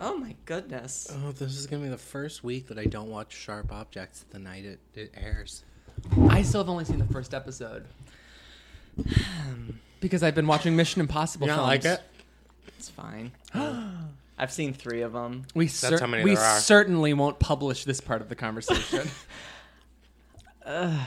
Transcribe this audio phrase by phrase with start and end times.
[0.00, 1.12] Oh my goodness.
[1.24, 4.38] Oh, this is gonna be the first week that I don't watch Sharp Objects the
[4.38, 5.64] night it, it airs.
[6.28, 7.84] I still have only seen the first episode
[10.00, 11.84] because I've been watching Mission Impossible You don't films.
[11.84, 12.02] like it?
[12.78, 13.32] It's fine.
[14.38, 15.46] I've seen three of them.
[15.54, 16.60] We That's how many we there are.
[16.60, 19.08] certainly won't publish this part of the conversation.
[20.64, 21.06] I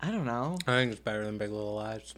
[0.00, 0.58] don't know.
[0.66, 2.14] I think it's better than Big Little Lies.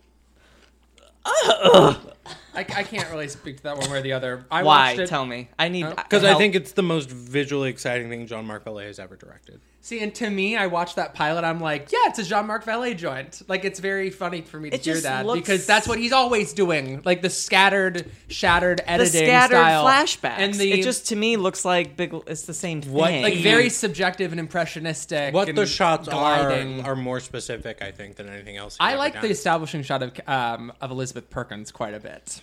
[2.54, 4.44] I, I can't really speak to that one way or the other.
[4.50, 4.88] I Why?
[4.90, 5.08] watched it.
[5.08, 5.48] Tell me.
[5.58, 6.38] I need Because I help.
[6.40, 9.60] think it's the most visually exciting thing Jean-Marc Vallée has ever directed.
[9.80, 11.44] See, and to me, I watched that pilot.
[11.44, 13.42] I'm like, yeah, it's a Jean-Marc Vallée joint.
[13.48, 15.98] Like, it's very funny for me to It hear just that looks- because that's what
[15.98, 17.02] he's always doing.
[17.04, 20.38] Like the scattered, shattered the editing scattered style flashbacks.
[20.38, 22.14] and the it just to me looks like big.
[22.26, 22.92] It's the same thing.
[22.92, 25.34] What- like very subjective and impressionistic.
[25.34, 26.80] What and the shots gliding.
[26.80, 28.74] are are more specific, I think, than anything else.
[28.74, 29.22] he's I ever like done.
[29.22, 32.40] the establishing shot of um, of Elizabeth Perkins quite a bit.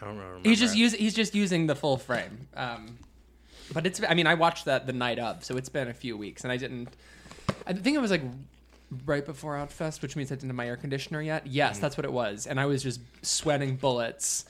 [0.00, 0.48] I don't remember.
[0.48, 2.48] He's just using he's just using the full frame.
[2.54, 2.98] Um,
[3.72, 6.16] but it's I mean I watched that the night of, so it's been a few
[6.16, 6.88] weeks, and I didn't.
[7.66, 8.22] I think it was like
[9.04, 11.44] right before Outfest, which means I didn't have my air conditioner yet.
[11.44, 11.48] Mm.
[11.52, 14.44] Yes, that's what it was, and I was just sweating bullets.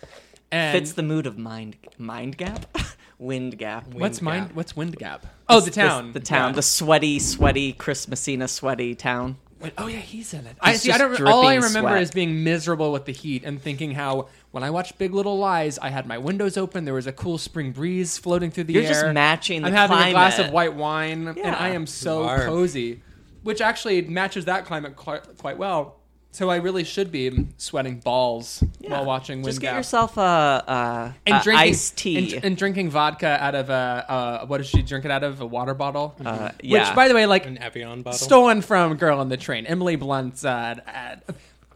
[0.53, 2.67] And fits the mood of mind mind gap,
[3.19, 3.87] wind gap.
[3.95, 4.47] what's Wind mind?
[4.49, 4.57] Gap.
[4.57, 5.27] What's Wind Gap?
[5.49, 6.13] Oh, the This- town.
[6.13, 6.57] the town, Yeah.
[6.57, 9.39] the sweaty, sweaty Chris Messina sweaty town.
[9.59, 10.57] Wait, oh yeah, he's in it.
[10.61, 10.93] I see.
[10.93, 11.21] I don't.
[11.23, 12.03] All I remember sweat.
[12.03, 15.79] is being miserable with the heat and thinking how when I watched Big Little Lies,
[15.79, 16.87] I had my windows open.
[16.87, 18.89] There was a cool spring breeze floating through the You're air.
[18.89, 22.41] just matching the I'm having a glass of white wine, and I am so You
[22.45, 23.03] cozy,
[23.43, 25.97] which actually matches that climate quite, quite well.
[26.33, 29.77] So I really should be sweating balls while watching Wind Just get Gap.
[29.77, 32.35] yourself a, a, and a drinking iced tea.
[32.37, 35.43] and, and drinking vodka out of a uh, what does she drink it out of
[35.43, 36.15] a water bottle?
[36.25, 36.89] Uh, yeah.
[36.89, 38.19] Which, by the way, like an Evian bottle.
[38.19, 39.67] stolen from Girl on the Train.
[39.67, 41.23] Emily Blunt's uh, ad.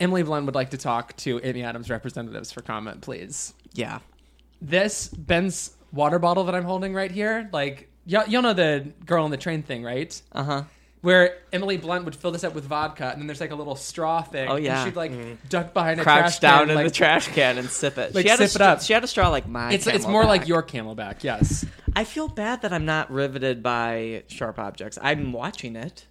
[0.01, 3.55] Emily Blunt would like to talk to Amy Adams representatives for comment, please.
[3.75, 4.01] yeah.
[4.63, 9.25] This Ben's water bottle that I'm holding right here, like y'all, y'all know the Girl
[9.25, 10.21] on the Train thing, right?
[10.33, 10.63] Uh huh.
[11.01, 13.75] Where Emily Blunt would fill this up with vodka, and then there's like a little
[13.75, 14.51] straw thing.
[14.51, 14.85] Oh, and yeah.
[14.85, 15.13] she'd like
[15.49, 18.15] duck behind a Crouch trash down can, in like, the trash can and sip it.
[18.15, 18.83] like, she had a sip it up.
[18.83, 19.73] She had a straw like mine.
[19.73, 21.65] It's it's more like your CamelBak, yes.
[21.97, 24.99] I feel bad that I'm not riveted by sharp objects.
[25.01, 26.07] I'm watching it.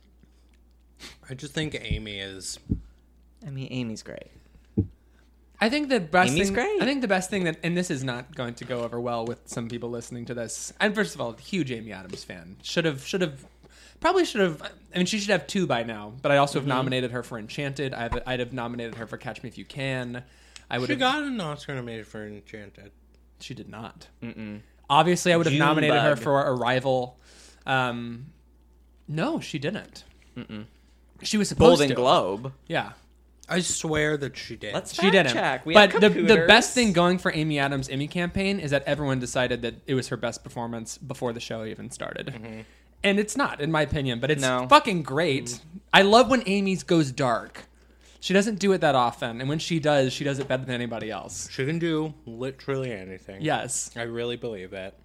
[1.29, 2.57] I just think Amy is.
[3.45, 4.27] I mean, Amy's great.
[5.61, 6.53] I think the best Amy's thing.
[6.55, 6.81] great.
[6.81, 9.25] I think the best thing that, and this is not going to go over well
[9.25, 10.71] with some people listening to this.
[10.79, 12.55] And first of all, huge Amy Adams fan.
[12.63, 13.45] Should have, should have,
[13.99, 14.61] probably should have.
[14.61, 16.13] I mean, she should have two by now.
[16.21, 16.69] But I also have Mm-hmm.
[16.77, 17.93] nominated her for Enchanted.
[17.93, 20.23] I've, I'd have nominated her for Catch Me If You Can.
[20.69, 20.99] I would She have.
[20.99, 22.91] got an Oscar nominated for Enchanted.
[23.41, 24.07] She did not.
[24.89, 27.19] Obviously, I would have June nominated her for Arrival.
[27.65, 28.27] Um,
[29.09, 30.03] no, she didn't.
[31.21, 31.95] She was supposed Golden to.
[31.95, 32.53] Globe.
[32.67, 32.91] Yeah.
[33.49, 34.73] I swear that she did.
[34.73, 35.33] Let's She fact didn't.
[35.33, 35.65] check.
[35.65, 36.47] We but have the, the computers.
[36.47, 40.07] best thing going for Amy Adams' Emmy campaign is that everyone decided that it was
[40.09, 42.65] her best performance before the show even started.
[43.03, 44.67] And it's not, in my opinion, but it's No.
[44.69, 45.59] fucking great.
[45.93, 47.63] I love when Amy's goes dark.
[48.21, 50.75] She doesn't do it that often, and when she does, she does it better than
[50.75, 51.49] anybody else.
[51.49, 53.41] She can do literally anything.
[53.41, 53.91] Yes.
[53.95, 54.95] I really believe that.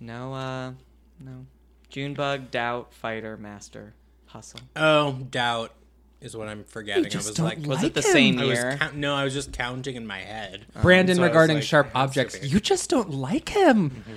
[0.00, 0.72] No, uh,
[1.20, 1.46] no.
[1.90, 3.94] Junebug, Doubt, Fighter, Master,
[4.26, 4.60] Hustle.
[4.76, 5.72] Oh, doubt
[6.20, 7.04] is what I'm forgetting.
[7.04, 8.12] just I was don't like, Was it the him.
[8.12, 8.76] same I was year?
[8.78, 10.66] count- no, I was just counting in my head.
[10.76, 12.48] Um, Brandon, so regarding like, sharp it has to objects, be.
[12.48, 13.90] you just don't like him.
[13.90, 14.12] Mm-hmm.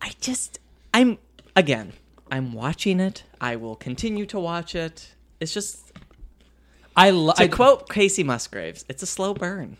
[0.00, 0.58] I just,
[0.94, 1.18] I'm
[1.56, 1.92] again.
[2.30, 3.24] I'm watching it.
[3.40, 5.14] I will continue to watch it.
[5.40, 5.92] It's just
[6.96, 7.36] I love.
[7.36, 8.84] to quote Kacey Musgraves.
[8.88, 9.76] It's a slow burn.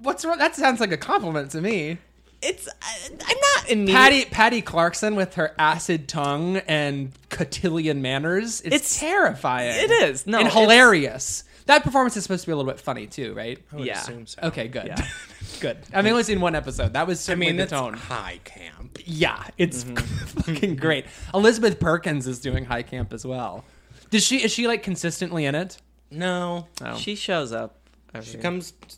[0.00, 0.36] What's wrong?
[0.38, 1.98] That sounds like a compliment to me.
[2.42, 3.92] It's I, I'm not immediately.
[3.94, 8.60] Patty Patty Clarkson with her acid tongue and cotillion manners.
[8.60, 9.70] It's, It's- terrifying.
[9.74, 10.26] it is.
[10.26, 11.44] No, and hilarious.
[11.66, 13.58] That performance is supposed to be a little bit funny too, right?
[13.72, 14.00] I would Yeah.
[14.00, 14.38] assume so.
[14.44, 15.08] Okay, good, Yeah.
[15.60, 15.78] good.
[15.92, 16.92] I've only seen one episode.
[16.92, 17.94] That was I mean, the tone.
[17.94, 18.98] high camp.
[19.04, 19.96] Yeah, it's Mm-hmm.
[20.52, 21.06] fucking great.
[21.34, 23.64] Elizabeth Perkins is doing high camp as well.
[24.10, 24.44] Does she?
[24.44, 25.78] Is she like consistently in it?
[26.10, 26.96] No, Oh.
[26.96, 27.80] She shows up.
[28.22, 28.96] she comes t-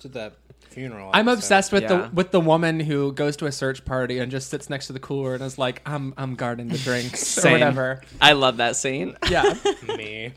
[0.00, 0.32] to the
[0.70, 1.10] funeral.
[1.12, 1.38] I'm episode.
[1.38, 1.88] obsessed with Yeah.
[1.88, 4.92] the with the woman who goes to a search party and just sits next to
[4.92, 7.52] the cooler and is like, "I'm I'm guarding the drinks or Same.
[7.52, 9.16] whatever." I love that scene.
[9.30, 9.54] Yeah.
[9.96, 10.32] me.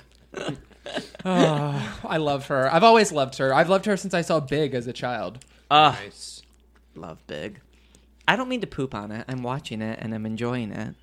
[1.26, 2.74] I love her.
[2.74, 3.54] I've always loved her.
[3.54, 5.44] I've loved her since I saw Big as a child.
[5.70, 6.42] Uh, Nice.
[6.96, 7.60] love Big.
[8.28, 9.26] I don't mean to poop on it.
[9.28, 10.96] I'm watching it and I'm enjoying it.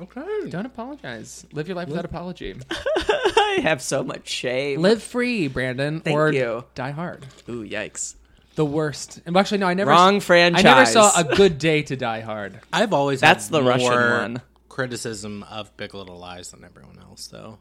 [0.00, 0.48] Okay.
[0.50, 1.44] Don't apologize.
[1.52, 2.54] Live your life without apology.
[2.70, 4.80] I have so much shame.
[4.80, 6.00] Live free, Brandon.
[6.00, 6.64] Thank or you.
[6.76, 7.26] die hard.
[7.48, 8.14] Ooh, yikes.
[8.58, 9.20] The worst.
[9.24, 9.90] And actually, no, I never.
[9.90, 10.64] Wrong franchise.
[10.64, 12.58] I never saw a good day to die hard.
[12.72, 14.42] I've always That's had the Russian one.
[14.68, 17.58] criticism of Big Little Lies than everyone else, though.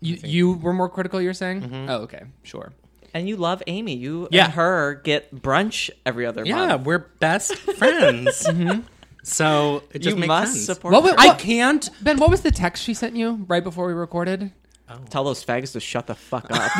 [0.00, 1.20] You, you were more critical.
[1.20, 1.60] You're saying?
[1.60, 1.90] Mm-hmm.
[1.90, 2.72] Oh, okay, sure.
[3.12, 3.96] And you love Amy.
[3.96, 4.44] You Yeah.
[4.46, 6.86] and her get brunch every other Yeah, month.
[6.86, 8.48] we're best friends.
[9.22, 10.64] So it just You makes must sense.
[10.64, 11.10] support What her.
[11.14, 11.90] was- I can't.
[12.02, 14.50] Ben, what was the text she sent you right before we recorded?
[15.10, 16.72] Tell those fags to shut the fuck up.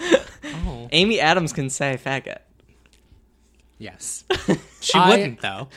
[0.00, 0.88] Oh.
[0.92, 2.38] Amy Adams can say faggot.
[3.78, 4.24] Yes.
[4.80, 5.68] She I- wouldn't though.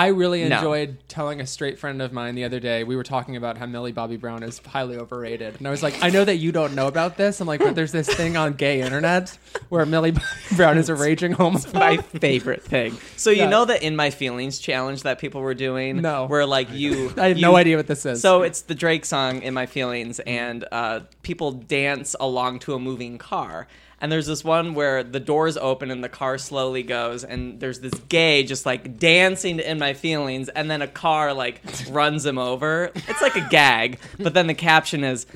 [0.00, 0.56] I really No.
[0.56, 2.84] enjoyed telling a straight friend of mine the other day.
[2.84, 6.02] We were talking about how Millie Bobby Brown is highly overrated, and I was like,
[6.02, 7.38] I know that you don't know about this.
[7.40, 9.36] I'm like, but there's this thing on gay internet
[9.68, 10.24] where Millie Bobby
[10.56, 11.74] Brown is a raging homophobe.
[11.74, 12.96] My favorite thing.
[13.18, 16.00] So you know the In My Feelings challenge that people were doing?
[16.00, 16.24] No.
[16.26, 18.22] Where like you I have you- no idea what this is.
[18.22, 22.78] So it's the Drake song "In My Feelings," and uh, people dance along to a
[22.78, 23.68] moving car.
[24.02, 27.80] And there's this one where the doors open and the car slowly goes, and there's
[27.80, 31.60] this gay just like dancing to "In My Feelings," and then a car like
[31.90, 32.90] runs him over.
[32.94, 35.26] It's like a gag, but then the caption is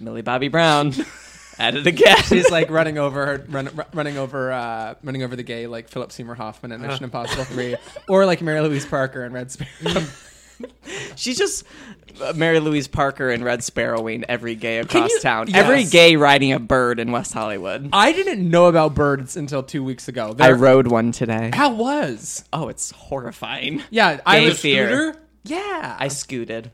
[0.00, 0.94] Millie Bobby Brown
[1.58, 2.16] at it again.
[2.24, 6.10] She's like running over, run, ru- running over, uh, running over the gay like Philip
[6.10, 7.76] Seymour Hoffman in Mission Impossible Three,
[8.08, 10.02] or like Mary Louise Parker in Red Sparrow.
[11.16, 11.64] She's just
[12.22, 15.48] uh, Mary Louise Parker and Red Sparrowing every gay across you- town.
[15.48, 15.56] Yes.
[15.56, 17.88] Every gay riding a bird in West Hollywood.
[17.92, 20.30] I didn't know about birds until two weeks ago.
[20.30, 21.50] I They're- rode one today.
[21.52, 22.44] How was?
[22.52, 23.82] Oh, it's horrifying.
[23.90, 24.60] Yeah, I Gay was.
[24.60, 24.86] fear.
[24.86, 25.20] Scooter?
[25.44, 26.70] Yeah, I scooted.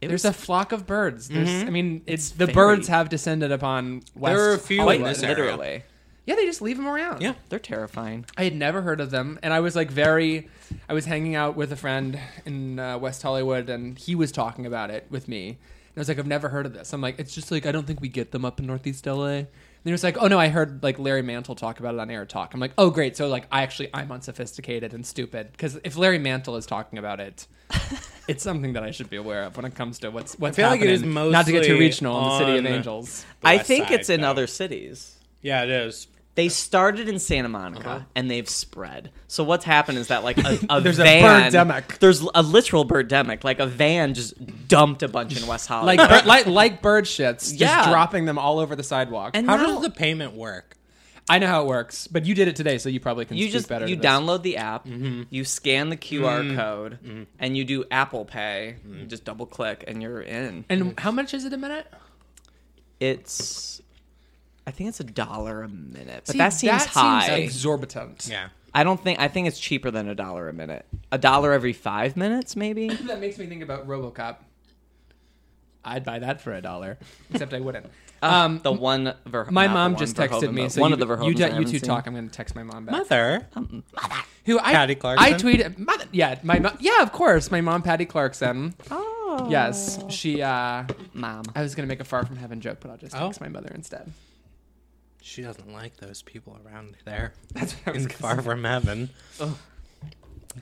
[0.00, 1.28] It There's was a flock of birds.
[1.28, 4.36] There's, I mean, it's, the very- birds have descended upon West.
[4.36, 5.10] There are a few in Hollywood.
[5.10, 5.36] this area.
[5.36, 5.82] literally.
[6.24, 7.20] Yeah, they just leave them around.
[7.20, 7.34] Yeah.
[7.48, 8.26] They're terrifying.
[8.36, 10.48] I had never heard of them, and I was like very.
[10.88, 14.64] I was hanging out with a friend in uh, West Hollywood, and he was talking
[14.64, 15.48] about it with me.
[15.48, 16.92] And I was like, I've never heard of this.
[16.92, 19.44] I'm like, it's just like I don't think we get them up in Northeast LA.
[19.84, 22.08] And he was like, Oh no, I heard like Larry Mantle talk about it on
[22.08, 22.54] Air Talk.
[22.54, 26.20] I'm like, Oh great, so like I actually I'm unsophisticated and stupid because if Larry
[26.20, 27.48] Mantle is talking about it,
[28.28, 30.68] it's something that I should be aware of when it comes to what's what's feel
[30.68, 31.32] like it happening.
[31.32, 33.26] not to get too regional in the city of angels.
[33.42, 34.30] I think side, it's in though.
[34.30, 35.18] other cities.
[35.42, 36.06] Yeah, it is.
[36.34, 39.10] They started in Santa Monica and they've spread.
[39.28, 41.98] So what's happened is that like a, a There's a van, birdemic.
[41.98, 43.44] There's a literal birdemic.
[43.44, 44.34] Like a van just
[44.66, 45.98] dumped a bunch in West Hollywood.
[45.98, 47.86] Like, bir- like like bird shits, just Yeah.
[47.90, 49.32] dropping them all over the sidewalk.
[49.34, 50.76] and How now- does the payment work?
[51.28, 53.44] I know how it works, but you did it today, so you probably can you
[53.44, 53.86] speak just better.
[53.86, 55.22] you download the app, Mm-hmm.
[55.30, 56.56] you scan the QR Mm.
[56.56, 58.76] code, and you do Apple Pay.
[58.90, 60.64] You just double click and you're in.
[60.70, 61.86] And how much is it a minute?
[63.00, 63.81] It's,
[64.66, 67.30] I think it's a dollar a minute, but See, that seems high.
[67.36, 68.28] exorbitant.
[68.30, 68.48] Yeah.
[68.74, 70.86] I don't think I think it's cheaper than a dollar a minute.
[71.10, 72.88] A dollar every five minutes, maybe.
[73.06, 74.36] That makes me think about RoboCop.
[75.84, 76.96] I'd buy that for a dollar,
[77.30, 77.86] except I wouldn't.
[78.24, 79.14] Um, the one.
[79.26, 80.68] Ver- my not the mom one just Verhoeven, texted me.
[80.68, 81.80] So one you, of the you, Verhoevens you two seen.
[81.80, 82.06] talk.
[82.06, 82.92] I'm going to text my mom back.
[82.92, 83.48] Mother.
[83.56, 83.82] Mother
[84.44, 85.76] who I Patty I tweeted.
[85.76, 88.76] Mother, yeah, my mo- yeah, of course, my mom, Patty Clarkson.
[88.92, 89.48] Oh.
[89.50, 90.40] Yes, she.
[90.40, 90.84] uh
[91.14, 91.42] Mom.
[91.56, 93.32] I was going to make a far from heaven joke, but I'll just Oh.
[93.40, 94.12] my mother instead.
[95.22, 97.32] She doesn't like those people around there.
[97.54, 98.42] That's what I was In Far say.
[98.42, 99.10] From Heaven.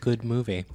[0.00, 0.66] Good movie.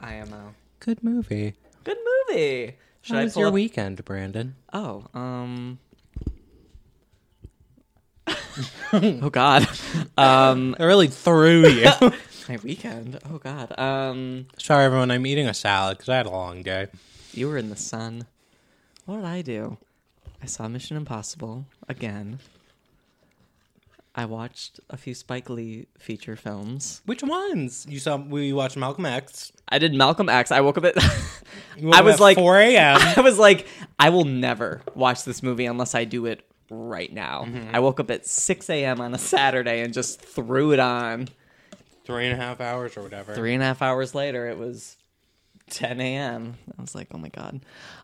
[0.00, 0.54] IMO.
[0.80, 1.54] Good movie.
[1.84, 2.76] Good movie.
[3.02, 4.54] Should How I was pull your up- weekend, Brandon?
[4.72, 5.78] Oh, um.
[8.92, 9.66] oh God.
[10.16, 11.90] Um, I really threw you.
[12.48, 13.18] my weekend.
[13.30, 13.78] Oh God.
[13.78, 15.10] Um, Sorry, everyone.
[15.10, 16.86] I'm eating a salad because I had a long day.
[17.32, 18.26] you were in the sun.
[19.04, 19.76] What did I do?
[20.42, 22.38] I saw Mission Impossible again.
[24.16, 27.02] I watched a few Spike Lee feature films.
[27.04, 27.84] Which ones?
[27.88, 28.16] You saw?
[28.16, 29.50] We watched Malcolm X.
[29.68, 30.52] I did Malcolm X.
[30.52, 30.94] I woke up at.
[31.92, 32.98] I was at like 4 a.m.
[33.16, 33.66] I was like,
[33.98, 37.46] I will never watch this movie unless I do it right now.
[37.72, 39.00] I woke up at 6 a.m.
[39.00, 41.28] on a Saturday and just threw it on.
[42.04, 43.34] Three and a half hours or whatever.
[43.34, 44.96] Three and a half hours later, it was
[45.70, 46.56] 10 a.m.
[46.78, 47.60] I was like, oh my God.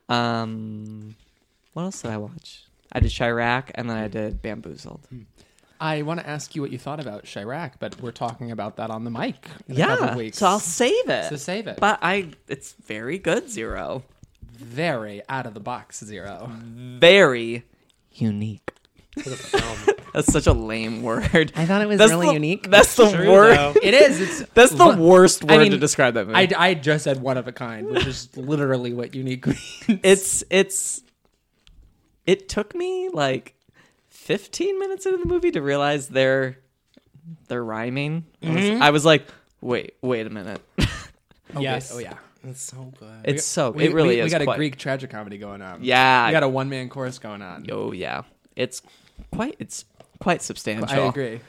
[0.08, 1.14] Um,
[1.74, 2.64] what else did I watch?
[2.92, 5.06] I did Chi-Raq and then I did Bamboozled.
[5.80, 8.90] I want to ask you what you thought about Chi-Raq, but we're talking about that
[8.90, 10.16] on the mic in a couple Yeah.
[10.16, 10.38] weeks.
[10.38, 11.30] So I'll save it.
[11.30, 11.78] So save it.
[11.80, 14.02] But I, it's very good, Zero.
[14.52, 16.50] very out of the box zero.
[16.54, 17.64] Very
[18.12, 18.70] unique.
[19.22, 19.96] For the film.
[20.14, 21.52] That's such a lame word.
[21.56, 22.68] I thought it was That's really the- unique.
[22.70, 23.76] That's the True, word.
[23.82, 24.20] It is.
[24.20, 26.36] It's That's the worst word I mean, to describe that movie.
[26.54, 29.60] I, I just said one of a kind, which is literally what unique means.
[30.02, 31.02] it's it's
[32.26, 33.54] it took me like
[34.30, 36.56] 15 minutes into the movie to realize they're
[37.48, 38.24] they're rhyming.
[38.40, 39.26] I was, I was like,
[39.60, 40.60] Wait, wait a minute.
[41.52, 41.90] Okay, Yes.
[41.92, 42.14] Oh yeah.
[42.44, 43.22] It's so good.
[43.24, 44.26] It's so We, it really we, is.
[44.26, 45.82] We got quite- a Greek tragic comedy going on.
[45.82, 46.26] Yeah.
[46.28, 47.66] We got a one man chorus going on.
[47.72, 48.22] Oh yeah,
[48.54, 48.82] it's
[49.32, 49.84] quite it's
[50.20, 50.88] quite substantial.
[51.06, 51.40] I agree.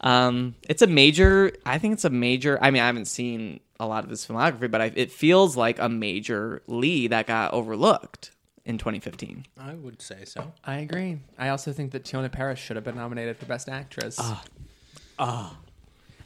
[0.00, 1.52] Um, it's a major.
[1.66, 2.58] I think it's a major.
[2.62, 5.78] I mean, I haven't seen a lot of his filmography, but I, it feels like
[5.78, 8.30] a major Lee that got overlooked
[8.64, 9.44] in 2015.
[9.58, 10.52] I would say so.
[10.64, 11.18] I agree.
[11.38, 14.18] I also think that Teyonah Parris should have been nominated for Best Actress.
[15.18, 15.56] Ah.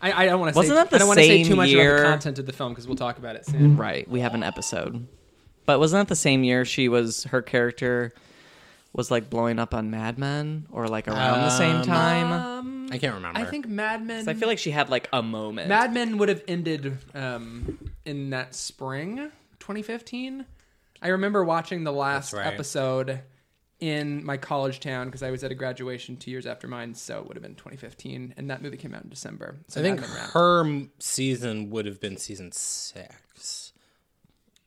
[0.02, 0.58] I, I don't want to say.
[0.58, 2.38] Wasn't that the I don't want to say same too much about year- the content
[2.38, 3.76] of the film because we'll talk about it soon.
[3.76, 4.06] Right.
[4.08, 5.06] We have an episode,
[5.64, 8.12] but wasn't that the same year she was her character
[8.92, 12.32] was like blowing up on Mad Men or like around the same time?
[12.32, 13.38] Um, I can't remember.
[13.40, 14.20] I think Mad Men.
[14.20, 15.68] 'Cause I feel like she had like a moment.
[15.68, 19.16] Mad Men would have ended um, in that spring,
[19.60, 20.44] 2015.
[21.02, 22.46] I remember watching the last right.
[22.46, 23.20] episode
[23.80, 27.18] in my college town because I was at a graduation two years after mine, so
[27.18, 29.56] it would have been 2015, and that movie came out in December.
[29.68, 30.32] So I think Mad Men wrapped.
[30.32, 33.72] her m- season would have been season six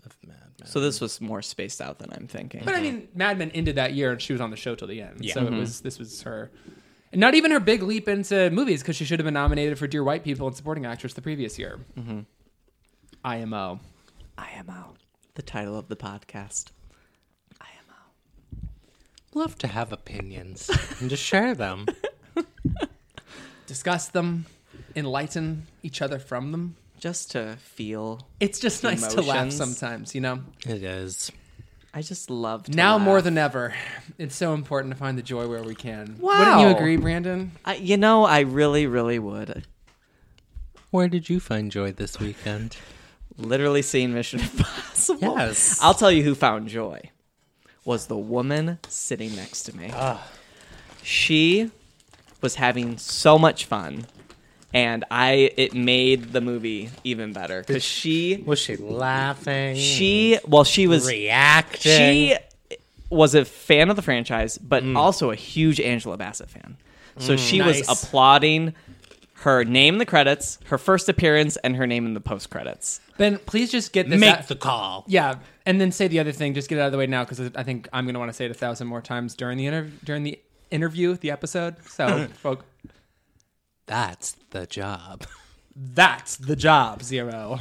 [0.06, 0.68] of Mad Men.
[0.68, 2.62] so this was more spaced out than I'm thinking.
[2.64, 4.88] But I mean, Mad Men ended that year, and she was on the show till
[4.88, 5.18] the end.
[5.22, 5.34] Yeah.
[5.34, 6.52] So it was this was her,
[7.12, 9.88] and not even her big leap into movies because she should have been nominated for
[9.88, 11.80] Dear White People and Supporting Actress the previous year.
[11.98, 12.20] Mm-hmm.
[13.26, 13.80] IMO.
[14.38, 14.94] IMO,
[15.40, 16.66] the title of the podcast.
[17.62, 18.68] IMO.
[19.34, 20.70] love to have opinions
[21.00, 21.86] and to share them.
[23.66, 24.48] Discuss them,
[24.98, 26.76] enlighten each other from them.
[27.00, 28.28] Just to feel.
[28.42, 29.56] It's just nice to laugh Emotions.
[29.56, 30.42] sometimes, you know.
[30.68, 31.32] It is.
[31.94, 33.74] I just love to now more than ever,
[34.18, 36.18] it's so important to find the joy where we can.
[36.20, 36.38] Wow.
[36.38, 37.54] Wouldn't you agree, Brandon?
[37.64, 39.66] I, you know, I really, really would.
[40.92, 42.76] Where did you find joy this weekend?
[43.40, 45.36] Literally seeing Mission Impossible.
[45.38, 45.80] Yes.
[45.82, 47.10] I'll tell you who found joy.
[47.86, 49.92] Was the woman sitting next to me.
[51.04, 51.72] She
[52.42, 54.06] was having so much fun,
[54.74, 59.76] and I it made the movie even better because she Was she laughing?
[59.76, 61.92] she well she was reacting.
[61.92, 62.38] she
[63.10, 64.96] was a fan of the franchise, but Mm.
[64.98, 66.78] also a huge Angela Bassett fan.
[67.18, 67.88] So she Nice.
[67.90, 68.76] was applauding
[69.42, 73.00] her name in the credits, her first appearance, and her name in the post credits.
[73.18, 75.06] Ben, please just get this make out- the call.
[75.08, 76.54] Yeah, and then say the other thing.
[76.54, 78.30] Just get it out of the way now because I think I'm going to want
[78.30, 79.92] to say it a thousand more times during the interview.
[80.04, 80.40] During the
[80.72, 81.76] interview, the episode.
[81.88, 82.66] So, folk,
[83.86, 85.26] That's the job.
[85.76, 87.02] that's the job.
[87.04, 87.60] Zero.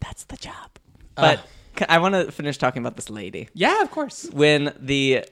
[0.00, 0.70] That's the job.
[1.14, 1.40] But
[1.88, 3.48] I want to finish talking about this lady.
[3.54, 4.28] Yeah, of course.
[4.32, 5.24] When the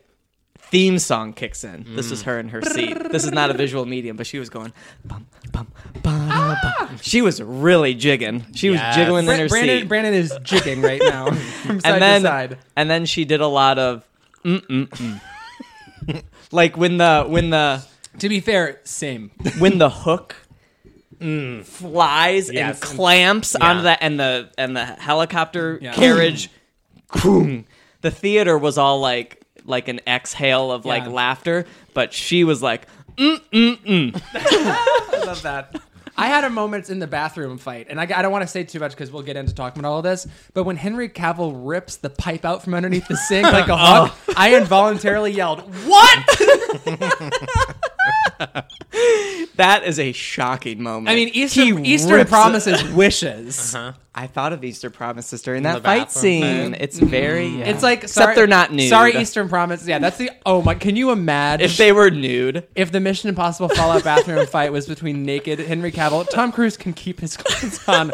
[0.58, 2.12] theme song kicks in, this Mm.
[2.12, 3.10] is her in her seat.
[3.10, 4.72] This is not a visual medium, but she was going
[5.04, 5.66] bum bum
[6.02, 6.98] ba bum.
[7.00, 8.44] She was really jigging.
[8.54, 8.94] She was Yes.
[8.96, 9.88] jiggling in her Brandon, seat.
[9.88, 11.30] Brandon is jigging right now
[11.64, 12.58] from side and then to side.
[12.76, 14.04] and then she did a lot of
[14.44, 16.22] mm mm mm.
[16.52, 17.82] like when the when the
[18.18, 19.30] To be fair, same.
[19.58, 20.34] when the hook
[21.64, 22.80] flies Yes.
[22.80, 23.82] and clamps onto Yeah.
[23.82, 25.92] that and the and the helicopter Yeah.
[25.94, 26.50] carriage
[27.22, 27.64] boom.
[28.02, 29.37] the theater was all like
[29.68, 31.10] like an exhale of like Yeah.
[31.10, 34.22] laughter but she was like mm, mm, mm.
[34.34, 35.80] I love that.
[36.16, 38.64] I had a moment in the bathroom fight, and I, I don't want to say
[38.64, 40.26] too much because we'll get into talking about all of this.
[40.52, 44.16] But when Henry Cavill rips the pipe out from underneath the sink like a hawk,
[44.26, 44.34] oh.
[44.36, 46.18] I involuntarily yelled, "What?"
[49.56, 53.74] that is a shocking moment I mean, Easter, He Eastern rips- promises wishes.
[53.74, 53.92] Uh-huh.
[54.14, 56.72] I thought of Easter promises during that the fight bathroom scene.
[56.72, 56.82] fight.
[56.82, 57.58] It's very mm.
[57.60, 57.66] yeah.
[57.66, 58.88] It's like except sorry, they're not nude.
[58.88, 59.86] Sorry, Eastern Promise.
[59.86, 60.30] Yeah, that's the.
[60.44, 60.74] Oh my!
[60.74, 64.88] Can you imagine If they were nude, if the Mission Impossible Fallout bathroom fight was
[64.88, 66.28] between naked Henry Cavill?
[66.28, 68.10] Tom Cruise can keep his clothes on,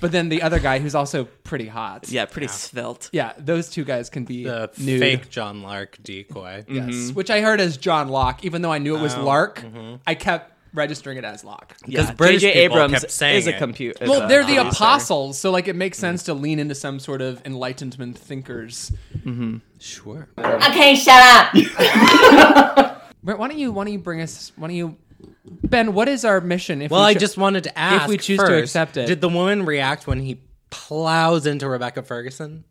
[0.00, 2.08] but then the other guy who's also pretty hot.
[2.10, 3.10] yeah, pretty svelte.
[3.12, 5.00] Yeah, those two guys can be The nude.
[5.00, 6.64] fake John Lark decoy.
[6.68, 9.60] Yes, which I heard as John Locke, even though I knew it was Oh, Lark.
[9.60, 9.96] Mm-hmm.
[10.06, 11.74] I kept registering it as Locke.
[11.86, 12.62] Yeah, British J.J.
[12.64, 13.58] people Abrams kept saying is a it.
[13.58, 14.04] computer.
[14.06, 17.40] Well, they're the apostles, so like it makes sense to lean into some sort of
[17.46, 18.92] enlightenment thinkers.
[19.16, 19.56] Mm-hmm.
[19.78, 20.28] Sure.
[20.38, 21.54] Okay, shut up.
[23.22, 23.72] Brent, Why don't you?
[23.72, 24.52] Why don't you bring us?
[24.56, 24.96] Why don't you,
[25.44, 25.92] Ben?
[25.94, 26.82] What is our mission?
[26.82, 29.06] If Well, we I just wanted to ask if we choose to accept it.
[29.06, 32.64] Did the woman react when he plows into Rebecca Ferguson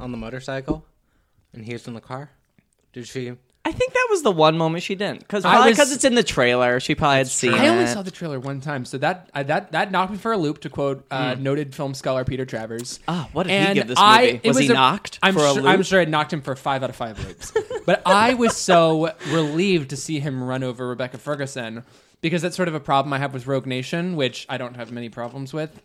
[0.00, 0.84] on the motorcycle,
[1.52, 2.30] and he's in the car?
[2.92, 3.32] Did she?
[3.66, 6.04] I think that was the one moment she didn't, because I probably was- because it's
[6.04, 6.80] in the trailer.
[6.80, 7.88] She probably had seen I only it.
[7.88, 10.60] saw the trailer one time, so that I, that that knocked me for a loop.
[10.60, 13.00] To quote uh, noted film scholar Peter Travers.
[13.08, 14.40] Ah, what did he give this movie?
[14.42, 15.64] it Was he a- knocked I'm for a sure, loop?
[15.66, 17.52] I'm sure it knocked him for five out of five loops.
[17.86, 21.84] but I was so relieved to see him run over Rebecca Ferguson
[22.20, 24.92] because that's sort of a problem I have with Rogue Nation, which I don't have
[24.92, 25.80] many problems with.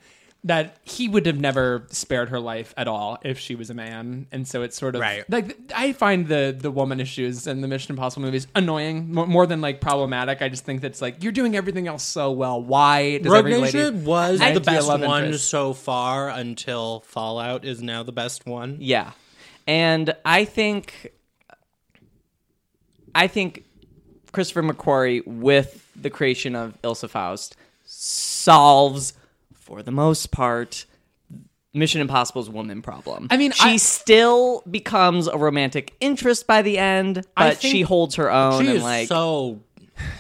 [0.46, 4.26] That he would have never spared her life at all if she was a man,
[4.32, 5.30] and so it's sort of Right.
[5.30, 9.46] like I find the the woman issues in the Mission Impossible movies annoying more, more
[9.46, 10.42] than like problematic.
[10.42, 12.62] I just think that's like you're doing everything else so well.
[12.64, 15.48] Why does Rogue every Nation was the to be a best one interest?
[15.50, 18.78] so far until Fallout is now the best one.
[18.80, 19.12] Yeah.
[19.68, 21.12] And I think
[23.14, 23.66] I think
[24.32, 29.14] Christopher McQuarrie with the creation of Ilsa Faust solves
[29.70, 30.86] for the most part
[31.74, 33.28] Mission Impossible's woman problem.
[33.30, 38.16] I mean, she I- still becomes a romantic interest by the end, but she holds
[38.16, 39.62] her own She and is like so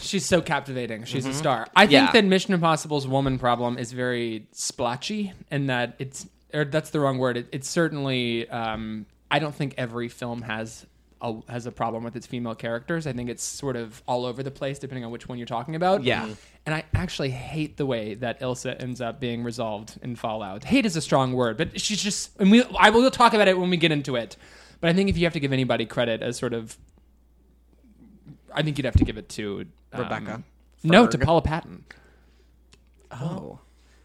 [0.01, 1.05] She's so captivating.
[1.05, 1.65] She's a star.
[1.75, 2.11] I think Yeah.
[2.11, 7.17] that Mission Impossible's woman problem is very splotchy, and that it's or that's the wrong
[7.17, 7.37] word.
[7.37, 8.47] It, it's certainly.
[8.49, 10.85] Um, I don't think every film has
[11.21, 13.05] a, has a problem with its female characters.
[13.07, 15.75] I think it's sort of all over the place depending on which one you're talking
[15.75, 16.03] about.
[16.03, 16.27] Yeah.
[16.27, 16.37] Mhm.
[16.65, 20.63] And I actually hate the way that Ilsa ends up being resolved in Fallout.
[20.63, 22.31] Hate is a strong word, but she's just.
[22.39, 24.37] And we, I will talk about it when we get into it.
[24.81, 26.77] But I think if you have to give anybody credit as sort of
[28.53, 30.43] I think you'd have to give it to um, Rebecca
[30.83, 31.85] No, to Paula Patton.
[33.11, 33.59] oh.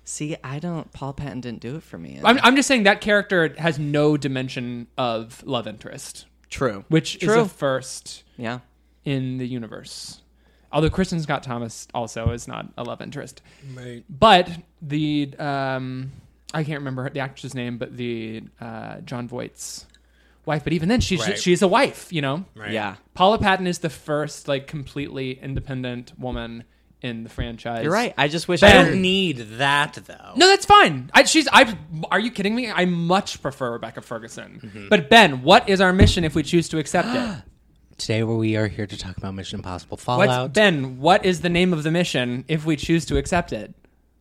[0.07, 2.21] See, I don't Paul Patton didn't do it for me.
[2.23, 6.85] I'm, I'm just saying that character has no dimension of love interest, True.
[6.89, 7.41] which True.
[7.41, 8.61] is a first yeah.
[9.05, 10.21] in the universe.
[10.73, 13.43] Although Kristin Scott Thomas also is not a love interest,
[13.75, 14.03] right.
[14.09, 14.51] but
[14.83, 16.11] the um,
[16.53, 19.87] I can't remember the actress's name, but the uh, Jon Voight's
[20.47, 20.65] wife.
[20.65, 21.39] But even then, she's Right.
[21.39, 22.45] she's a wife, you know.
[22.55, 22.73] Right.
[22.73, 22.97] Yeah.
[23.15, 26.65] Paula Patton is the first like completely independent woman
[27.05, 27.85] in the franchise.
[27.85, 28.15] You're right.
[28.17, 30.33] I just wish I I don't didn't need that though.
[30.37, 31.11] No, that's fine.
[31.13, 31.47] I, she's.
[31.53, 31.77] I.
[32.11, 32.71] Are you kidding me?
[32.71, 34.61] I much prefer Rebecca Ferguson.
[34.65, 34.89] Mm-hmm.
[34.89, 37.43] But Ben, what is our mission if we choose to accept it?
[37.99, 40.53] Today we are here to talk about Mission Impossible What's, Fallout.
[40.53, 43.73] ben, what is the name of the mission if we choose to accept it?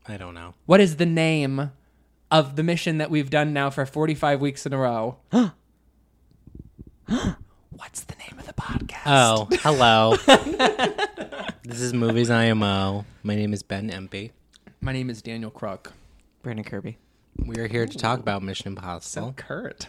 [0.07, 0.53] I don't know.
[0.67, 1.71] What is the name
[2.29, 5.17] of the mission that we've done now for 45 weeks in a row?
[7.71, 9.01] What's the name of the podcast?
[9.07, 10.17] Oh, hello.
[11.63, 13.05] this is Movies IMO.
[13.23, 14.31] My name is Ben Empey.
[14.81, 15.87] My name is Daniel Kruk.
[16.41, 16.97] Brandon Kirby.
[17.45, 19.27] We are here to talk about Mission Impossible.
[19.29, 19.87] So Kurt.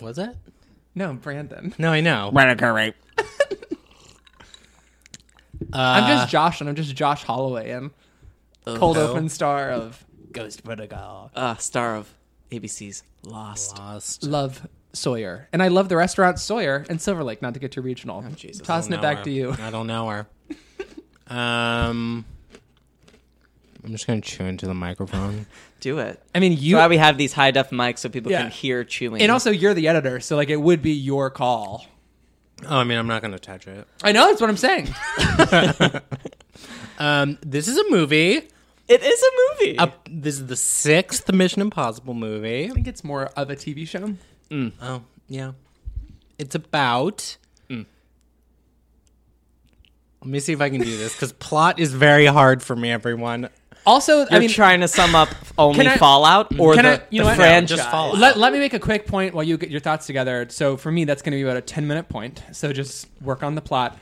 [0.00, 0.36] Was it?
[0.94, 1.74] No, Brandon.
[1.78, 2.30] No, I know.
[2.32, 2.94] Brandon Kirby.
[5.72, 7.90] I'm just Josh, and I'm just Josh Holloway, and
[8.64, 9.08] cold Oh.
[9.12, 11.30] open star of Ghost Protocol.
[11.34, 12.12] Uh, star of
[12.50, 13.78] ABC's Lost.
[13.78, 14.22] Lost.
[14.24, 17.42] love Sawyer, and I love the restaurant Sawyer and Silver Lake.
[17.42, 18.22] Not to get too regional.
[18.34, 18.66] Jesus.
[18.66, 19.24] Tossing it back her.
[19.24, 19.54] to you.
[19.60, 20.26] I don't know her.
[21.28, 22.24] Um,
[23.84, 25.46] I'm just gonna chew into the microphone.
[25.80, 26.20] Do it.
[26.34, 26.76] I mean, You, you.
[26.76, 28.42] why we have these high def mics so people Yeah.
[28.42, 29.22] can hear chewing.
[29.22, 31.86] and also, you're the editor, so like it would be your call.
[32.68, 33.86] Oh, I mean, I'm not gonna touch it.
[34.02, 34.88] I know that's what I'm saying.
[36.98, 38.32] Um, this is a movie.
[38.88, 39.30] it is a
[39.64, 39.78] movie.
[39.78, 42.64] Uh, this is the sixth Mission Impossible movie.
[42.68, 44.14] I think it's more of a TV show.
[44.82, 45.52] Oh, yeah.
[46.40, 47.36] It's about.
[50.20, 52.90] Let me see if I can do this because plot is very hard for me,
[52.90, 53.50] everyone.
[53.86, 55.28] Also, You're I mean, trying to sum up
[55.58, 56.60] only I- Fallout mm-hmm.
[56.60, 57.36] or the, I- you know the what?
[57.36, 57.78] franchise.
[57.78, 58.18] just Fallout.
[58.18, 60.46] let, let me make a quick point while you get your thoughts together.
[60.50, 62.42] So for me, that's going to be about a 10 minute point.
[62.52, 63.96] So just work on the plot.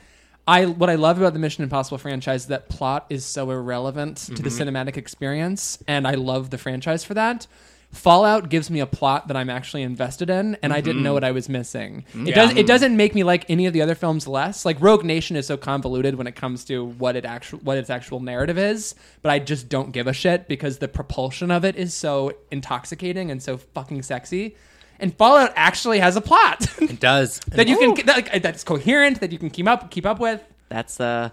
[0.47, 4.17] I what I love about the Mission Impossible franchise is that plot is so irrelevant
[4.17, 4.69] to the mm-hmm.
[4.69, 7.47] cinematic experience, and I love the franchise for that.
[7.91, 11.23] Fallout gives me a plot that I'm actually invested in, and I didn't know what
[11.23, 12.05] I was missing.
[12.13, 12.51] It does.
[12.55, 14.65] It doesn't make me like any of the other films less.
[14.65, 17.89] Like Rogue Nation is so convoluted when it comes to what it actual what its
[17.89, 21.75] actual narrative is, but I just don't give a shit because the propulsion of it
[21.75, 24.55] is so intoxicating and so fucking sexy.
[24.99, 27.39] And Fallout actually has a plot It does.
[27.49, 30.43] that you can that, like, that's coherent that you can keep up keep up with.
[30.69, 31.29] That's uh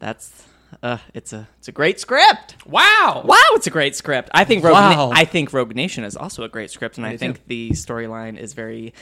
[0.00, 0.44] that's
[0.82, 2.56] uh it's a it's a great script.
[2.66, 3.22] Wow.
[3.24, 4.30] Wow, it's a great script.
[4.34, 5.08] I think Rogue Wow.
[5.10, 7.70] Na- I think Rogue Nation is also a great script and I, do think the
[7.70, 8.92] storyline is very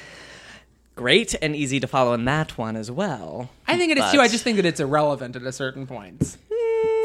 [0.95, 3.51] great and easy to follow in that one as well.
[3.67, 4.21] I think it is But- too.
[4.21, 6.37] I just think that it's irrelevant at a certain point.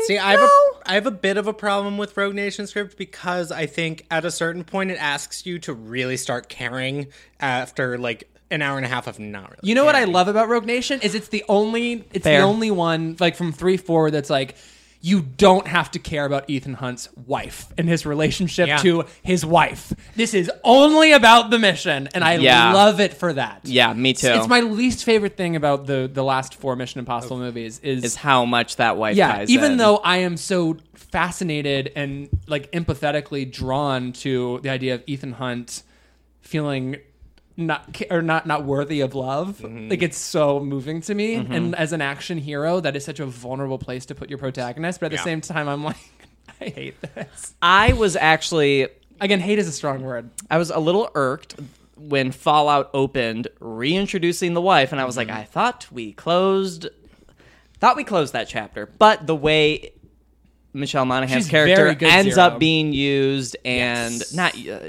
[0.06, 0.50] See, I have, a,
[0.86, 4.24] I have a bit of a problem with Rogue Nation script because I think at
[4.26, 7.08] a certain point it asks you to really start caring
[7.40, 9.60] after like an hour and a half of not really.
[9.64, 10.14] You know what I caring.
[10.14, 12.40] love about Rogue Nation is it's the only it's Fair.
[12.42, 14.56] the only one like from three four that's like
[15.00, 18.78] you don't have to care about Ethan Hunt's wife and his relationship Yeah.
[18.78, 19.94] to his wife.
[20.16, 22.74] This is only about the mission, and I Yeah.
[22.74, 23.62] love it for that.
[23.64, 24.28] Yeah, me too.
[24.30, 28.16] It's my least favorite thing about the the last four Mission Impossible movies is is
[28.16, 29.78] how much that wife yeah ties even in.
[29.78, 35.84] though i am so fascinated and like empathetically drawn to the idea of ethan hunt
[36.42, 36.98] feeling
[37.58, 39.60] not or not not worthy of love.
[39.60, 39.90] Mm-hmm.
[39.90, 41.36] like it's so moving to me.
[41.36, 45.00] And as an action hero that is such a vulnerable place to put your protagonist.
[45.00, 45.98] But at the same time i'm like
[46.62, 47.56] i hate this.
[47.62, 48.88] I was actually
[49.20, 50.30] Again, hate is a strong word.
[50.52, 51.56] I was a little irked
[51.96, 55.38] when Fallout opened, reintroducing the wife, and I was like, Mm-hmm.
[55.40, 56.88] I thought we closed,
[57.80, 59.94] thought we closed that chapter, but the way
[60.78, 62.48] Michelle Monaghan's She's character very good, ends Zero.
[62.48, 64.34] up being used, and Yes.
[64.34, 64.80] not uh,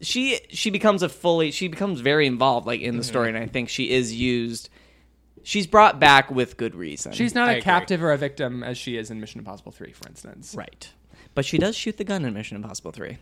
[0.00, 2.88] she she becomes a fully she becomes very involved like Mm-hmm.
[2.90, 4.68] in the story, and I think she is used.
[5.44, 7.12] She's brought back with good reason.
[7.12, 7.62] She's not I a agree.
[7.62, 10.54] captive or a victim as she is in Mission Impossible 3, for instance.
[10.54, 10.90] right,
[11.34, 13.16] but she does shoot the gun in Mission Impossible Three,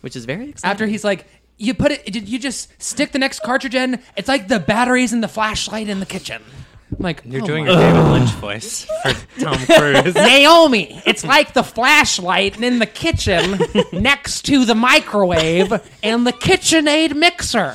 [0.00, 0.70] which is very exciting.
[0.72, 1.26] After he's like,
[1.56, 4.00] you put it, did you just stick the next cartridge in.
[4.16, 6.42] It's like the batteries in the flashlight in the kitchen.
[6.90, 10.14] I'm like, You're oh doing my- a David Lynch voice for Tom Cruise.
[10.14, 13.60] Naomi, it's like the flashlight in the kitchen
[13.92, 15.70] next to the microwave
[16.02, 17.74] and the KitchenAid mixer.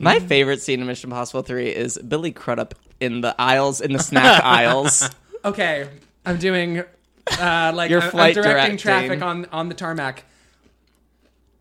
[0.00, 4.00] My favorite scene in Mission Impossible 3 is Billy Crudup in the aisles, in the
[4.00, 5.08] snack aisles.
[5.44, 5.88] Okay,
[6.26, 8.78] I'm doing uh, like Your I'm- I'm flight directing directing.
[8.78, 10.24] traffic on on the tarmac.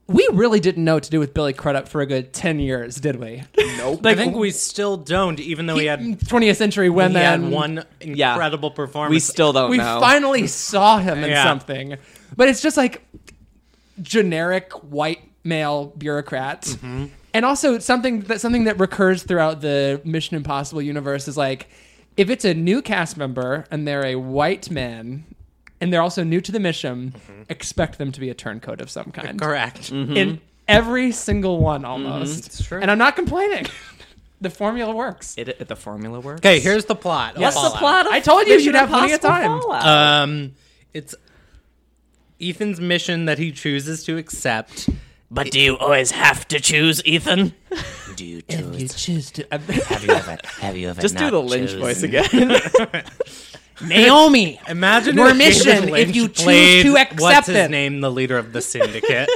[0.08, 2.96] We really didn't know what to do with Billy Crudup for a good ten years,
[2.96, 3.44] did we?
[3.78, 4.06] Nope.
[4.06, 7.52] I think we still don't, even though he had, 20th century had women.
[7.52, 8.34] one Yeah.
[8.34, 9.12] incredible performance.
[9.12, 10.00] We still don't we know.
[10.02, 11.44] finally saw him in Yeah.
[11.44, 11.96] something,
[12.36, 13.02] but it's just like
[14.02, 16.64] generic white male bureaucrat.
[16.64, 17.06] Mm-hmm.
[17.34, 21.68] And also something that something that recurs throughout the Mission Impossible universe is like
[22.18, 25.24] if it's a new cast member and they're a white man
[25.84, 27.42] and they're also new to the mission, mm-hmm.
[27.50, 29.38] expect them to be a turncoat of some kind.
[29.38, 29.92] Correct.
[29.92, 30.16] Mm-hmm.
[30.16, 31.92] In every single one mm-hmm.
[31.92, 32.46] almost.
[32.46, 32.80] It's true.
[32.80, 33.66] And I'm not complaining.
[34.42, 35.36] the formula works.
[35.38, 36.40] It, it- the formula works.
[36.40, 37.36] Okay, here's the plot.
[37.36, 37.80] of What's the Fallout.
[37.80, 39.62] plot of I told you Mission you'd have plenty of Impossible time.
[39.62, 39.86] Fallout?
[39.86, 40.52] Um,
[40.94, 41.16] it's
[42.40, 44.88] Ethan's mission that he chooses to accept.
[45.30, 47.54] but do you always have to choose Ethan?
[48.16, 48.94] Do you choose?
[48.94, 49.68] choose to Have
[50.04, 50.38] you ever?
[50.62, 51.02] Have you ever?
[51.02, 51.80] Just do the Lynch chosen?
[51.80, 52.62] voice again.
[53.88, 54.60] Naomi.
[54.68, 57.72] Imagine Your mission, if you choose to accept what's his it.
[57.72, 59.30] name, the leader of the syndicate.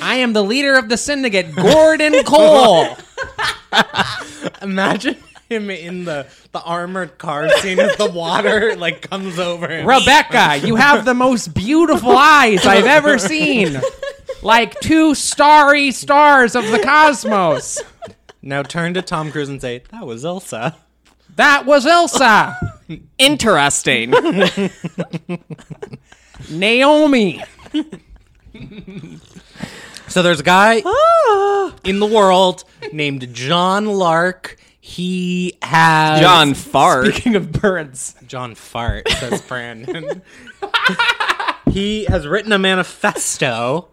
[0.00, 2.96] I am the leader of the syndicate, Gordon Cole.
[4.62, 5.16] Imagine
[5.48, 9.86] him in the the armored car scene as the water like comes over him.
[9.86, 13.80] Rebecca, you have the most beautiful eyes I've ever seen.
[14.42, 17.80] Like two starry stars of the cosmos.
[18.42, 20.74] Now turn to Tom Cruise and say, "That was Ilsa."
[21.40, 22.54] That was Ilsa.
[23.18, 24.10] Interesting.
[26.50, 27.42] Naomi.
[30.06, 31.74] So there's a guy ah.
[31.82, 34.58] in the world named John Lark.
[34.82, 37.06] He has John Fart.
[37.06, 38.16] Speaking of birds.
[38.26, 40.20] John Fart, says Brandon.
[41.70, 43.88] he has written a manifesto.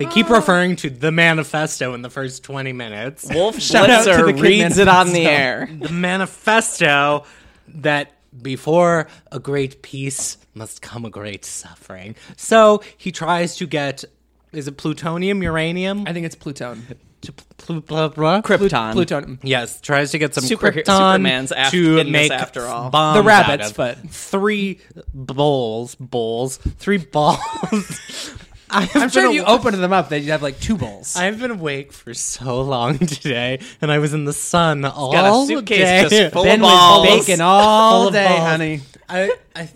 [0.00, 0.36] They keep oh.
[0.36, 3.28] referring to the manifesto in the first 20 minutes.
[3.32, 5.30] Wolf Shout out to the Blitzer Kid reads it on the Manifesto.
[5.30, 5.68] air.
[5.78, 7.24] The manifesto
[7.68, 12.16] that before a great peace must come a great suffering.
[12.38, 14.04] So he tries to get,
[14.52, 16.04] is it plutonium, uranium?
[16.06, 16.86] I think it's Pluton.
[17.20, 18.40] To pl- blah, blah.
[18.40, 18.94] Krypton.
[18.94, 19.38] Pluton.
[19.42, 22.88] Yes, tries to get some Super- krypton Superman's after- to make after all.
[22.88, 23.76] bombs The rabbits, out of.
[23.76, 24.80] but- three
[25.12, 28.30] bowls, bowls, three balls.
[28.72, 31.16] I'm sure if you opened them up, they'd have like two bowls.
[31.16, 35.18] I've been awake for so long today, and I was in the sun all day.
[35.18, 35.78] got a suitcase
[36.10, 36.20] day.
[36.22, 37.06] just full ben of balls.
[37.08, 38.40] was bacon all day, balls.
[38.40, 38.80] honey.
[39.08, 39.68] I, I,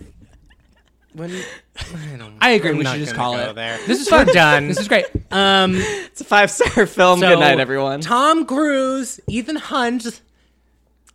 [1.13, 2.37] when, I don't.
[2.41, 2.71] I agree.
[2.71, 3.55] I'm we should just call it.
[3.55, 3.79] There.
[3.87, 4.35] This is We're fun.
[4.35, 4.69] done.
[4.69, 5.07] This is great.
[5.31, 5.75] um.
[6.15, 7.19] It's a five star film.
[7.19, 8.01] so Good night, everyone.
[8.01, 10.21] Tom Cruise, Ethan Hunt,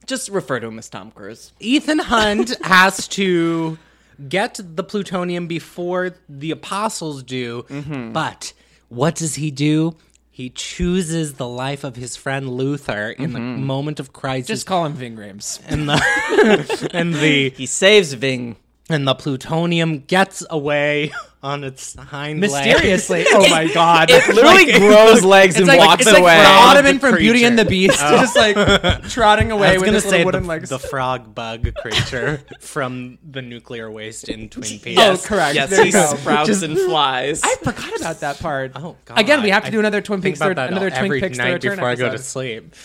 [0.06, 1.54] Just refer to him as Tom Cruise.
[1.62, 3.78] Ethan Hunt has to
[4.28, 7.64] get the plutonium before the apostles do.
[7.70, 8.12] Mm-hmm.
[8.12, 8.54] But
[8.90, 9.96] what does he do?
[10.32, 13.64] He chooses the life of his friend Luther in the Mm-hmm.
[13.66, 14.48] moment of crisis.
[14.48, 15.60] Just call him Ving Rhames.
[15.68, 18.56] and the and the He saves Ving.
[18.90, 21.12] And the plutonium gets away
[21.44, 22.54] on its hind legs.
[22.54, 23.26] Mysteriously.
[23.32, 24.10] oh my god.
[24.12, 26.38] It literally grows legs and like, walks it's like away.
[26.38, 27.88] the Frog Ottoman from Beauty and the creature.
[27.94, 28.18] Beast, oh.
[28.18, 30.70] just like trotting away with gonna his say little the, wooden legs.
[30.70, 34.86] the frog bug creature from the nuclear waste in Twin Peaks.
[34.86, 35.24] Yes.
[35.24, 35.56] Oh, correct.
[35.56, 36.16] Yes, There he you go.
[36.16, 37.42] sprouts and flies.
[37.44, 38.72] I forgot about that part.
[38.76, 39.20] Oh, God.
[39.20, 41.38] Again, we have to I do another Twin Peaks about third, another Twin every Peaks
[41.38, 42.76] night third return before I go to sleep.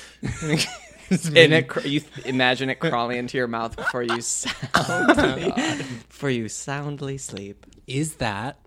[1.10, 5.76] And it, cr- you th- imagine it crawling into your mouth before you soundly, oh
[6.08, 7.66] before you soundly sleep.
[7.86, 8.58] Is that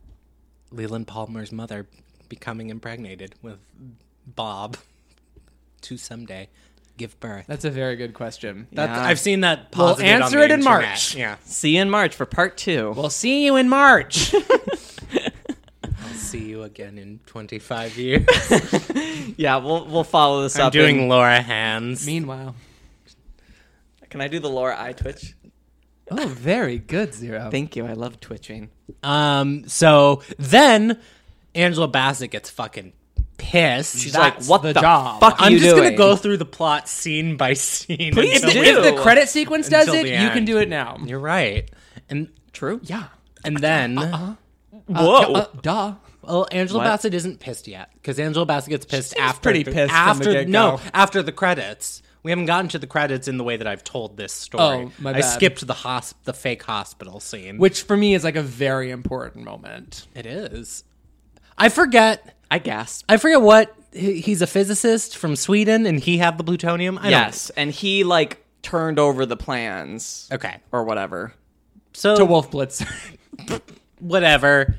[0.72, 1.88] Leland Palmer's mother
[2.30, 3.60] becoming impregnated with
[4.26, 4.78] Bob
[5.82, 6.50] to someday
[6.98, 7.46] give birth?
[7.48, 8.68] That's a very good question.
[8.72, 9.04] That's, Yeah.
[9.06, 9.70] I've seen that.
[9.76, 10.82] We'll posited on answer the it in internet.
[10.90, 11.16] March.
[11.16, 12.94] Yeah, See you in March for part two.
[12.96, 14.34] We'll see you in March.
[16.28, 18.26] See you again in 25 years.
[19.38, 20.74] yeah, we'll we'll follow this I'm up.
[20.74, 22.06] doing in- Laura Hands.
[22.06, 22.54] Meanwhile.
[24.10, 25.36] can I do the Laura eye twitch?
[26.12, 27.50] Oh, very good, Zero.
[27.52, 27.86] Thank you.
[27.86, 28.70] I love twitching.
[29.04, 31.00] Um, so then
[31.56, 32.92] Angela Bassett gets fucking
[33.38, 33.98] pissed.
[34.00, 35.20] She's That's like, "What the job.
[35.22, 38.14] fuck are I'm you just doing?" gonna go through the plot scene by scene.
[38.14, 38.70] Please until do.
[38.70, 40.48] If the credit sequence does Until it, the you can end.
[40.48, 40.98] do it now.
[41.06, 41.70] You're right.
[42.10, 42.80] And True.
[42.84, 43.06] Yeah.
[43.46, 43.98] and then
[44.88, 45.34] Whoa.
[45.34, 45.96] Uh, duh.
[46.28, 46.86] Well, Angela What?
[46.86, 50.34] Bassett isn't pissed yet because Angela Bassett gets pissed after pretty the- pissed from after
[50.34, 52.02] the no after the credits.
[52.24, 54.64] We haven't gotten to the credits in the way that I've told this story.
[54.64, 55.24] Oh, my bad.
[55.24, 57.58] I skipped the hosp- the fake hospital scene.
[57.58, 60.08] Which for me is like a very important moment.
[60.14, 60.84] it is.
[61.58, 62.36] I forget.
[62.52, 63.04] I guess.
[63.08, 66.98] I forget what he's a physicist from Sweden, and he had the plutonium.
[66.98, 70.58] I Yes, and he like turned over the plans okay.
[70.72, 71.34] or whatever.
[71.94, 72.88] So To Wolf Blitzer.
[74.00, 74.76] whatever.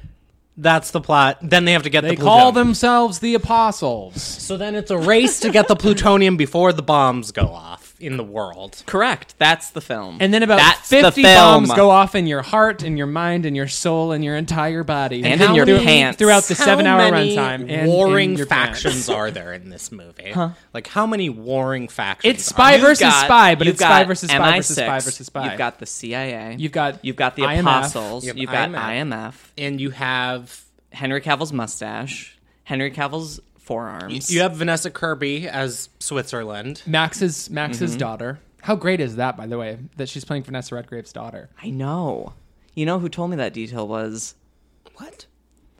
[0.60, 1.38] That's the plot.
[1.40, 2.54] Then they have to get they the call plutonium.
[2.66, 4.20] themselves the Apostles.
[4.20, 8.16] So then it's a race to get the plutonium before the bombs go off in
[8.16, 8.82] the world.
[8.86, 9.34] Correct.
[9.38, 10.18] That's the film.
[10.20, 11.34] And then about That's the 50 film.
[11.34, 14.84] bombs go off in your heart, in your mind, in your soul, and your entire
[14.84, 15.24] body.
[15.24, 16.18] And in your through- pants.
[16.18, 17.68] Throughout the How seven hour many runtime.
[17.70, 18.82] And warring in your pants.
[18.82, 20.32] factions are there in this movie?
[20.72, 22.34] Like how many warring factions?
[22.34, 22.86] It's are spy there?
[22.86, 25.44] Versus got- spy, but you've it's spy got versus spy MI6, versus spy versus spy.
[25.48, 26.56] You've got the CIA.
[26.58, 27.60] You've got you've got the IMF.
[27.60, 28.24] apostles.
[28.24, 28.78] You have You've got IMF.
[29.08, 29.34] IMF.
[29.58, 32.38] and you have Henry Cavill's mustache.
[32.64, 34.32] Henry Cavill's forearms.
[34.32, 36.82] you have Vanessa Kirby as Switzerland.
[36.86, 37.98] Max's Max's Mm-hmm.
[37.98, 38.40] daughter.
[38.62, 41.48] How great is that, by the way, that she's playing Vanessa Redgrave's daughter?
[41.62, 42.32] I know.
[42.74, 44.34] You know who told me that detail was?
[44.96, 45.26] What?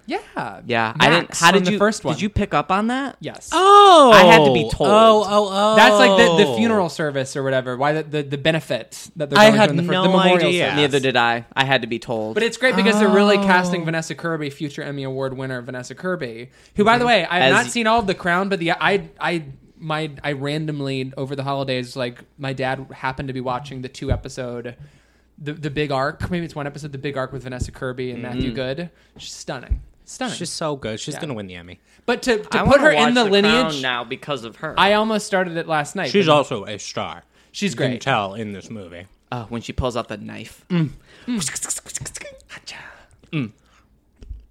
[0.08, 1.28] Yeah, Yeah, I didn't.
[1.28, 2.14] Max How from did the you first one?
[2.14, 3.16] Did you pick up on that?
[3.20, 3.50] Yes.
[3.52, 4.88] Oh, I had to be told.
[4.88, 5.76] Oh, oh, oh.
[5.76, 6.56] That's like the, the oh.
[6.56, 7.76] funeral service or whatever.
[7.76, 10.02] Why the the, the benefit that they're I going had to in the, fir- no
[10.04, 10.64] the memorial idea.
[10.64, 10.76] service.
[10.76, 11.44] Neither did I.
[11.54, 12.34] I had to be told.
[12.34, 13.44] But it's great because they're really Oh.
[13.44, 17.08] casting Vanessa Kirby, future Emmy Award winner Vanessa Kirby, who, by the mm-hmm.
[17.08, 19.44] way, I have As- not seen all of The Crown, but the I I
[19.80, 24.10] my I randomly over the holidays, like my dad happened to be watching the two
[24.10, 24.76] episode,
[25.38, 26.30] the the big arc.
[26.30, 28.54] Maybe it's one episode, the big arc with Vanessa Kirby and Matthew mm-hmm.
[28.54, 28.90] Good.
[29.18, 30.34] She's stunning, stunning.
[30.36, 30.98] She's so good.
[31.00, 31.20] She's Yeah.
[31.20, 31.80] gonna win the Emmy.
[32.06, 34.56] but to, to I put wanna her watch in the, Crown lineage, now because of
[34.56, 34.74] her.
[34.78, 36.10] I almost started it last night.
[36.10, 37.24] She's but also a star.
[37.52, 38.00] she's You can great.
[38.00, 39.06] tell in this movie.
[39.30, 40.64] uh, when she pulls out the knife.
[40.70, 40.90] Mm.
[43.32, 43.52] Mm.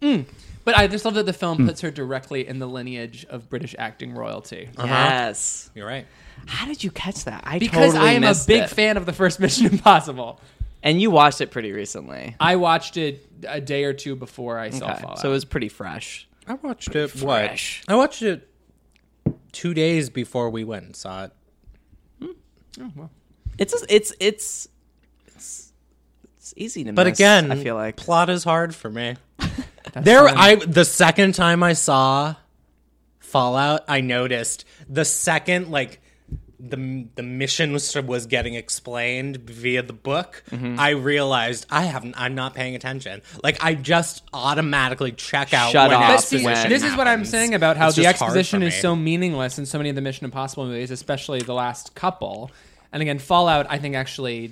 [0.01, 0.25] Mm.
[0.63, 3.73] But I just love that the film puts her directly in the lineage of British
[3.79, 4.69] acting royalty.
[4.77, 4.85] Uh-huh.
[4.87, 5.71] Yes.
[5.73, 6.05] You're right.
[6.45, 7.41] How did you catch that?
[7.45, 8.69] I Because totally I am a missed big it.
[8.69, 10.39] fan of the first Mission Impossible.
[10.87, 12.37] And you watched it pretty recently.
[12.39, 15.19] I watched it a day or two before I saw Okay, Fallout.
[15.19, 16.29] So it was pretty fresh.
[16.47, 17.09] I watched it.
[17.09, 17.83] Fresh.
[17.85, 17.93] What?
[17.93, 18.49] I watched it
[19.51, 21.31] two days before we went and saw it.
[22.21, 22.31] Hmm.
[22.79, 23.11] Oh well.
[23.57, 24.69] It's it's it's
[25.25, 25.73] it's,
[26.37, 29.17] it's easy to But miss, again, I feel like plot is hard for me.
[29.93, 32.35] there, I the second time I saw
[33.19, 35.99] Fallout, I noticed the second like
[36.59, 40.43] the the mission was, was getting explained via the book.
[40.49, 40.79] Mm-hmm.
[40.79, 42.15] I realized I haven't.
[42.17, 43.21] I'm not paying attention.
[43.43, 45.71] Like I just automatically check out.
[45.71, 48.63] Shut when off see, exposition this is what I'm saying about how It's the exposition
[48.63, 52.51] is so meaningless in so many of the Mission Impossible movies, especially the last couple.
[52.91, 54.51] And again, Fallout, I think actually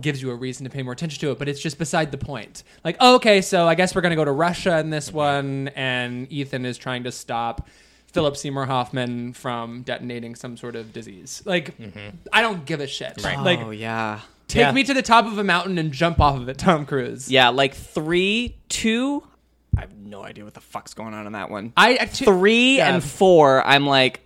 [0.00, 2.18] gives you a reason to pay more attention to it, but it's just beside the
[2.18, 2.62] point.
[2.82, 5.68] Like, oh, okay, so I guess we're going to go to Russia in this one,
[5.68, 7.68] and Ethan is trying to stop
[8.12, 11.42] Philip Seymour Hoffman from detonating some sort of disease.
[11.44, 12.16] Like, mm-hmm.
[12.32, 13.22] I don't give a shit.
[13.22, 14.72] Like, oh yeah, take Yeah.
[14.72, 17.30] me to the top of a mountain and jump off of it, Tom Cruise.
[17.30, 17.48] yeah.
[17.48, 19.22] Like three, two.
[19.76, 21.72] I have no idea what the fuck's going on in that one.
[21.76, 22.92] I actually, three yeah.
[22.94, 24.20] and four, I'm like,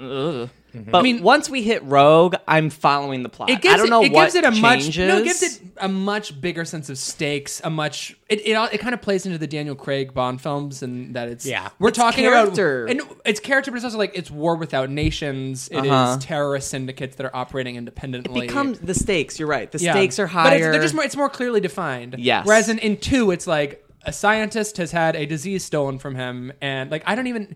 [0.00, 0.50] ugh.
[0.74, 3.50] But I mean- once we hit Rogue, I'm following the plot.
[3.50, 4.96] It gives I don't know it, it what gives it a much changes.
[5.08, 7.60] no, it gives it a much bigger sense of stakes.
[7.62, 11.14] A much it it, it kind of plays into the Daniel Craig Bond films and
[11.14, 11.68] that it's Yeah.
[11.78, 12.84] we're It's talking character.
[12.86, 15.68] about and it's character, but it's also like it's war without nations.
[15.70, 16.16] It is Uh-huh.
[16.20, 18.40] terrorist syndicates that are operating independently.
[18.42, 19.38] becomes the stakes.
[19.38, 19.70] You're right.
[19.70, 19.92] The Yeah.
[19.92, 20.56] stakes are But higher.
[20.56, 22.16] it's, they're just more, it's more clearly defined.
[22.18, 22.46] Yes.
[22.46, 26.52] Whereas in, in two, it's like a scientist has had a disease stolen from him,
[26.60, 27.54] and like I don't even.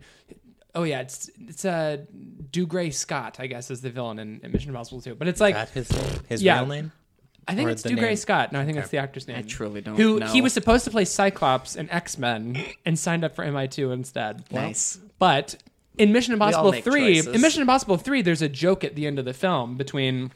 [0.76, 1.98] Oh yeah, it's it's uh,
[2.52, 5.14] Dougray Scott, I guess, is the villain in, in Mission Impossible 2.
[5.16, 5.88] But it's like That his
[6.28, 6.58] his Yeah.
[6.58, 6.92] real name.
[7.48, 8.16] I think Or it's the Dougray name?
[8.16, 8.52] Scott.
[8.52, 9.38] No, I think that's the actor's name.
[9.38, 10.26] I truly don't Who know.
[10.26, 14.44] he was supposed to play Cyclops in X Men and signed up for MI2 instead.
[14.52, 14.98] Nice.
[15.18, 15.56] But
[15.96, 17.34] in Mission Impossible 3, choices.
[17.34, 20.30] in Mission Impossible 3, there's a joke at the end of the film between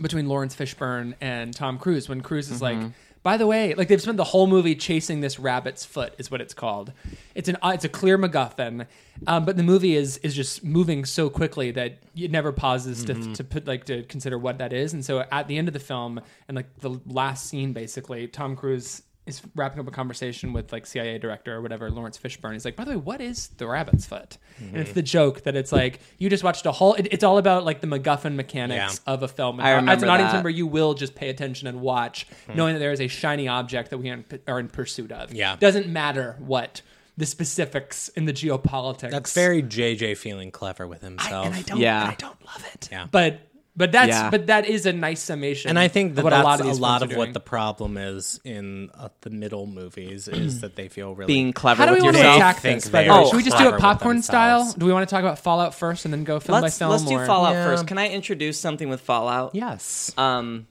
[0.00, 2.82] between Laurence Fishburne and Tom Cruise when Cruise is Mm-hmm.
[2.84, 6.30] like, by the way, like they've spent the whole movie chasing this rabbit's foot, is
[6.30, 6.92] what it's called.
[7.34, 8.86] It's an uh, it's a clear MacGuffin,
[9.26, 13.32] um, but the movie is is just moving so quickly that it never pauses Mm-hmm.
[13.32, 14.92] to to put like to consider what that is.
[14.94, 18.56] And so at the end of the film and like the last scene, basically, Tom
[18.56, 22.54] Cruise is wrapping up a conversation with like CIA director or whatever, Laurence Fishburne.
[22.54, 24.38] He's like, by the way, what is the rabbit's foot?
[24.58, 24.94] And it's mm-hmm.
[24.94, 26.94] the joke that it's like you just watched a whole.
[26.94, 29.12] It, it's all about like the MacGuffin mechanics Yeah.
[29.12, 29.60] of a film.
[29.60, 30.36] And I how- as remember an audience that.
[30.38, 32.56] member, you will just pay attention and watch, mm-hmm.
[32.56, 34.10] knowing that there is a shiny object that we
[34.46, 35.32] are in pursuit of.
[35.32, 35.56] Yeah.
[35.56, 36.82] doesn't matter what
[37.16, 39.10] the specifics in the geopolitics.
[39.10, 41.46] That's very JJ feeling clever with himself.
[41.46, 42.04] and I don't, Yeah.
[42.04, 42.88] I don't love it.
[42.90, 43.06] Yeah.
[43.10, 43.40] But
[43.80, 44.30] but that's Yeah.
[44.30, 45.70] but that is a nice summation.
[45.70, 48.38] and I think that that's a lot of, a lot of what the problem is
[48.44, 51.96] in uh, the middle movies is that they feel really Being clever How do we
[51.96, 52.34] with want to yourself.
[52.36, 52.90] They attack think this?
[52.90, 54.72] By the way, should we just do clever it popcorn style?
[54.78, 56.90] Do we want to talk about Fallout first and then go film Let's by film?
[56.92, 57.64] let's do or- Fallout Yeah.
[57.64, 57.86] first.
[57.86, 59.54] Can I introduce something with Fallout?
[59.54, 60.12] yes.
[60.16, 60.66] Um,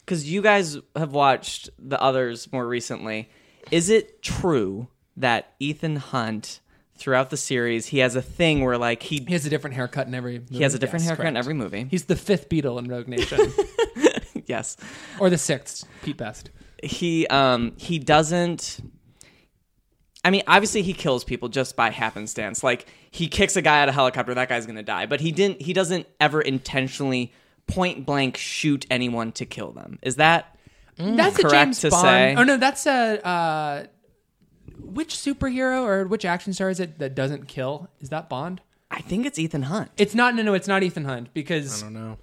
[0.00, 3.28] because you guys have watched the others more recently.
[3.72, 6.60] Is it true that Ethan Hunt,
[6.96, 10.06] throughout the series, he has a thing where like he He has a different haircut
[10.06, 10.38] in every.
[10.40, 10.56] Movie.
[10.56, 11.44] he has a different Yes, haircut in correct.
[11.44, 11.86] every movie?
[11.90, 13.52] He's the fifth Beatle in Rogue Nation,
[14.46, 14.76] yes.
[15.20, 16.50] or the sixth, Pete Best.
[16.82, 18.80] he um he doesn't
[20.24, 22.64] I mean, obviously he kills people just by happenstance.
[22.64, 25.06] Like he kicks a guy out of a helicopter, that guy's gonna die.
[25.06, 27.32] But he didn't he doesn't ever intentionally
[27.68, 29.98] point blank shoot anyone to kill them.
[30.02, 30.56] Is that
[30.98, 32.02] That's a James to Bond.
[32.02, 32.34] say.
[32.36, 33.24] Oh no, that's a.
[33.26, 33.86] Uh,
[34.80, 37.88] which superhero or which action star is it that doesn't kill?
[38.00, 38.60] Is that Bond?
[38.90, 39.90] I think it's Ethan Hunt.
[39.96, 40.34] It's not.
[40.34, 42.18] No, no, it's not Ethan Hunt because I don't know.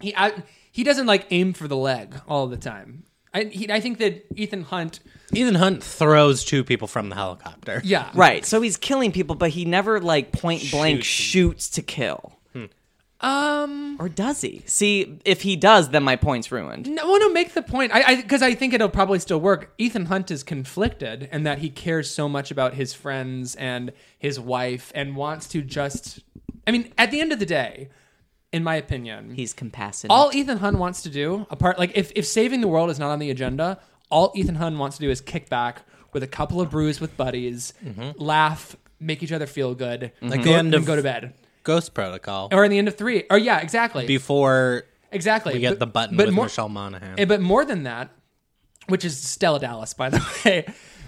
[0.00, 0.42] he I,
[0.72, 3.04] he doesn't like aim for the leg all the time.
[3.32, 5.00] I he, I think that Ethan Hunt.
[5.32, 7.82] Ethan Hunt throws two people from the helicopter.
[7.84, 8.44] Yeah, Right.
[8.46, 12.37] So he's killing people, but he never like point blank shoots to kill.
[13.20, 13.96] Um.
[13.98, 14.62] Or does he?
[14.66, 16.88] See, if he does, then my point's ruined.
[16.88, 17.90] No, well, no, make the point.
[17.92, 19.74] I because I, think it'll probably still work.
[19.76, 24.38] Ethan Hunt is conflicted and that he cares so much about his friends and his
[24.38, 26.20] wife and wants to just.
[26.66, 27.88] I mean, at the end of the day,
[28.52, 30.12] in my opinion, He's compassionate.
[30.12, 33.10] all Ethan Hunt wants to do, apart like if if saving the world is not
[33.10, 36.60] on the agenda, all Ethan Hunt wants to do is kick back with a couple
[36.60, 37.74] of brews with buddies,
[38.16, 41.34] laugh, make each other feel good, Like go, the end and of go to bed,
[41.64, 42.48] Ghost Protocol.
[42.52, 45.54] or in the end of three, or yeah, exactly, Before exactly.
[45.54, 47.18] we get But- the button but with more, Michelle Monaghan.
[47.18, 48.10] Eh, But more than that,
[48.88, 50.66] which is Stella Dallas, by the way.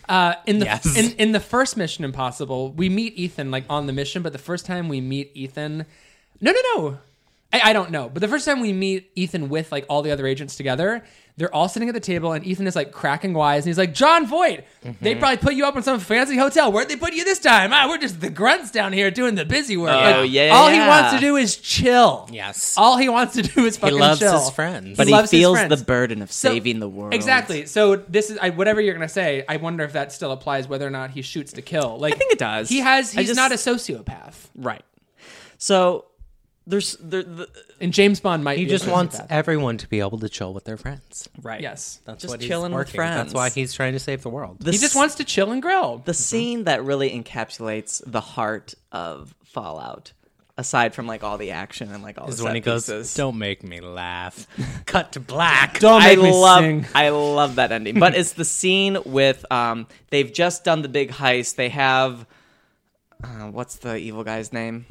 [0.08, 0.96] Uh, in the Yes.
[0.96, 4.38] in, in the first Mission Impossible, we meet Ethan like on the mission, but the
[4.38, 5.86] first time we meet Ethan,
[6.40, 6.98] no, no, no,
[7.52, 8.08] I, I don't know.
[8.08, 11.02] But the first time we meet Ethan with like all the other agents together,
[11.36, 13.94] they're all sitting at the table, and Ethan is like cracking wise, and he's like,
[13.94, 15.18] "Jon Voight, they Mm-hmm.
[15.20, 16.70] probably put you up in some fancy hotel.
[16.70, 17.70] Where'd they put you this time?
[17.72, 19.90] Ah, we're just the grunts down here doing the busy work.
[19.90, 22.28] Oh, Like, yeah, all he wants to do is chill.
[22.30, 22.74] Yes.
[22.76, 24.38] all he wants to do is fucking he loves chill.
[24.38, 24.96] his friends.
[24.96, 27.14] but he, his feels the burden of So- saving the world.
[27.14, 27.66] Exactly.
[27.66, 29.44] So this is I, whatever you're gonna say.
[29.48, 31.98] I wonder if that still applies, whether or not he shoots to kill.
[31.98, 32.68] Like I think it does.
[32.68, 33.10] He has.
[33.12, 34.84] He's just- not a sociopath, Right.
[35.58, 36.04] So
[36.70, 37.48] there's there, the,
[37.80, 38.58] and James Bond might.
[38.58, 39.26] he be just wants sociopath.
[39.30, 41.28] everyone to be able to chill with their friends.
[41.42, 41.60] right.
[41.60, 42.00] Yes.
[42.04, 42.94] That's Just what he's chilling with working.
[42.98, 43.16] friends.
[43.16, 44.58] That's why he's trying to save the world.
[44.60, 46.02] The He just wants to chill and grill.
[46.04, 50.12] the scene that really encapsulates the heart of Fallout.
[50.58, 53.14] Aside from like all the action and like all is the when he goes, pieces.
[53.14, 54.46] "Don't make me laugh."
[54.84, 55.78] Cut to black.
[55.80, 56.84] Don't I me love sing.
[56.94, 57.98] I love that ending.
[57.98, 61.54] But it's the scene with um they've just done the big heist.
[61.54, 62.26] They have
[63.24, 64.84] uh, what's the evil guy's name?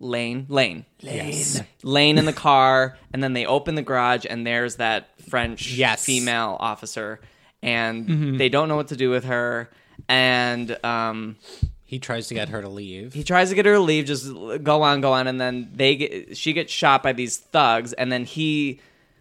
[0.00, 0.46] Lane.
[0.48, 0.84] Lane.
[1.00, 1.62] Yes.
[1.82, 6.04] Lane in the car, and then they open the garage, and there's that French Yes.
[6.04, 7.20] female officer,
[7.62, 8.36] and Mm-hmm.
[8.38, 9.70] they don't know what to do with her.
[10.08, 11.36] And um,
[11.84, 13.14] He tries to get her to leave.
[13.14, 14.26] he tries to get her to leave, just
[14.62, 18.10] go on, go on, and then they get she gets shot by these thugs, and
[18.10, 18.80] then he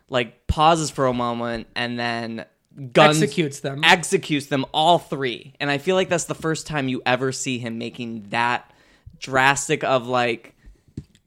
[0.10, 2.46] like pauses for a moment, and then
[2.92, 3.84] guns Executes them.
[3.84, 5.54] executes them all three.
[5.60, 8.70] And I feel like that's the first time you ever see him making that
[9.20, 10.53] drastic of like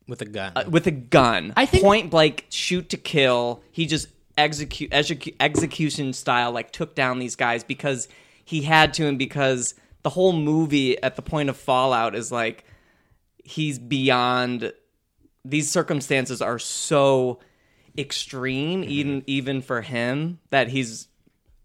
[0.09, 0.53] with a gun.
[0.57, 1.53] uh, with a gun.
[1.57, 3.63] I think- point blank shoot to kill.
[3.73, 8.09] He just execute execu- execution style like took down these guys because
[8.45, 12.65] he had to and because the whole movie at the point of fallout is like
[13.43, 14.73] he's beyond
[15.45, 17.41] these circumstances are so
[17.97, 21.09] extreme even even for him that he's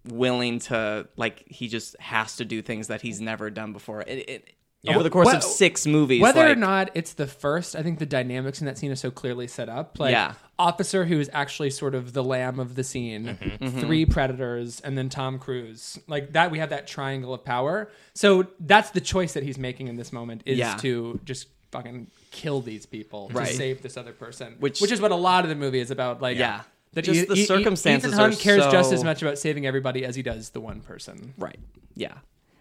[0.08, 4.30] willing to like he just has to do things that he's never done before it,
[4.30, 4.49] it,
[4.88, 8.00] over the course Wh- of six movies Whether or not it's the first, I think
[8.00, 10.00] the dynamics in that scene are so clearly set up.
[10.00, 10.34] Like Yeah.
[10.58, 13.80] officer who is actually sort of the lamb of the scene, Mm-hmm.
[13.80, 16.00] three predators, and then Tom Cruise.
[16.08, 17.91] Like that, we have that triangle of power.
[18.15, 20.76] So that's the choice that he's making in this moment is Yeah.
[20.78, 23.48] to just fucking kill these people Right.
[23.48, 25.92] to save this other person, Which- which is what a lot of the movie is
[25.92, 26.21] about.
[26.21, 26.62] Like Yeah.
[26.94, 29.65] That Just E- the E- circumstances Ethan Hunt are cares just as much about saving
[29.65, 31.34] everybody as he does the one person.
[31.38, 31.58] Right.
[31.96, 32.15] Yeah.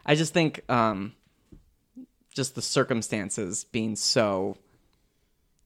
[0.07, 1.15] I just think um
[2.41, 4.57] just the circumstances being so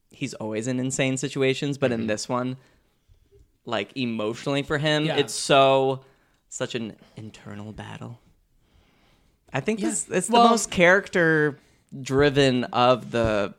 [0.09, 2.07] he's always in insane situations, but in mm-hmm.
[2.07, 2.57] this one
[3.65, 5.15] like emotionally for him, Yeah.
[5.15, 6.01] it's so
[6.49, 8.19] such an internal battle.
[9.53, 11.57] I think this it's Well- the most character
[12.01, 13.53] driven of the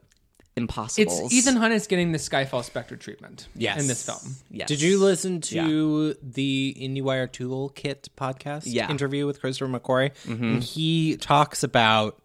[0.57, 1.21] impossibles.
[1.21, 3.81] It's Ethan Hunt is getting the Skyfall Spectre treatment Yes.
[3.81, 4.37] in this film.
[4.51, 4.69] Yes.
[4.69, 8.91] Did you listen to the IndieWire Toolkit podcast Yeah.
[8.91, 10.13] interview with Christopher McQuarrie?
[10.29, 12.21] And he talks about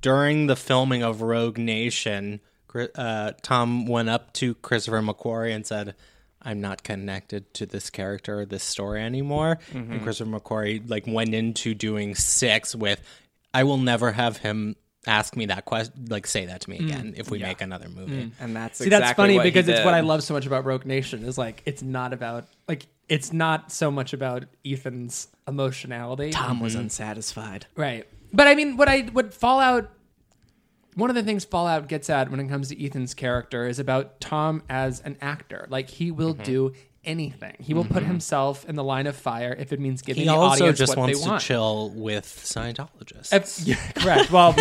[0.00, 2.40] during the filming of Rogue Nation,
[2.94, 5.94] uh, Tom went up to Christopher McQuarrie and said,
[6.42, 10.04] "I'm not connected to this character or this story anymore." And mm-hmm.
[10.04, 13.00] Christopher McQuarrie like went into doing six with,
[13.54, 14.76] "I will never have him."
[15.08, 16.88] Ask me that question, like say that to me mm.
[16.88, 18.24] again if we make another movie.
[18.24, 18.32] Mm.
[18.40, 20.64] and that's See, exactly that's funny what because it's what I love so much about
[20.64, 26.30] Rogue Nation is like it's not about like it's not so much about Ethan's emotionality.
[26.30, 26.82] Tom was mm-hmm.
[26.82, 27.66] unsatisfied.
[27.76, 28.06] Right.
[28.36, 29.90] But I mean, what I what Fallout,
[30.94, 34.20] one of the things Fallout gets at when it comes to Ethan's character is about
[34.20, 35.66] Tom as an actor.
[35.70, 36.42] Like he will Mm-hmm.
[36.42, 36.72] do
[37.04, 37.54] anything.
[37.60, 40.34] He will put himself in the line of fire if it means giving He the
[40.34, 43.32] also audience just what wants they to chill with Scientologists.
[43.32, 44.30] If- yeah, correct.
[44.32, 44.54] Well,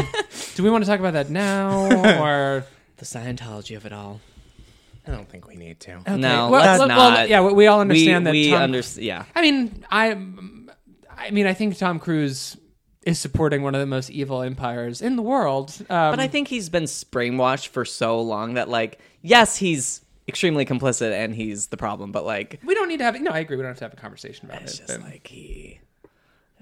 [0.55, 1.87] do we want to talk about that now
[2.23, 2.65] or?
[2.97, 4.21] The Scientology of it all.
[5.07, 5.99] I don't think we need to.
[6.17, 6.97] No, Well, let's well, not.
[6.97, 9.05] well, yeah, we- we all understand we, that We understand.
[9.05, 9.25] Yeah.
[9.35, 10.11] I mean, I,
[11.17, 12.55] I mean, I think Tom Cruise
[13.05, 15.75] is supporting one of the most evil empires in the world.
[15.89, 20.65] Um, But I think he's been brainwashed for so long that, like, yes, he's extremely
[20.65, 23.19] complicit and he's the problem, but like, we don't need to have.
[23.21, 23.57] No, I agree.
[23.57, 24.87] We don't have to have a conversation about it's it.
[24.87, 25.79] just but- like he.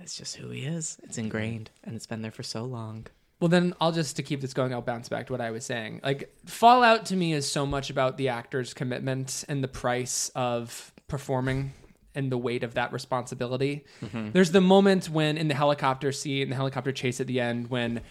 [0.01, 0.97] It's just who he is.
[1.03, 3.07] It's ingrained, and it's been there for so long.
[3.39, 4.73] Well, then I'll just to keep this going.
[4.73, 6.01] I'll bounce back to what I was saying.
[6.03, 10.91] Like Fallout to me is so much about the actor's commitment and the price of
[11.07, 11.71] performing
[12.15, 13.85] and the weight of that responsibility.
[14.01, 14.31] Mm-hmm.
[14.31, 17.69] There's the moment when in the helicopter scene, in the helicopter chase at the end,
[17.69, 18.01] when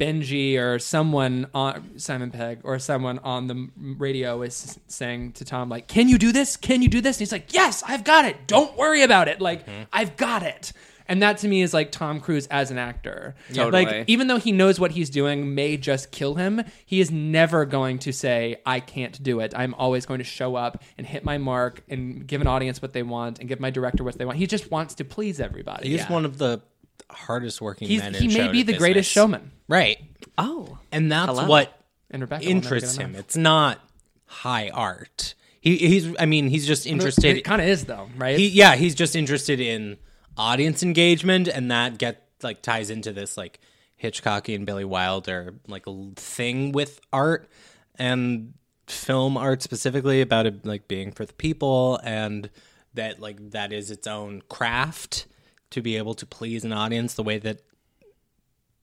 [0.00, 5.68] Benji or someone on Simon Pegg or someone on the radio is saying to Tom
[5.68, 6.56] like, "Can you do this?
[6.56, 8.46] Can you do this?" And he's like, "Yes, I've got it.
[8.46, 9.40] Don't worry about it.
[9.40, 9.82] Like, mm-hmm.
[9.92, 10.72] I've got it."
[11.08, 13.34] And that to me is like Tom Cruise as an actor.
[13.52, 13.84] Totally.
[13.84, 17.64] Like even though he knows what he's doing may just kill him, he is never
[17.64, 19.52] going to say, I can't do it.
[19.56, 22.92] I'm always going to show up and hit my mark and give an audience what
[22.92, 24.38] they want and give my director what they want.
[24.38, 25.88] He just wants to please everybody.
[25.88, 26.62] He's one of the
[27.10, 28.14] hardest working He's, men.
[28.14, 28.78] he in may show be the business.
[28.78, 29.50] greatest showman.
[29.68, 29.98] right?
[30.38, 31.78] Oh, And that's love what
[32.10, 33.14] And Rebecca interests him.
[33.16, 33.80] It's not
[34.26, 35.34] high art.
[35.60, 36.14] He, he's.
[36.18, 37.36] I mean, he's just interested.
[37.36, 38.36] It kind of is though, right?
[38.38, 39.96] he, yeah, he's just interested in
[40.36, 43.60] audience engagement, and that get like ties into this like
[44.02, 45.84] Hitchcocky and Billy Wilder like
[46.16, 47.48] thing with art
[47.96, 48.54] and
[48.86, 52.50] film art specifically about it like being for the people and
[52.94, 55.26] that like that is its own craft
[55.70, 57.62] to be able to please an audience the way that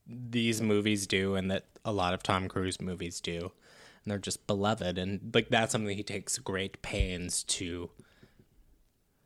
[0.08, 3.52] these movies do and that a lot of Tom Cruise movies do.
[4.04, 7.90] And they're just beloved and like that's something he takes great pains to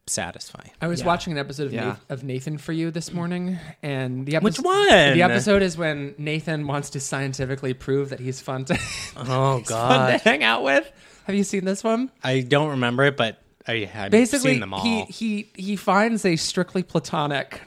[0.08, 0.64] satisfy.
[0.82, 1.82] I was watching an episode of, Yeah.
[1.86, 5.14] Nathan, of Nathan for You this morning, and the episode Which one?
[5.14, 8.74] The episode is when Nathan wants to scientifically prove that he's fun to,
[9.18, 10.22] Oh fun to god.
[10.22, 10.90] hang out with.
[11.26, 12.12] Have you seen this one?
[12.24, 14.82] I don't remember it, but I have basically seen them all.
[14.82, 17.62] he he he finds a strictly platonic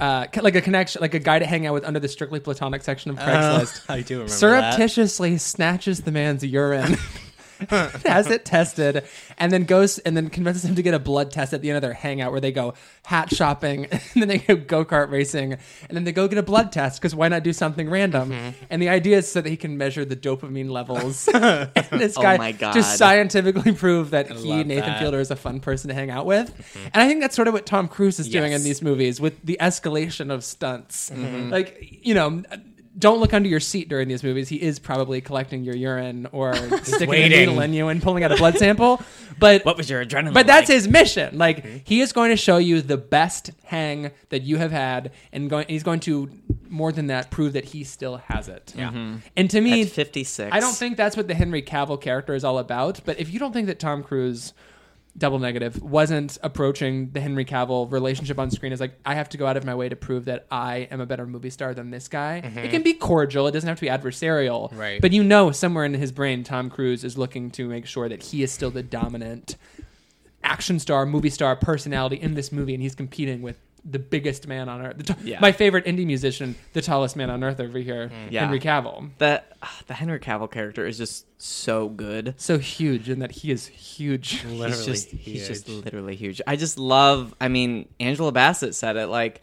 [0.00, 2.40] uh co- like a connection like a guy to hang out with under the strictly
[2.40, 4.36] platonic section of Craigslist I do remember that.
[4.36, 6.96] surreptitiously snatches the man's urine
[7.70, 9.04] has it tested
[9.36, 11.76] and then goes and then convinces him to get a blood test at the end
[11.76, 15.90] of their hangout where they go hat shopping and then they go go-kart racing and
[15.90, 18.30] then they go get a blood test because why not do something random?
[18.30, 18.64] Mm-hmm.
[18.70, 21.28] and the idea is so that he can measure the dopamine levels.
[21.38, 22.74] And this Oh guy my God.
[22.74, 25.00] just scientifically prove that he Nathan that.
[25.00, 26.52] Fielder is a fun person to hang out with.
[26.92, 29.40] And I think that's sort of what Tom Cruise is doing in these movies with
[29.44, 31.10] the escalation of stunts.
[31.10, 32.42] Like you know
[32.98, 34.48] don't look under your seat during these movies.
[34.48, 38.32] He is probably collecting your urine or sticking a needle in you and pulling out
[38.32, 39.00] a blood sample.
[39.38, 40.34] But what was your adrenaline?
[40.34, 41.38] but that's his mission.
[41.38, 41.78] Like mm-hmm.
[41.84, 45.66] he is going to show you the best hang that you have had, and going.
[45.68, 46.30] He's going to
[46.68, 48.74] more than that prove that he still has it.
[48.76, 48.88] Yeah.
[48.88, 49.16] Mm-hmm.
[49.36, 50.50] And to me, 56.
[50.52, 53.00] I don't think that's what the Henry Cavill character is all about.
[53.04, 54.52] But if you don't think that Tom Cruise,
[55.18, 59.36] double negative, wasn't approaching the Henry Cavill relationship on screen as like I have to
[59.36, 61.90] go out of my way to prove that I am a better movie star than
[61.90, 62.42] this guy.
[62.44, 62.58] Mm-hmm.
[62.58, 63.46] It can be cordial.
[63.46, 64.76] It doesn't have to be adversarial.
[64.76, 65.00] Right.
[65.00, 68.22] But you know, somewhere in his brain, Tom Cruise is looking to make sure that
[68.22, 69.56] he is still the dominant
[70.42, 73.58] action star, movie star, personality in this movie, and he's competing with
[73.90, 74.98] the biggest man on earth.
[74.98, 75.40] The t- Yeah.
[75.40, 78.40] My favorite indie musician, the tallest man on earth over here, Yeah.
[78.42, 79.10] Henry Cavill.
[79.18, 82.34] that ah, the Henry Cavill character is just so good.
[82.36, 84.44] So huge, and that he is huge.
[84.44, 86.40] Literally he's just he's just literally huge.
[86.46, 87.34] I just love.
[87.40, 89.40] I mean, Angela Bassett said it like,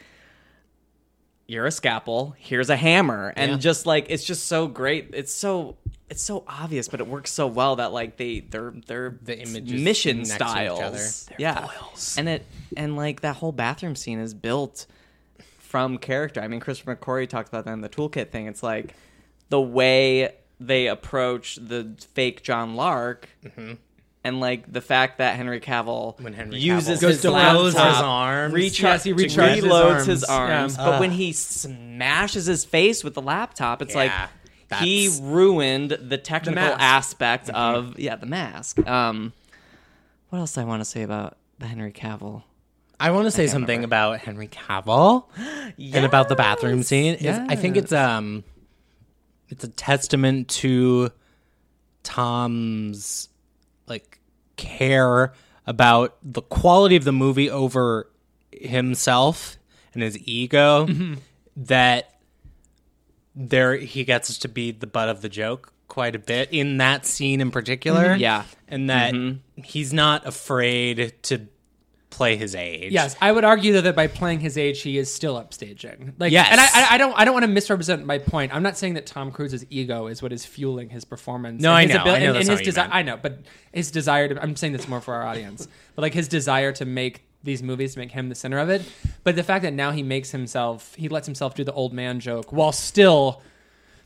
[1.47, 2.35] "You're a scalpel.
[2.37, 3.57] Here's a hammer," and Yeah.
[3.57, 5.11] just like it's just so great.
[5.13, 5.77] It's so
[6.09, 9.81] it's so obvious, but it works so well that like they they're they're The images
[9.81, 11.29] mission next to each styles.
[11.37, 11.67] yeah,
[12.17, 12.45] and it
[12.77, 14.85] and like that whole bathroom scene is built
[15.59, 16.41] from character.
[16.41, 18.47] I mean, Christopher McQuarrie talked about that in the toolkit thing.
[18.47, 18.93] It's like
[19.49, 23.73] the way they approach the fake John Lark mm-hmm.
[24.26, 27.51] And like the fact that Henry Cavill When Henry uses Cavill his goes to laptop,
[27.55, 28.53] close his arms.
[28.53, 30.51] recharge- Yes, he recharges reloads his arms.
[30.51, 30.78] arms.
[30.78, 30.86] Yeah.
[30.86, 34.11] But when he smashes his face with the laptop, it's like
[34.82, 36.82] he ruined the technical mask.
[36.82, 38.86] aspect of yeah the mask.
[38.88, 39.32] Um,
[40.30, 42.43] what else do I want to say about the Henry Cavill?
[42.99, 45.26] I want to say something about Henry Cavill
[45.78, 47.15] and about the bathroom scene.
[47.15, 48.43] Is I think it's um,
[49.49, 51.11] it's a testament to
[52.03, 53.34] Tom's like
[54.57, 55.33] care
[55.67, 58.09] about the quality of the movie over
[58.51, 59.57] himself
[59.93, 61.15] and his ego mm-hmm.
[61.55, 62.19] that
[63.35, 67.05] there he gets to be the butt of the joke quite a bit in that
[67.05, 68.09] scene in particular.
[68.09, 68.21] Mm-hmm.
[68.21, 68.43] Yeah.
[68.67, 69.61] And that mm-hmm.
[69.61, 71.47] he's not afraid to
[72.16, 72.91] play his age.
[72.91, 76.13] Yes, I would argue that, that by playing his age, he is still upstaging.
[76.18, 76.47] Like, Yes.
[76.51, 78.55] and I, I, don't, I don't want to misrepresent my point.
[78.55, 81.61] I'm not saying that Tom Cruise's ego is what is fueling his performance.
[81.61, 81.95] No, I know.
[81.97, 82.84] I know and, and his not what you desire.
[82.86, 82.95] meant.
[82.95, 83.39] I know, but
[83.74, 84.41] his desire to.
[84.41, 87.93] I'm saying this more for our audience, but like his desire to make these movies
[87.93, 88.82] to make him the center of it.
[89.24, 92.20] But the fact that now he makes himself, he lets himself do the old man
[92.20, 93.41] joke while still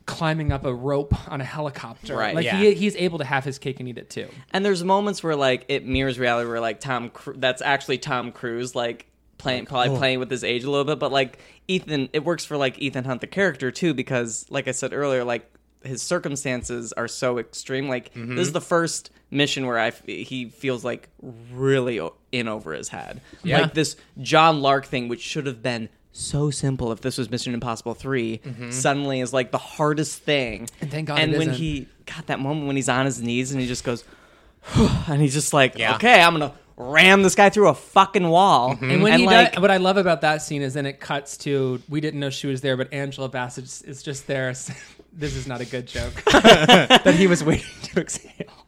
[0.10, 2.18] climbing up a rope on a helicopter.
[2.18, 2.34] Right.
[2.34, 2.58] Like Yeah.
[2.58, 4.28] he, he's able to have his cake and eat it too.
[4.50, 8.32] And there's moments where like it mirrors reality, where like Tom, Cru- that's actually Tom
[8.32, 9.06] Cruise, like
[9.38, 9.98] playing probably oh.
[9.98, 10.98] playing with his age a little bit.
[10.98, 11.38] But like
[11.68, 15.24] Ethan, it works for like Ethan Hunt the character too, because like I said earlier,
[15.24, 15.48] like
[15.84, 17.88] his circumstances are so extreme.
[17.88, 18.36] Like mm-hmm.
[18.36, 21.08] this is the first mission where I f- he feels like
[21.54, 22.02] really
[22.32, 23.22] in over his head.
[23.44, 23.62] Yeah.
[23.62, 27.54] Like this John Lark thing, which should have been so simple if this was Mission
[27.54, 28.72] Impossible 3 mm-hmm.
[28.72, 30.68] suddenly is like the hardest thing.
[30.82, 31.62] And thank God And it when isn't.
[31.62, 34.04] he got that moment when he's on his knees and he just goes,
[35.08, 35.96] and he's just like, Yeah.
[35.96, 38.74] okay, I'm gonna ram this guy through a fucking wall.
[38.74, 38.92] Mm-hmm.
[38.92, 41.38] And when he like, does, what I love about that scene is then it cuts
[41.40, 44.50] to we didn't know she was there, but Angela Bassett is- is just there.
[45.14, 46.14] this is not a good joke.
[46.32, 48.66] that he was waiting to exhale.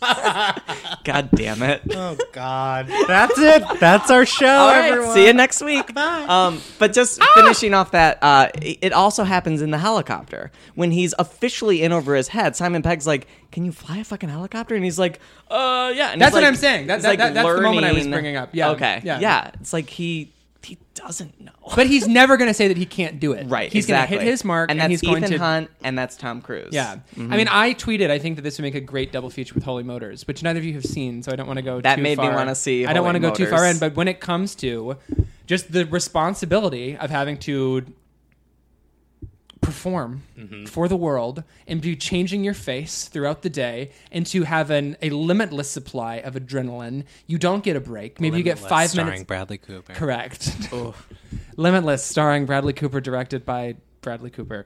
[1.04, 1.82] God damn it.
[1.94, 2.86] Oh God.
[3.06, 3.62] That's it.
[3.80, 4.46] That's our show.
[4.46, 5.14] All right, everyone.
[5.14, 5.92] see you next week.
[5.94, 6.24] Bye.
[6.28, 10.90] Um, but just finishing off that, uh, it it also happens in the helicopter when
[10.90, 12.56] he's officially in over his head.
[12.56, 15.20] Simon Pegg's like, "Can you fly a fucking helicopter?" And he's like,
[15.50, 16.86] "Uh, yeah." And That's what like- I'm saying.
[16.86, 18.50] That- he's that- that- that's the moment I was bringing up.
[18.52, 19.02] Yeah, Okay.
[19.04, 19.18] yeah.
[19.20, 19.50] Yeah.
[19.60, 20.32] It's like he
[20.62, 21.52] he doesn't know.
[21.74, 23.48] But he's never going to say that he can't do it.
[23.48, 23.72] Right.
[23.72, 24.16] He's exactly.
[24.16, 25.38] going to hit his mark, and and, that's he's going Ethan to.
[25.38, 26.72] Hunt, and that's Tom Cruise.
[26.72, 26.96] Yeah.
[27.16, 27.32] Mm-hmm.
[27.32, 28.10] I mean, I tweeted.
[28.10, 30.58] I think that this would make a great double feature with Holy Motors, which neither
[30.58, 31.80] of you have seen, so I don't want to go.
[31.80, 33.94] That too made me wanna see I don't want to go too far in, but
[33.94, 34.96] when it comes to
[35.46, 37.84] just the responsibility of having to
[39.60, 40.64] perform Mm-hmm.
[40.66, 44.96] for the world and be changing your face throughout the day and to have an,
[45.02, 49.06] a limitless supply of adrenaline you don't get a break maybe you get five starring
[49.10, 49.92] minutes Bradley Cooper.
[49.92, 50.56] correct
[51.56, 54.64] limitless starring bradley cooper directed by bradley cooper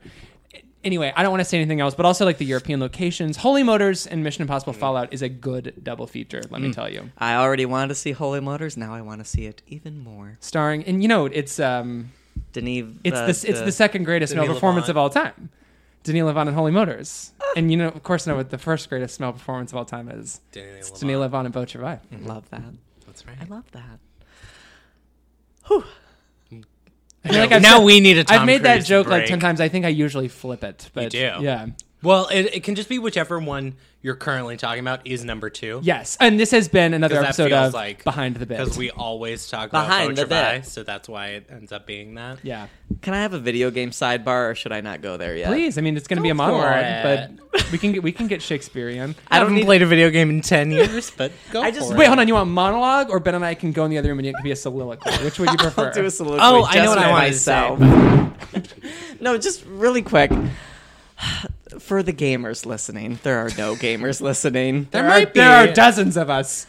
[0.83, 3.63] anyway i don't want to say anything else but also like the european locations holy
[3.63, 4.77] motors and mission impossible Mm.
[4.77, 8.11] fallout is a good double feature let me tell you I already wanted to see
[8.11, 8.77] Holy Motors.
[8.77, 10.37] Now I want to see it even more.
[10.39, 12.11] starring and you know it's um
[12.61, 12.85] Denis.
[13.03, 15.49] It's uh, the, it's the second greatest male Denis performance of all time.
[16.03, 17.31] Denis Lavant and Holy Motors.
[17.55, 20.09] and you know, of course, know what the first greatest male performance of all time
[20.09, 20.39] is.
[20.51, 21.99] Denis It's Denis Lavant and Beau Travail.
[22.21, 22.61] Love that.
[23.05, 23.37] That's right.
[23.41, 23.99] I love that.
[27.23, 29.07] I feel like I've now said- we need a Tom I've made that Cruise joke
[29.07, 29.59] like ten times.
[29.59, 31.17] I think I usually flip it, but do.
[31.17, 31.67] yeah.
[32.03, 33.75] Well, it, it can just be whichever one
[34.05, 35.79] you're currently talking about is number two.
[35.81, 38.59] Yes, and this has been another episode of like- Behind the Bit.
[38.59, 40.65] Because we always talk Behind about the Beau bit.
[40.67, 42.37] so that's why it ends up being that.
[42.43, 42.67] yeah,
[43.01, 45.47] Can I have a video game sidebar, or should I not go there yet?
[45.47, 45.79] please.
[45.79, 47.03] I mean, it's going to be a monologue,
[47.51, 49.15] but we can get we can get Shakespearean.
[49.31, 51.91] I I haven't need- played a video game in ten years, but go I just-
[51.91, 52.07] for Wait, it.
[52.09, 52.27] hold on.
[52.27, 54.33] You want monologue, or Ben and I can go in the other room and it
[54.35, 55.09] can be a soliloquy?
[55.23, 55.87] Which would you prefer?
[55.87, 56.43] I'll do a soliloquy.
[56.45, 59.15] Oh, I know what I want to say.
[59.19, 60.31] no, just really quick.
[61.79, 64.87] For the gamers listening, there are no gamers listening.
[64.91, 66.67] there, There might are- there are dozens of us.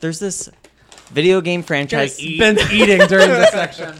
[0.00, 0.48] There's this
[1.10, 2.18] video game franchise.
[2.20, 2.38] eat.
[2.38, 3.94] Ben's eating during this section.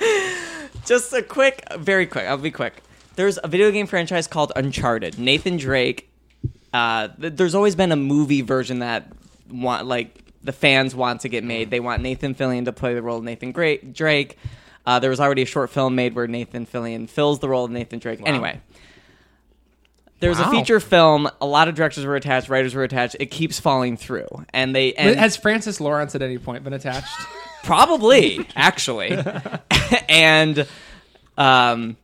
[0.86, 2.26] Just a quick, very quick.
[2.26, 2.82] I'll be quick.
[3.16, 5.18] There's a video game franchise called Uncharted.
[5.18, 6.08] Nathan Drake.
[6.72, 9.10] Uh, th- there's always been a movie version that
[9.50, 11.70] want like the fans want to get made.
[11.70, 14.38] They want Nathan Fillion to play the role of Nathan Drake.
[14.86, 17.70] Uh, there was already a short film made where Nathan Fillion fills the role of
[17.70, 18.20] Nathan Drake.
[18.24, 18.60] Anyway,
[20.20, 20.50] there's a Wow.
[20.50, 21.28] feature film.
[21.40, 23.16] A lot of directors were attached, writers were attached.
[23.20, 27.12] It keeps falling through, and they and Has Francis Lawrence at any point been attached?
[27.64, 29.16] Probably, actually.
[30.08, 30.66] and
[31.36, 31.96] um,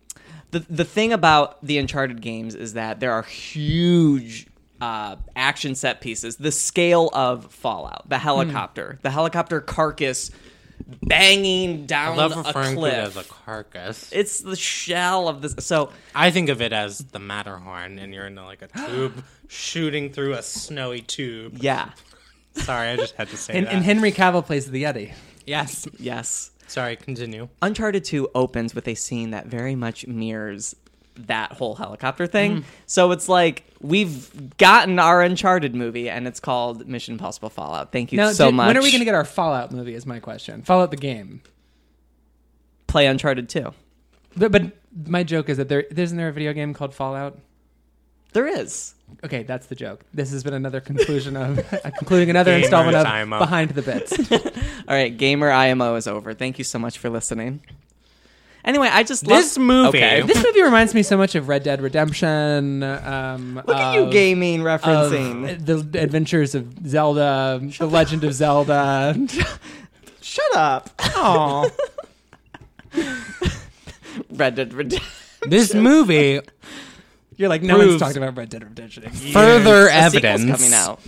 [0.50, 4.46] the the thing about the Uncharted games is that there are huge
[4.80, 6.36] uh, action set pieces.
[6.36, 10.30] The scale of Fallout, the helicopter, the helicopter carcass
[11.02, 12.74] banging I down love a cliff.
[12.74, 14.10] to it as a carcass.
[14.12, 15.54] It's the shell of this.
[15.60, 20.10] So I think of it as the Matterhorn, and you're in like a tube shooting
[20.12, 21.58] through a snowy tube.
[21.60, 21.90] yeah,
[22.56, 23.74] Sorry, I just had to say And, that.
[23.74, 25.12] and Henry Cavill plays the Yeti.
[25.46, 25.86] yes.
[25.98, 26.50] yes.
[26.66, 27.48] Sorry, continue.
[27.60, 30.74] Uncharted 2 opens with a scene that very much mirrors
[31.16, 32.64] that whole helicopter thing.
[32.86, 37.92] So it's like we've gotten our Uncharted movie and it's called Mission Impossible Fallout.
[37.92, 38.66] Thank you Now, so did- much.
[38.66, 39.94] when are we going to get our Fallout movie?
[39.94, 40.62] Is my question.
[40.62, 41.42] Fallout the game.
[42.86, 43.72] play Uncharted 2?
[44.36, 44.62] But, but
[45.06, 47.38] my joke is that there isn't there a video game called Fallout.
[48.32, 48.94] There is.
[49.24, 50.04] Okay, that's the joke.
[50.12, 53.38] This has been another conclusion of uh, concluding another Gamers installment of IMO.
[53.38, 54.32] Behind the Bits.
[54.32, 54.40] All
[54.88, 56.34] right, Gamer IMO is over.
[56.34, 57.60] Thank you so much for listening.
[58.64, 60.22] Anyway, I just This love- movie- Okay.
[60.26, 62.82] this movie reminds me so much of Red Dead Redemption.
[62.82, 65.64] Um, Look at you of- gaming of referencing.
[65.66, 69.14] the Adventures of Zelda, The Legend of Zelda.
[70.22, 70.90] Shut up.
[71.00, 71.70] Oh,
[74.30, 75.10] Red Dead Redemption.
[75.46, 76.40] This movie
[77.36, 79.04] you're like no one's Proves- talking about Red Dead Redemption.
[79.04, 79.32] anymore.
[79.32, 81.00] further A sequel's evidence coming out.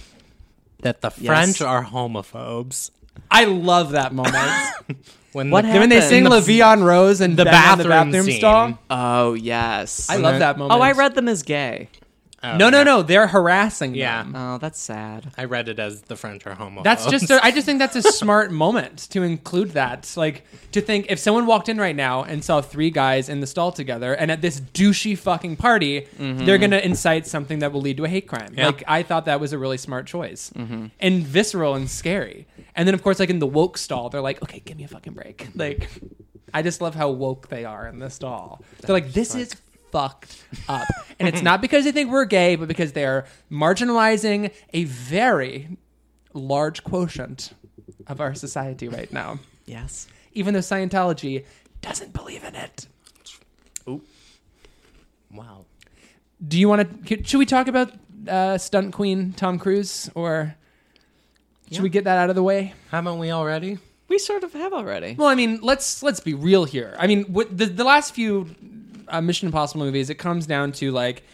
[0.81, 1.27] that the Yes.
[1.27, 2.91] French are homophobes.
[3.31, 4.43] I love that moment
[5.37, 5.80] When What the, happened?
[5.82, 8.39] when they sing "La Vie en Rose" and the bathroom, the bathroom scene.
[8.39, 8.78] stall.
[8.89, 10.09] Oh yes.
[10.09, 10.39] I love mm-hmm.
[10.39, 10.80] that moment.
[10.80, 11.91] Oh, I read them as gay.
[12.43, 12.84] Oh, No, no, yeah.
[12.84, 13.03] no.
[13.03, 14.22] They're harassing Yeah.
[14.22, 14.34] them.
[14.34, 15.32] Oh, that's sad.
[15.37, 16.82] I read it as the French are homo.
[16.82, 17.30] That's just.
[17.30, 20.11] A, I just think that's a smart moment to include that.
[20.16, 23.47] Like to think if someone walked in right now and saw three guys in the
[23.47, 26.47] stall together, and at this douchey fucking party, mm-hmm.
[26.47, 28.55] they're gonna incite something that will lead to a hate crime.
[28.57, 30.87] Like I thought that was a really smart choice mm-hmm.
[30.99, 32.47] and visceral and scary.
[32.77, 34.89] And then of course, like in the woke stall, they're like, "Okay, give me a
[34.89, 35.91] fucking break." Like,
[36.55, 38.62] I just love how woke they are in the stall.
[38.83, 39.55] They're like, "This is."
[39.93, 40.87] Fucked up,
[41.18, 45.79] and it's not because they think we're gay, but because they are marginalizing a very
[46.35, 47.53] large quotient
[48.07, 50.07] of our society right now, Yes.
[50.35, 51.47] even though Scientology
[51.81, 52.87] doesn't believe in it.
[53.89, 54.03] Ooh.
[55.33, 55.64] Wow.
[56.47, 57.24] Do you want to?
[57.24, 57.93] Should we talk about
[58.29, 60.55] uh, stunt queen Tom Cruise, or
[61.71, 62.75] should we get that out of the way?
[62.91, 63.79] Haven't we already?
[64.09, 65.14] We sort of have already.
[65.19, 66.95] Well, I mean, let's let's be real here.
[66.99, 68.49] I mean, what, the the last few
[69.09, 71.25] uh, Mission Impossible movies, it comes down to like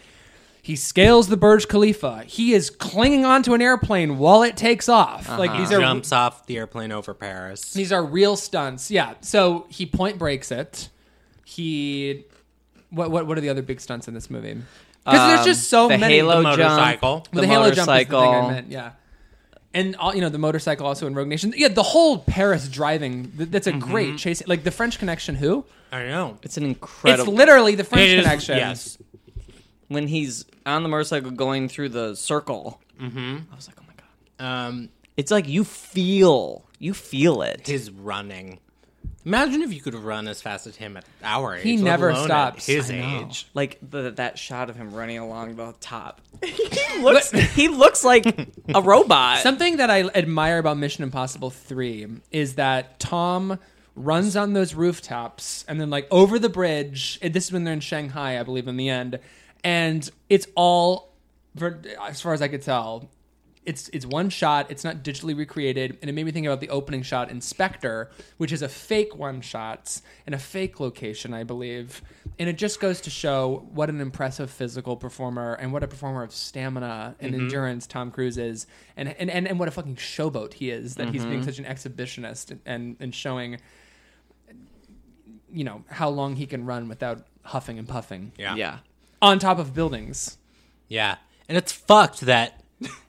[0.62, 2.22] he scales the Burj Khalifa.
[2.26, 5.28] He is clinging onto an airplane while it takes off.
[5.28, 7.72] Like these are Jumps off the airplane over Paris.
[7.74, 8.91] These are real stunts.
[8.91, 9.14] Yeah.
[9.20, 10.89] So he point breaks it.
[11.45, 12.24] He
[12.91, 14.57] what what what are the other big stunts in this movie?
[15.05, 16.14] Because there's just so Um, the many.
[16.16, 16.59] Halo The jump.
[16.59, 17.26] motorcycle.
[17.33, 18.49] the, the Halo jump is the thing I motorcycle.
[18.51, 18.70] meant.
[18.70, 18.93] Yeah.
[19.75, 21.55] And all, you know the motorcycle also in Rogue Nation.
[21.57, 23.33] Yeah, the whole Paris driving.
[23.37, 24.43] th- That's a great chase.
[24.47, 25.35] Like the French Connection.
[25.35, 25.64] Who?
[25.91, 26.39] I know.
[26.43, 27.25] It's an incredible.
[27.33, 28.57] It's literally the French It is- Connection.
[28.59, 28.99] Yes.
[29.89, 32.81] when he's on the motorcycle going through the circle.
[33.01, 33.39] Mm-hmm.
[33.53, 34.66] I was like, oh my god.
[34.68, 37.66] Um, It's like you feel, you feel it.
[37.66, 38.59] his running.
[39.24, 41.62] Imagine if you could run as fast as him at our age.
[41.62, 42.66] He let never alone at stops.
[42.66, 43.46] His age.
[43.55, 46.20] Like the that shot of him running along the top.
[46.44, 48.26] he looks, he looks like
[48.74, 49.38] a robot.
[49.38, 53.59] Something that I admire about Mission Impossible 3 is that Tom
[53.94, 57.18] runs on those rooftops and then like over the bridge.
[57.22, 59.20] and This is when they're in Shanghai, I believe, in the end,
[59.62, 61.12] and it's all,
[61.57, 63.09] for, as far as I could tell,
[63.64, 64.70] it's it's one shot.
[64.70, 68.10] It's not digitally recreated, and it made me think about the opening shot in Spectre,
[68.36, 72.02] which is a fake one shot in a fake location, I believe.
[72.38, 76.24] And it just goes to show what an impressive physical performer and what a performer
[76.24, 77.42] of stamina and mm-hmm.
[77.42, 81.10] endurance Tom Cruise is, and and, and, and what a fucking showboat he is that
[81.10, 81.48] he's being mm-hmm.
[81.48, 83.60] such an exhibitionist and and showing,
[85.52, 88.56] you know, how long he can run without huffing and puffing Yeah.
[88.56, 88.78] yeah.
[89.20, 90.38] on top of buildings.
[90.88, 91.16] Yeah.
[91.48, 92.61] And it's fucked that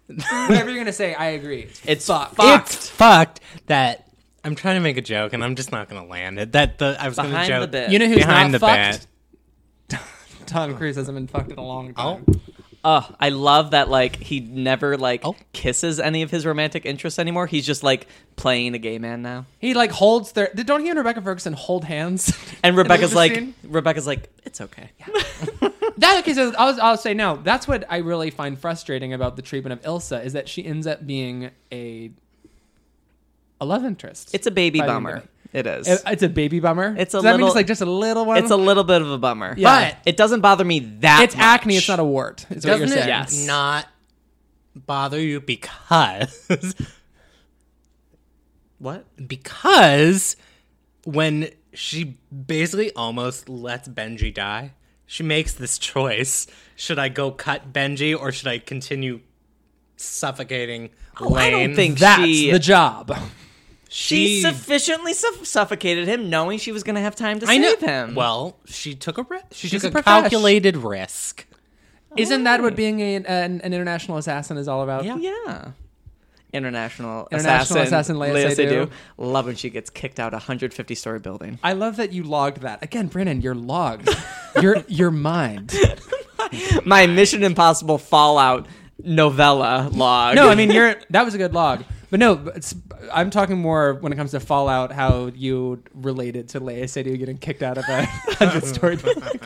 [0.47, 1.67] Whatever you're gonna say, I agree.
[1.85, 2.35] It's fucked.
[2.39, 4.07] it's fucked that
[4.43, 6.51] I'm trying to make a joke and I'm just not gonna land it.
[6.51, 7.91] That the I was gonna Behind joke the bit.
[7.91, 9.07] You know who's behind not the fucked?
[9.89, 9.99] bit.
[10.45, 12.41] Tom Cruise hasn't been fucked in a long Oh, time.
[12.85, 13.89] Oh, I love that.
[13.89, 15.37] Like he never like Oh.
[15.53, 17.47] kisses any of his romantic interests anymore.
[17.47, 19.45] He's just like playing a gay man now.
[19.59, 20.51] He like holds their.
[20.53, 22.37] Don't he and Rebecca Ferguson hold hands?
[22.61, 23.53] And Rebecca's like, scene?
[23.63, 24.89] Rebecca's like, it's okay.
[25.97, 26.33] That okay.
[26.33, 27.37] So I'll, I'll say no.
[27.43, 30.87] That's what I really find frustrating about the treatment of Ilsa is that she ends
[30.87, 32.11] up being a
[33.61, 34.33] a love interest.
[34.33, 35.15] It's a baby By the bummer.
[35.17, 35.27] end.
[35.53, 35.87] It is.
[35.87, 36.95] It- it's a baby bummer.
[36.97, 38.37] It's a Does that mean little- it's like just a little one.
[38.37, 39.53] it's a little bit of a bummer.
[39.57, 39.91] Yeah.
[39.91, 41.77] But it doesn't bother me that It's acne.
[41.77, 42.45] It's not a wart.
[42.49, 43.07] Is what doesn't you're it saying.
[43.07, 43.45] Yes.
[43.45, 43.87] not
[44.75, 46.43] bother you because
[48.79, 49.05] What?
[49.27, 50.35] because
[51.05, 52.17] when she
[52.47, 54.73] basically almost lets Benji die,
[55.13, 56.47] she makes this choice.
[56.75, 59.19] Should I go cut Benji or should I continue
[59.95, 60.89] suffocating
[61.21, 62.49] Oh, I don't think That's she.
[62.49, 63.15] the job.
[63.87, 67.69] She, sufficiently suff- suffocated him, knowing she was going to have time to I know.
[67.69, 68.15] save him.
[68.15, 69.45] Well, she took a risk.
[69.51, 71.45] She She's took a a, calculated risk.
[72.17, 73.25] Isn't that what being a, an,
[73.61, 75.05] an international assassin is all about?
[75.05, 75.17] Yeah.
[75.17, 75.71] yeah.
[76.53, 78.89] International, International assassin Lea Seydoux.
[79.17, 81.59] Love when she gets kicked out a 150 story building.
[81.63, 82.83] I love that you logged that.
[82.83, 84.13] Again, Brandon, your logs.
[84.61, 85.73] your your mind.
[86.85, 88.67] My Mission Impossible Fallout
[89.03, 90.35] novella log.
[90.35, 91.83] No, I mean you're that was a good log.
[92.13, 92.75] But no, it's,
[93.11, 97.39] I'm talking more when it comes to Fallout, how you related to Lea Seydoux getting
[97.39, 98.05] kicked out of a
[98.37, 99.39] hundred story building.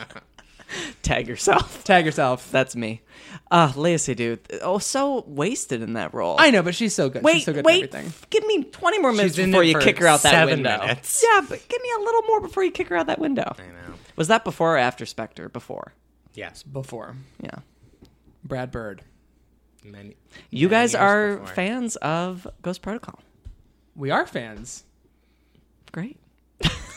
[1.08, 1.84] Tag yourself.
[1.84, 2.52] Tag yourself.
[2.52, 3.02] That's me.
[3.50, 4.38] Uh, Lea Seydoux.
[4.62, 6.36] Oh, so wasted in that role.
[6.38, 7.24] I know, but she's so good.
[7.24, 7.84] Wait, she's so good wait.
[7.86, 8.14] at everything.
[8.30, 10.32] Give me 20 more minutes She's in before it you for kick her out that
[10.32, 10.78] seven window.
[10.80, 11.24] minutes.
[11.26, 13.56] Yeah, but give me a little more before you kick her out that window.
[13.58, 13.94] I know.
[14.16, 15.48] Was that before or after Spectre?
[15.50, 15.94] Before.
[16.34, 16.62] Yes.
[16.64, 17.60] Before Yeah.
[18.44, 19.02] Brad Bird,
[19.84, 20.16] Many,
[20.50, 21.54] You many guys years are before.
[21.56, 23.20] fans of Ghost Protocol.
[23.96, 24.84] we are fans.
[25.92, 26.20] Great.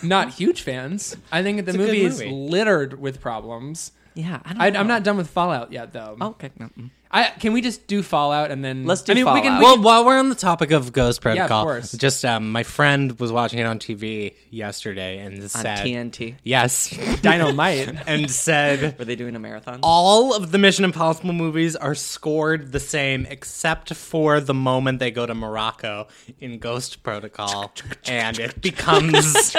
[0.03, 1.17] Not huge fans.
[1.31, 2.31] I think the a good movie is movie.
[2.33, 3.93] littered with problems.
[4.15, 4.81] Yeah, I don't I, know.
[4.81, 6.17] I'm not done with Fallout yet, though.
[6.21, 6.51] Oh, okay.
[6.59, 6.67] No.
[6.79, 6.91] mm.
[7.13, 9.59] I can we just do Fallout and then Let's do I mean, We can, Fallout.
[9.59, 11.91] we Well, can- while we're on the topic of Ghost Yeah, of Protocol, course.
[11.93, 16.37] just um, my friend was watching it on TV yesterday and On said, TNT.
[16.45, 17.97] "Yes," Dynamite.
[18.07, 19.81] and said Were they doing a marathon?
[19.83, 25.11] all of the Mission Impossible movies are scored the same except for the moment they
[25.11, 26.07] go to Morocco
[26.39, 27.73] in Ghost Protocol,
[28.07, 29.57] and it becomes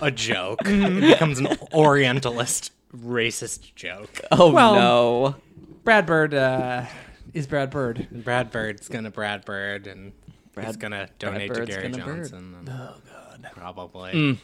[0.00, 0.60] a joke.
[0.64, 4.20] It becomes an Orientalist racist joke.
[4.30, 5.36] Oh, Well- no.
[5.84, 6.84] Brad Bird uh,
[7.32, 8.06] is Brad Bird.
[8.10, 10.12] Brad Bird's gonna Brad Bird, and
[10.60, 12.16] he's gonna donate to Gary gonna Bird.
[12.30, 12.54] Johnson.
[12.58, 14.38] and- oh God, probably.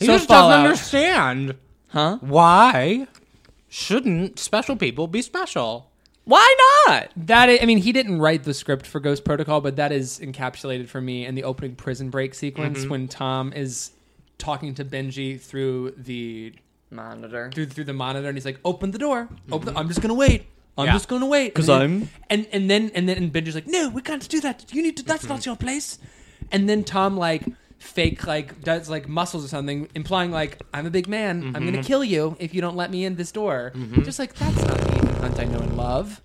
[0.00, 0.50] He So just Fallout.
[0.50, 1.54] doesn't understand
[1.88, 2.18] Huh?
[2.20, 3.06] why
[3.68, 5.90] shouldn't special people be special.
[6.24, 6.54] Why
[6.86, 7.08] not?
[7.16, 10.18] That is, I mean, he didn't write the script for Ghost Protocol, but that is
[10.20, 12.90] encapsulated for me in the opening prison break sequence Mm-hmm.
[12.90, 13.90] when Tom is
[14.38, 16.52] talking to Benji through the
[16.90, 17.50] Monitor.
[17.54, 19.28] through through the monitor, and he's like, "Open the door.
[19.52, 19.72] Open.
[19.74, 20.46] The, I'm just gonna wait.
[20.76, 20.86] I'm Mm-hmm.
[20.86, 20.92] Yeah.
[20.92, 23.66] just gonna wait." 'Cause And then- I'm- and and then and then and Benji's like,
[23.66, 24.64] "No, we can't do that.
[24.74, 25.02] You need to.
[25.04, 25.32] That's Mm-hmm.
[25.34, 25.98] not your place."
[26.50, 27.44] And then Tom like
[27.78, 31.42] fake like does like muscles or something, implying like, "I'm a big man.
[31.42, 31.64] I'm Mm-hmm.
[31.66, 33.72] gonna kill you if you don't let me in this door."
[34.02, 36.22] Just like that's not the Ethan Hunt I know and love.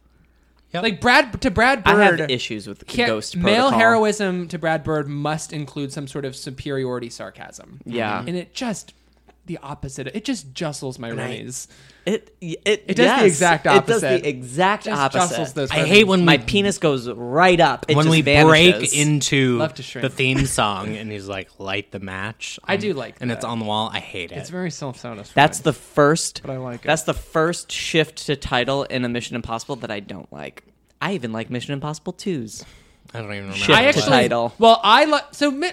[0.73, 0.81] Yep.
[0.83, 2.19] Like Brad to Brad Bird.
[2.19, 6.25] I have issues with Can't- Ghost male heroism to Brad Bird must include some sort
[6.25, 7.79] of superiority sarcasm.
[7.85, 8.23] Yeah.
[8.25, 8.93] and it just
[9.45, 10.07] the opposite.
[10.07, 11.67] It just jostles my runnies.
[12.05, 14.23] It it It does the yes, exact It does opposite.
[14.23, 15.29] the exact Just opposite.
[15.29, 15.71] jostles those.
[15.71, 15.85] I runnies.
[15.87, 17.85] hate when My we penis goes right up.
[17.89, 18.49] It when just we vanishes.
[18.91, 20.03] break into Love to shrink.
[20.03, 22.57] the theme song and he's like light the match.
[22.65, 23.21] I do like that.
[23.23, 23.89] and it's on the wall.
[23.93, 24.37] I hate it.
[24.37, 25.33] It's very self-satisfying.
[25.35, 26.41] That's the first.
[26.43, 26.87] But I like it.
[26.87, 30.63] That's the first shift to title in a Mission Impossible that I don't like.
[31.01, 32.63] I even like Mission Impossible 2s.
[33.13, 33.57] I don't even remember.
[33.57, 34.53] Shift I to actually title.
[34.57, 35.51] Well, I like so.
[35.51, 35.71] Mi-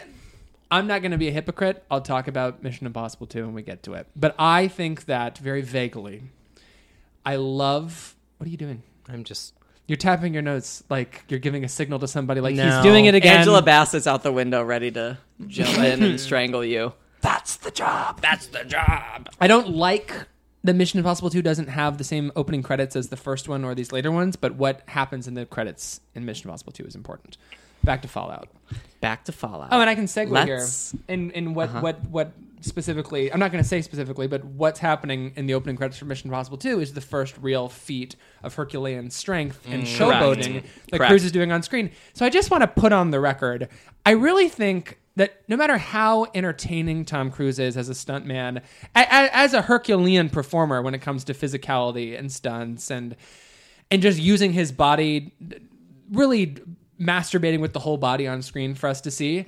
[0.70, 1.84] I'm not going to be a hypocrite.
[1.90, 4.06] I'll talk about Mission Impossible 2 when we get to it.
[4.14, 6.22] But I think that very vaguely,
[7.26, 8.14] I love.
[8.38, 8.82] What are you doing?
[9.08, 9.54] I'm just
[9.88, 12.40] You're tapping your notes like you're giving a signal to somebody.
[12.40, 12.64] Like No.
[12.70, 13.38] he's doing it again.
[13.38, 15.18] Angela Bassett's out the window ready to
[15.48, 16.92] jump in and strangle you.
[17.20, 18.20] that's the job.
[18.20, 19.28] That's the job.
[19.40, 20.12] I don't like
[20.62, 23.74] the Mission Impossible 2 doesn't have the same opening credits as the first one or
[23.74, 27.36] these later ones, but what happens in the credits in Mission Impossible 2 is important.
[27.84, 28.48] Back to Fallout.
[29.00, 29.68] Back to Fallout.
[29.72, 31.80] Oh, and I can segue Let's- here in in what uh-huh.
[31.80, 33.32] what what specifically.
[33.32, 36.28] I'm not going to say specifically, but what's happening in the opening credits for Mission
[36.28, 41.10] Impossible 2 is the first real feat of Herculean strength and mm, showboating that Correct.
[41.10, 41.90] Cruise is doing on screen.
[42.12, 43.68] So I just want to put on the record.
[44.04, 48.58] I really think that no matter how entertaining Tom Cruise is as a stuntman,
[48.94, 53.16] a- a- as a Herculean performer when it comes to physicality and stunts and
[53.90, 55.32] and just using his body
[56.12, 56.56] really
[57.00, 59.46] masturbating with the whole body on screen for us to see.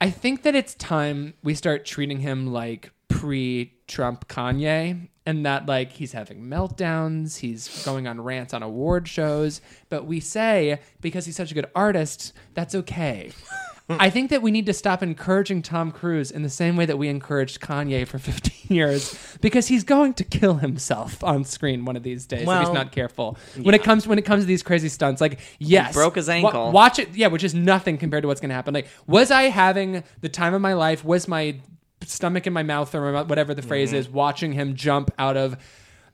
[0.00, 5.66] I think that it's time we start treating him like pre Trump Kanye and that
[5.66, 11.26] like he's having meltdowns, he's going on rants on award shows, but we say because
[11.26, 13.32] he's such a good artist, that's okay.
[13.98, 16.98] I think that we need to stop encouraging Tom Cruise in the same way that
[16.98, 21.96] we encouraged Kanye for 15 years because he's going to kill himself on screen one
[21.96, 23.38] of these days if he's not careful.
[23.60, 26.70] When it comes when it comes to these crazy stunts, like yes, broke his ankle.
[26.70, 28.74] watch it, yeah, which is nothing compared to what's going to happen.
[28.74, 31.04] Like, was I having the time of my life?
[31.04, 31.56] Was my
[32.04, 33.98] stomach in my mouth or whatever the phrase mm-hmm.
[33.98, 34.08] is?
[34.08, 35.56] Watching him jump out of.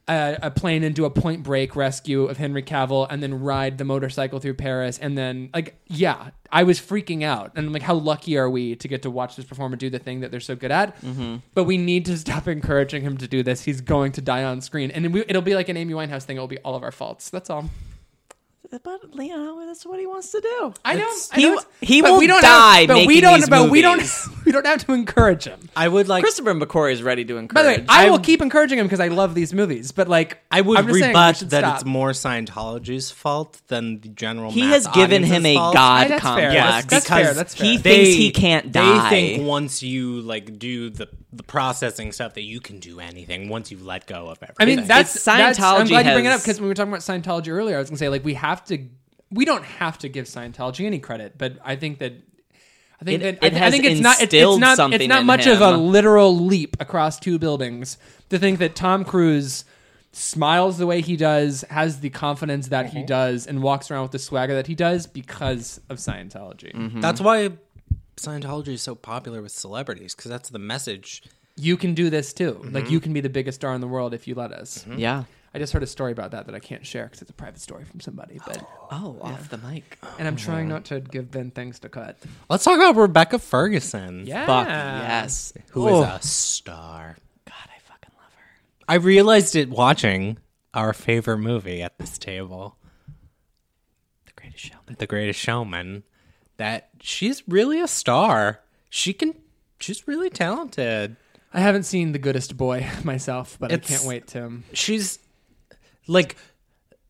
[0.07, 3.79] A, a plane and do a point break rescue of Henry Cavill and then ride
[3.79, 7.53] the motorcycle through Paris and then like yeah I was freaking out.
[7.55, 9.99] And I'm like how lucky are we to get to watch this performer do the
[9.99, 10.95] thing that they're so good at?
[11.01, 11.37] Mm-hmm.
[11.53, 13.63] But we need to stop encouraging him to do this.
[13.63, 14.91] He's going to die on screen.
[14.91, 16.37] And we, it'll be like an Amy Winehouse thing.
[16.37, 17.29] It'll be all of our faults.
[17.29, 17.69] That's all
[18.71, 20.73] but you know that's what he wants to do.
[20.83, 21.01] I know.
[21.01, 23.21] It's- I know He- it's- he but will we don't die Have, but we making
[23.21, 23.39] don't.
[23.39, 24.01] these but we don't.
[24.45, 25.59] We don't have to encourage him.
[25.75, 27.55] I would like Christopher McQuarrie is ready to encourage.
[27.55, 29.91] By the way, I, will keep encouraging him because I love these movies.
[29.91, 31.75] But like, I would I'm just saying we rebut should that stop.
[31.77, 34.51] it's more Scientology's fault than the general.
[34.51, 35.73] he mass has given him audience's a fault.
[35.73, 36.31] god I- that's fair.
[36.33, 36.53] complex.
[36.53, 37.67] Yes, That's because fair, that's fair.
[37.67, 39.09] he They- thinks he can't die.
[39.09, 43.49] They think once you like do the the processing stuff that you can do anything
[43.49, 44.55] once you let go of everything.
[44.57, 46.65] I mean, that's, It's- that's I'm Scientology glad you bring it up has- because when
[46.65, 48.87] we were talking about Scientology earlier, I was gonna say like we have to,
[49.31, 52.13] we don't have to give Scientology any credit, but I think that.
[53.01, 55.07] I think It- that it I, I has think it's not it's, it's not it's
[55.07, 57.97] not in much of a literal leap across two buildings
[58.29, 59.65] to think that Tom Cruise
[60.13, 62.97] smiles the way he does, has the confidence that Mm-hmm.
[62.99, 66.73] he does, and walks around with the swagger that he does because of Scientology.
[66.73, 67.01] Mm-hmm.
[67.01, 67.49] that's why
[68.15, 71.21] Scientology is so popular with celebrities because that's the message.
[71.57, 72.53] You can do this too.
[72.53, 72.73] Mm-hmm.
[72.75, 74.85] Like you can be the biggest star in the world if you let us.
[74.95, 75.25] yeah.
[75.55, 77.61] I just heard a story about that that I can't share because it's a private
[77.61, 78.39] story from somebody.
[78.45, 78.57] But
[78.91, 79.97] Oh, off the mic.
[80.19, 80.99] and I'm trying not to oh.
[80.99, 82.17] give Ben things to cut.
[82.49, 84.25] Let's talk about Rebecca Ferguson.
[84.27, 84.45] Yeah.
[84.45, 85.53] Fuck yes.
[85.71, 86.03] who is Oh.
[86.03, 87.15] a star.
[87.45, 88.45] God, I fucking love her.
[88.89, 90.37] I realized it watching
[90.73, 92.77] our favorite movie at this table,
[94.25, 94.95] The greatest showman.
[94.99, 96.03] The Greatest Showman,
[96.57, 98.59] that she's really a star.
[98.89, 99.35] She can.
[99.79, 101.15] She's really talented.
[101.53, 104.59] I haven't seen The Goodest Boy myself, but It's- I can't wait to.
[104.73, 105.19] she's
[106.07, 106.35] like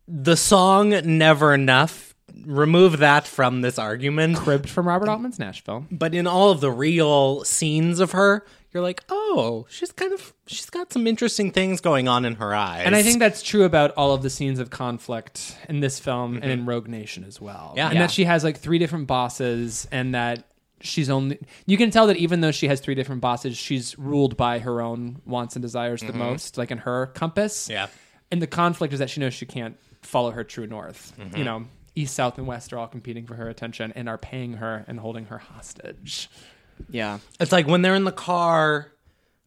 [0.08, 2.14] the song never enough
[2.46, 5.86] remove that from this argument Cribbed from Robert Altman's Nashville.
[5.89, 10.34] but in all of the real scenes of her you're like oh she's kind of
[10.46, 13.64] she's got some interesting things going on in her eyes And I think that's true
[13.64, 16.70] about all of the scenes of conflict in this film and in mm-hmm.
[16.70, 17.74] Rogue Nation as well.
[17.78, 17.86] Yeah.
[17.86, 18.02] And Yeah.
[18.02, 20.43] that she has like three different bosses and that
[20.82, 24.38] she's only you can tell that even though she has three different bosses, she's ruled
[24.38, 26.20] by her own wants and desires the mm-hmm.
[26.20, 27.70] most, like in her compass.
[27.70, 27.88] Yeah.
[28.36, 31.13] And the conflict is that she knows she can't follow her true north.
[31.17, 31.38] Mm-hmm.
[31.38, 31.65] You know,
[31.95, 34.99] east, south, and west are all competing for her attention and are paying her and
[34.99, 36.29] holding her hostage.
[36.89, 37.19] Yeah.
[37.39, 38.91] it's like when they're in the car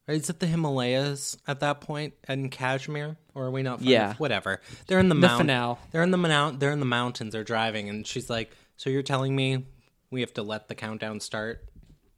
[0.07, 3.87] right, is it the himalayas at that point in kashmir or are we not far-
[3.91, 4.15] Yeah.
[4.15, 5.77] whatever they're in the, The mount- finale.
[5.91, 9.03] they're in the mount they're in the mountains they're driving and she's like so you're
[9.03, 9.67] telling me
[10.11, 11.63] we have to let the countdown start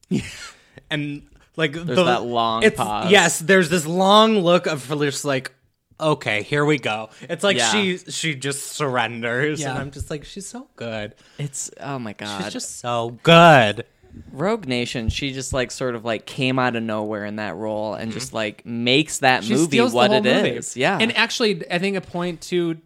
[0.09, 0.23] Yeah.
[0.91, 3.11] and like there's that long pause.
[3.11, 5.51] yes there's this long look of just like
[6.01, 7.71] okay here we go it's like Yeah.
[7.73, 9.71] she she just surrenders Yeah.
[9.71, 12.43] and i'm just like she's so good It's oh my god.
[12.45, 13.85] she's just so good
[14.33, 17.95] Rogue Nation, she just like sort of like came out of nowhere in that role
[17.95, 18.19] and mm-hmm.
[18.19, 20.49] just like makes that She movie steals what whole it movie.
[20.51, 20.77] is.
[20.77, 20.99] Yeah.
[21.01, 22.79] And actually, I think a point to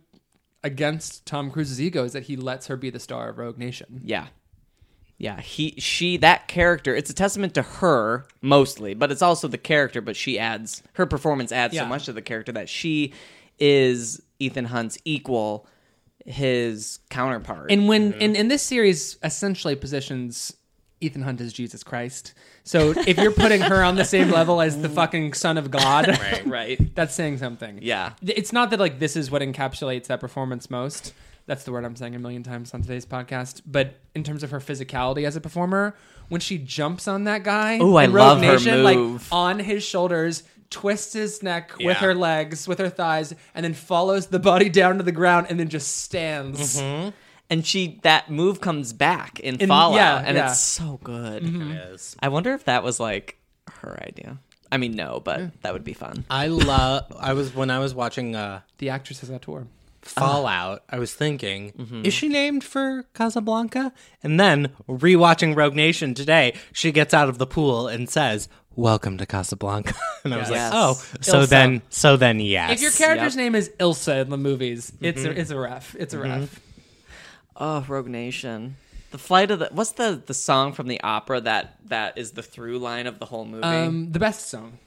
[0.63, 4.01] against Tom Cruise's ego is that he lets her be the star of Rogue Nation.
[4.05, 4.27] yeah.
[5.17, 9.59] Yeah, he she that character, it's a testament to her mostly, but it's also the
[9.59, 11.83] character, but she adds her performance adds Yeah.
[11.83, 13.13] so much to the character that she
[13.59, 15.67] is Ethan Hunt's equal,
[16.27, 17.71] his counterpart.
[17.71, 20.53] And when in, in this series essentially positions
[21.01, 22.33] Ethan Hunt as Jesus Christ.
[22.65, 26.19] So if you're putting her on the same level as the fucking son of God,
[26.47, 26.79] right.
[26.95, 27.79] that's saying something.
[27.83, 28.13] Yeah.
[28.23, 31.13] It's not that like this is what encapsulates that performance most.
[31.47, 33.63] That's the word I'm saying a million times on today's podcast.
[33.67, 35.95] But in terms of her physicality as a performer,
[36.29, 38.85] when she jumps on that guy, Ooh, I in Rogue love her move.
[38.85, 43.75] like on his shoulders, twists his neck with her legs, with her thighs, and then
[43.75, 46.81] follows the body down to the ground and then just stands.
[47.51, 50.51] And she that move comes back in, In- Fallout yeah, and yeah.
[50.51, 51.45] it's so good.
[51.45, 51.55] It
[51.93, 52.17] is.
[52.21, 53.37] I wonder if that was like
[53.83, 54.39] her idea.
[54.73, 56.25] I mean, no, but that would be fun.
[56.31, 57.13] I love.
[57.21, 59.67] I was when I was watching uh, The actress is on tour.
[60.05, 60.83] Fallout.
[60.91, 62.05] I was thinking, Mm-hmm.
[62.05, 63.93] is she named for Casablanca?
[64.23, 69.19] And then rewatching Rogue Nation today, she gets out of the pool and says, "Welcome
[69.19, 69.95] to Casablanca."
[70.25, 70.73] And I was Yes.
[70.73, 71.49] like, "Oh, so Ilsa.
[71.49, 73.43] then, so then, yes." If your character's Yep.
[73.45, 75.95] name is Ilsa in the movies, it's a, it's a ref.
[75.99, 76.61] It's a ref.
[77.57, 78.77] Oh, Rogue Nation.
[79.11, 82.43] The flight of the what's the the song from the opera that that is the
[82.43, 83.63] through line of the whole movie?
[83.63, 84.79] Um, the best song.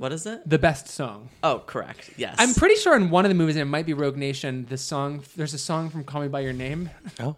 [0.00, 0.40] What is it?
[0.48, 1.28] The best song.
[1.42, 2.10] Oh, correct.
[2.16, 2.36] Yes.
[2.38, 4.64] I'm pretty sure in one of the movies, and it might be Rogue Nation.
[4.68, 6.88] The song, there's a song from Call Me by Your Name
[7.20, 7.36] oh,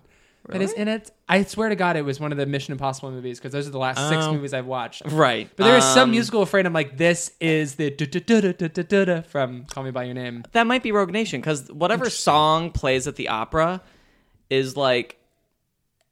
[0.48, 1.10] that is in it.
[1.28, 3.70] I swear to God, it was one of the Mission Impossible movies because those are
[3.72, 4.32] the last six Oh.
[4.34, 5.02] movies I've watched.
[5.06, 5.50] right.
[5.56, 6.64] But there is some Um, musical afraid.
[6.66, 7.90] I'm like, this is the
[9.28, 10.44] from Call Me by Your Name.
[10.52, 13.80] that might be Rogue Nation because whatever song plays at the opera
[14.50, 15.18] is like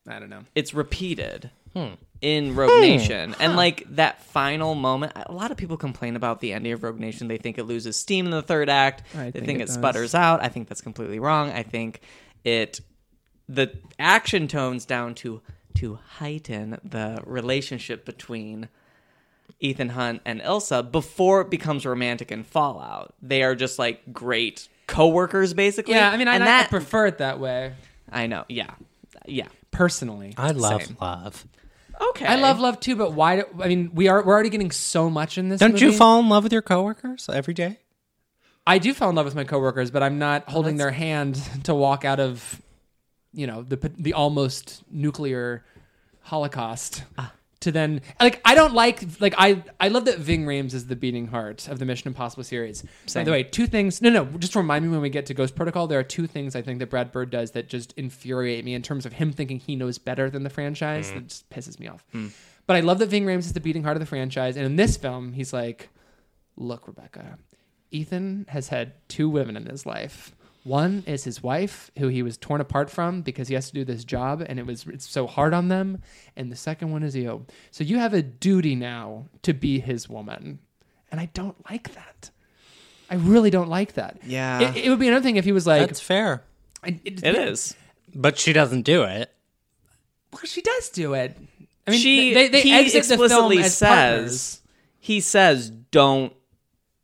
[0.09, 0.43] I don't know.
[0.57, 1.95] it's repeated Hmm.
[2.21, 2.59] In hmm.
[2.59, 3.35] Rogue Nation.
[3.41, 7.01] And like that final moment, a lot of people complain about the ending of Rogue
[7.01, 7.29] Nation.
[7.29, 9.03] They think it loses steam in the third act.
[9.15, 10.43] I they think think it it, sputters out.
[10.43, 11.51] I think that's completely wrong.
[11.51, 12.01] I think
[12.45, 12.81] it
[13.49, 15.43] the action tones down to
[15.79, 18.69] to heighten the relationship between
[19.61, 23.15] Ethan Hunt and Ilsa before it becomes romantic in Fallout.
[23.23, 25.95] They are just like great coworkers basically.
[25.95, 27.75] Yeah, I mean, I, and I that prefer it that way.
[28.11, 28.45] I know.
[28.49, 28.75] Yeah.
[29.27, 29.49] Yeah.
[29.71, 30.35] personally.
[30.37, 30.97] I love Same.
[31.01, 31.47] love.
[32.01, 32.27] Okay.
[32.27, 33.37] I love love too, but why?
[33.37, 35.61] Do, I mean, we are we're already getting so much in this.
[35.61, 37.79] Don't you fall in love with your coworkers every day?
[38.67, 41.41] I do fall in love with my coworkers, but I'm not oh, holding their hand
[41.65, 42.61] to walk out of,
[43.33, 45.65] you know, the the almost nuclear
[46.23, 47.05] holocaust.
[47.19, 47.33] Ah.
[47.61, 50.97] To then, like, I don't like, like, I I love that Ving Rhames is the
[50.97, 52.83] beating heart of the Mission Impossible series.
[53.13, 54.01] By the way, two things.
[54.01, 55.87] No, no, just remind me when we get to Ghost Protocol.
[55.87, 58.81] There are two things I think that Brad Bird does that just infuriate me in
[58.81, 61.11] terms of him thinking he knows better than the franchise.
[61.11, 61.17] Hmm.
[61.17, 62.03] That just pisses me off.
[62.13, 62.29] Hmm.
[62.67, 64.77] But I love that Ving Rhames is the beating heart of the franchise, and in
[64.77, 65.91] this film, he's like,
[66.57, 67.37] look, Rebecca,
[67.91, 70.35] Ethan has had two women in his life.
[70.63, 73.85] One is his wife, who he was torn apart from because he has to do
[73.85, 76.03] this job, and it was it's so hard on them.
[76.37, 77.47] And the second one is you.
[77.71, 80.59] So you have a duty now to be his woman,
[81.11, 82.31] and I don't like that.
[83.11, 84.19] I really don't like that.
[84.25, 84.61] Yeah.
[84.61, 86.45] it, it would be another thing if he was like, That's fair.
[86.85, 87.75] I- it, It is.
[88.15, 89.33] But she doesn't do it.
[90.33, 91.37] Well, she does do it.
[91.87, 94.63] I mean, she they, they he exit the film explicitly as says partners,
[94.99, 96.33] he says don't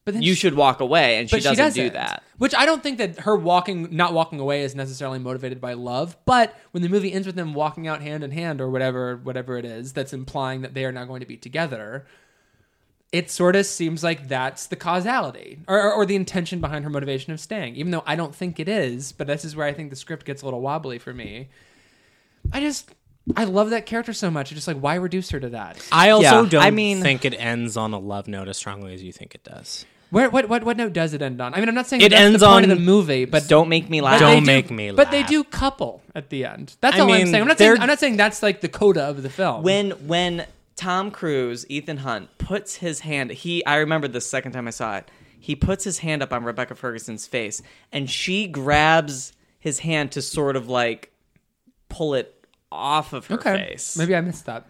[0.07, 2.22] but then you she- should walk away and she doesn't, she doesn't do that.
[2.38, 6.16] Which I don't think that her walking, not walking away, is necessarily motivated by love.
[6.24, 9.59] But when the movie ends with them walking out hand in hand, or whatever, whatever
[9.59, 12.07] it is, that's implying that they are now going to be together.
[13.12, 16.90] It sort of seems like that's the causality, or, or, or the intention behind her
[16.90, 17.76] motivation of staying.
[17.76, 20.26] Even though I don't think it is, but this is where I think the script
[20.26, 21.48] gets a little wobbly for me.
[22.52, 22.90] I just,
[23.36, 24.50] I love that character so much.
[24.52, 25.80] It's just like, why reduce her to that?
[25.92, 28.92] I also Yeah, don't I mean- think it ends on a love note as strongly
[28.92, 29.86] as you think it does.
[30.16, 31.52] Where, what, what, what note does it end on?
[31.52, 33.46] I mean, I'm not saying It that's ends the point on- of the movie, but
[33.48, 34.18] Don't make me laugh.
[34.18, 34.96] But they Don't do- make me laugh.
[34.96, 35.28] But they laugh.
[35.28, 36.74] do couple at the end.
[36.80, 37.42] That's I all I'm mean, saying.
[37.42, 39.62] I'm not saying they're- I'm not saying that's like the coda of the film.
[39.62, 44.66] when when Tom Cruise, Ethan Hunt puts his hand he I remember the second time
[44.66, 45.10] I saw it.
[45.38, 47.60] He puts his hand up on Rebecca Ferguson's face
[47.92, 51.12] and she grabs his hand to sort of like
[51.88, 52.34] pull it
[52.72, 53.96] off of her okay, face.
[53.96, 54.66] maybe I missed that.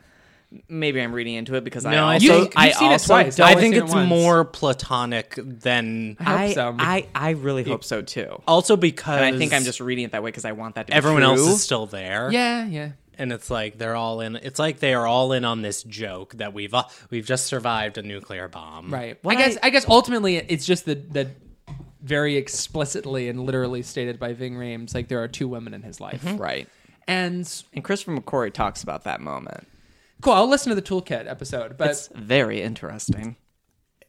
[0.68, 2.92] Maybe I'm reading into it because I No, I also think- I you've seen it
[2.92, 3.36] also twice.
[3.36, 4.08] don't- I only think seen it it's once.
[4.08, 6.74] more platonic than hope I, so.
[6.78, 8.40] I I really hope so too.
[8.46, 10.86] also because And I think I'm just reading it that way because I want that
[10.86, 11.52] to be everyone else true.
[11.52, 12.30] is still there.
[12.30, 12.90] Yeah, yeah.
[13.18, 14.36] and it's like they're all in.
[14.36, 17.98] It's like they are all in on this joke that we've uh, we've just survived
[17.98, 18.92] a nuclear bomb.
[18.92, 19.18] Right.
[19.22, 21.28] What I guess I- I, guess ultimately it's just that that
[22.02, 26.00] very explicitly and literally stated by Ving Rhames, like there are two women in his
[26.00, 26.22] life.
[26.38, 26.68] right.
[27.08, 29.66] And And Christopher McQuarrie talks about that moment.
[30.22, 31.76] Cool, I'll listen to the toolkit episode.
[31.76, 33.36] But It's very interesting.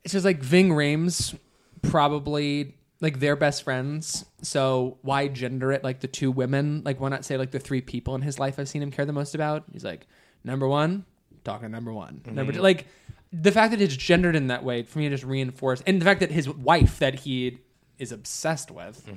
[0.03, 1.38] it's just like Ving Rhames
[1.82, 4.26] probably like they're best friends.
[4.41, 6.82] So why gender it like the two women?
[6.86, 9.05] Like why not say like the three people in his life I've seen him care
[9.05, 9.64] the most about?
[9.72, 10.08] He's like
[10.43, 11.05] number one,
[11.43, 12.62] talking number one, number two.
[12.62, 12.88] Like
[13.32, 16.22] the fact that it's gendered in that way for me just reinforce, and the fact
[16.22, 17.60] that his wife that he
[17.99, 19.08] is obsessed with.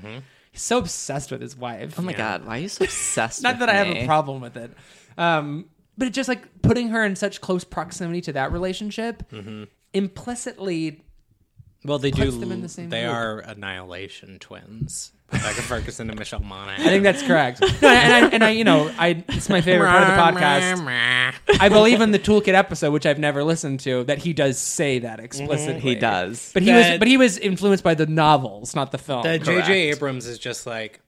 [0.52, 1.94] He's so obsessed with his wife.
[1.98, 3.42] Oh my god, why are you so obsessed?
[3.44, 4.72] Not with that I have a problem with it.
[5.16, 5.66] Um,
[6.00, 9.64] but it's just like putting her in such close proximity to that relationship mm-hmm.
[9.92, 11.04] implicitly
[11.84, 12.40] Well, they Puts do.
[12.40, 13.14] them in the same they group.
[13.14, 15.12] are annihilation twins.
[15.30, 16.84] Rebecca Ferguson and Michelle Monaghan.
[16.84, 17.60] I think that's correct.
[17.60, 21.60] No, and I, and I, you know, I it's my favorite part of the podcast.
[21.60, 25.00] I believe in the toolkit episode, which I've never listened to, that he does say
[25.00, 25.24] that mm-hmm.
[25.26, 25.80] explicitly.
[25.80, 26.50] He does.
[26.52, 29.22] but he was, but he was influenced by the novels, not the film.
[29.22, 29.90] That J.J.
[29.90, 31.00] Abrams is just like,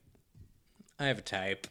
[1.01, 1.66] I have a type.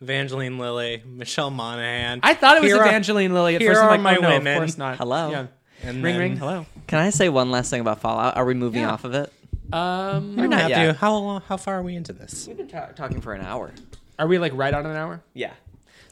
[0.00, 2.20] Evangeline Lilly, Michelle Monaghan.
[2.22, 3.80] I thought it was Here are- Evangeline Lilly at here first.
[3.82, 4.52] I'm are like, my oh, no, women.
[4.54, 4.96] of course not.
[4.98, 5.30] Hello.
[5.30, 5.46] Yeah.
[5.82, 6.36] And ring, then- ring.
[6.36, 6.66] Hello.
[6.86, 8.36] Can I say one last thing about Fallout?
[8.36, 8.90] Are we moving Yeah.
[8.92, 9.32] off of it?
[9.72, 10.96] Um, We're not not yet.
[10.96, 12.46] How long- how far are we into this?
[12.46, 13.72] We've been ta- talking for an hour.
[14.18, 15.20] are we like right on an hour?
[15.34, 15.52] Yeah.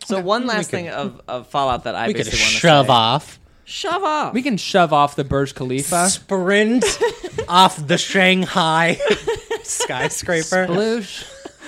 [0.05, 2.87] So one last thing of, of Fallout that I We could basically want to shove
[2.87, 2.93] say.
[2.93, 4.33] off, Shove off.
[4.35, 6.09] We can shove off the Burj Khalifa.
[6.11, 6.85] sprint
[7.49, 8.97] off the Shanghai
[9.65, 10.67] skyscraper.
[10.69, 11.25] Sploosh.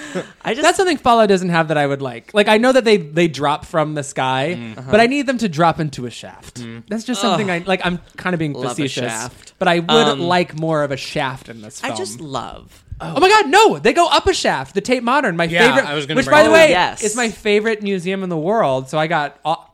[0.42, 2.32] I just That's something Fallout doesn't have that I would like.
[2.34, 4.78] Like I know that they they drop from the sky, Mm.
[4.78, 4.90] Uh-huh.
[4.90, 6.62] but I need them to drop into a shaft.
[6.88, 7.80] That's just something I like.
[7.84, 9.54] I'm kind of being Love a facetious, shaft.
[9.58, 11.92] but I would Um, like more of a shaft in this film.
[11.92, 12.84] I just love.
[13.00, 13.78] oh my god, no!
[13.78, 14.74] They go up a shaft.
[14.74, 15.88] The Tate Modern, my Yeah, favorite.
[15.90, 16.70] I was which, by the way, up.
[16.70, 17.02] Yes.
[17.04, 18.88] is my favorite museum in the world.
[18.88, 19.38] So I got.
[19.44, 19.66] All,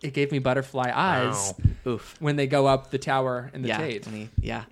[0.00, 1.54] it gave me butterfly eyes
[1.84, 1.94] Wow.
[1.94, 2.14] Oof.
[2.20, 3.78] when they go up the tower in the Yeah.
[3.78, 4.06] Tate.
[4.06, 4.62] When he, yeah.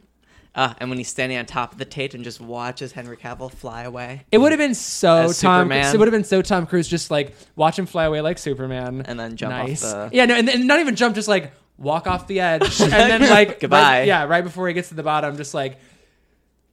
[0.56, 3.52] Uh, and when he's standing on top of the Tate and just watches Henry Cavill
[3.52, 4.24] fly away.
[4.32, 5.66] It would have been so As Tom.
[5.66, 5.94] Superman.
[5.94, 9.02] It would have been so Tom Cruise, just like watch him fly away like Superman,
[9.06, 12.06] And then jump off the- Yeah, no, and, and not even jump, just like walk
[12.06, 13.98] off the edge, and then like Goodbye.
[13.98, 15.78] right- yeah, right before he gets to the bottom, just like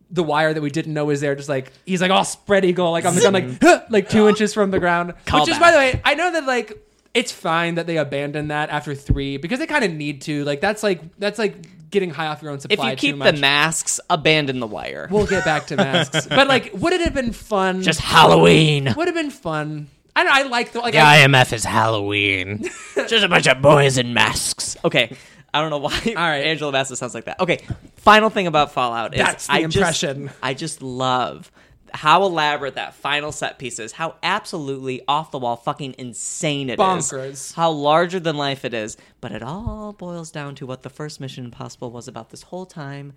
[0.09, 2.91] the wire that we didn't know was there, just like he's like all spread eagle,
[2.91, 5.13] like on the ground, like huh, like two inches from the ground.
[5.25, 5.61] Call Which is, back.
[5.61, 6.77] by the way, I know that like
[7.13, 10.45] it's fine that they abandoned that after three because they kind of need to.
[10.45, 11.55] Like that's like that's like
[11.93, 12.89] getting high off your own If supply.
[12.91, 13.39] you too keep the much.
[13.39, 15.07] masks, abandon the wire.
[15.09, 16.27] We'll get back to masks.
[16.29, 17.81] but like, would it have been fun?
[17.81, 18.93] Just Halloween.
[18.97, 19.87] would have been fun.
[20.15, 20.33] I don't.
[20.33, 20.93] I like the like.
[20.93, 22.63] The I, IMF is Halloween.
[22.95, 24.75] Just a bunch of boys in masks.
[24.83, 25.15] Okay.
[25.53, 26.45] I don't know why All right.
[26.45, 27.39] Angela Bassett sounds like that.
[27.39, 27.59] Okay.
[27.97, 30.27] Final thing about Fallout is That's the I impression.
[30.27, 31.51] Just, I just love
[31.93, 33.91] how elaborate that final set piece is.
[33.91, 36.79] How absolutely off the wall, fucking insane it is.
[36.79, 37.53] Bonkers.
[37.53, 38.97] How larger than life it is.
[39.21, 42.65] But it all boils down to what the first Mission Impossible was about this whole
[42.65, 43.13] time.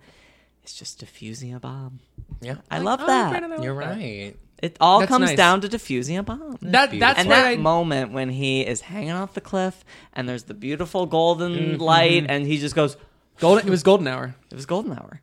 [0.63, 1.99] It's just defusing a bomb.
[2.41, 3.29] yeah, I love Oh, that.
[3.31, 3.97] Brandon, I you're that.
[3.97, 4.35] right.
[4.61, 5.37] It all That's comes nice.
[5.37, 6.57] down to defusing a bomb.
[6.61, 10.43] That that's and that I, moment when he is hanging off the cliff and there's
[10.43, 11.81] the beautiful golden Mm-hmm.
[11.81, 12.97] light and he just goes,
[13.39, 13.67] golden.
[13.67, 14.35] It was golden hour.
[14.51, 15.21] it was golden hour.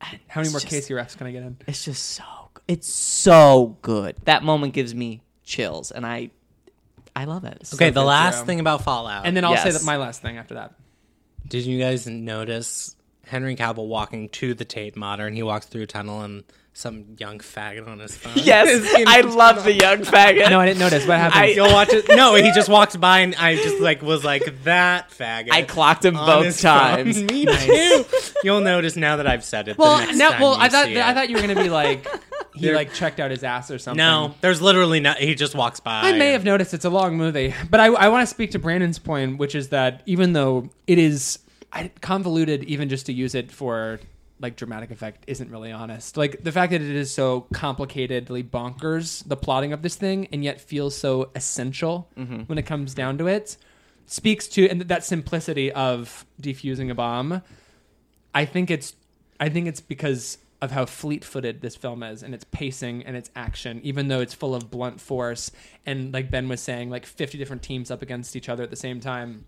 [0.00, 1.56] How many It's more just- Kacey refs can I get in?
[1.66, 2.43] It's just so good.
[2.68, 4.16] It's so good.
[4.24, 6.30] That moment gives me chills and I
[7.16, 7.68] I love it.
[7.74, 8.46] Okay, the good, last Jerome.
[8.46, 9.26] thing about Fallout.
[9.26, 9.78] And then I'll say Yes.
[9.80, 10.72] that my last thing after that.
[11.46, 12.96] Did you guys notice
[13.26, 15.34] Henry Cavill walking to the Tate Modern?
[15.34, 16.42] He walks through a tunnel and
[16.72, 18.32] some young faggot on his phone.
[18.34, 20.50] Yes, I love the young faggot.
[20.50, 21.06] No, I didn't notice.
[21.06, 21.42] What happened?
[21.44, 22.06] I- You'll watch it.
[22.08, 25.52] No, he just walks by and I just like was like that faggot.
[25.52, 26.72] I clocked him on both his phone.
[26.80, 27.22] times.
[27.30, 28.04] Me too.
[28.42, 29.78] You'll notice now that I've said it.
[29.78, 31.54] well, the next now, time well, you I thought see I thought you were gonna
[31.62, 32.08] be like
[32.54, 33.98] he There- like checked out his ass or something.
[33.98, 35.18] No, there's literally not.
[35.18, 36.02] He just walks by.
[36.02, 38.58] I may have noticed it's a long movie, but I, I want to speak to
[38.58, 41.40] Brandon's point, which is that even though it is
[42.00, 43.98] convoluted, even just to use it for
[44.40, 46.16] like dramatic effect isn't really honest.
[46.16, 50.44] Like the fact that it is so complicatedly bonkers, the plotting of this thing, and
[50.44, 52.42] yet feels so essential mm-hmm.
[52.42, 53.56] when it comes down to it,
[54.06, 57.42] speaks to and that simplicity of defusing a bomb.
[58.34, 58.94] I think it's
[59.40, 63.30] I think it's because of how fleet-footed this film is and its pacing and its
[63.36, 65.50] action even though it's full of blunt force
[65.84, 68.76] and like Ben was saying like 50 different teams up against each other at the
[68.76, 69.44] same time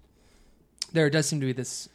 [0.92, 1.88] there does seem to be this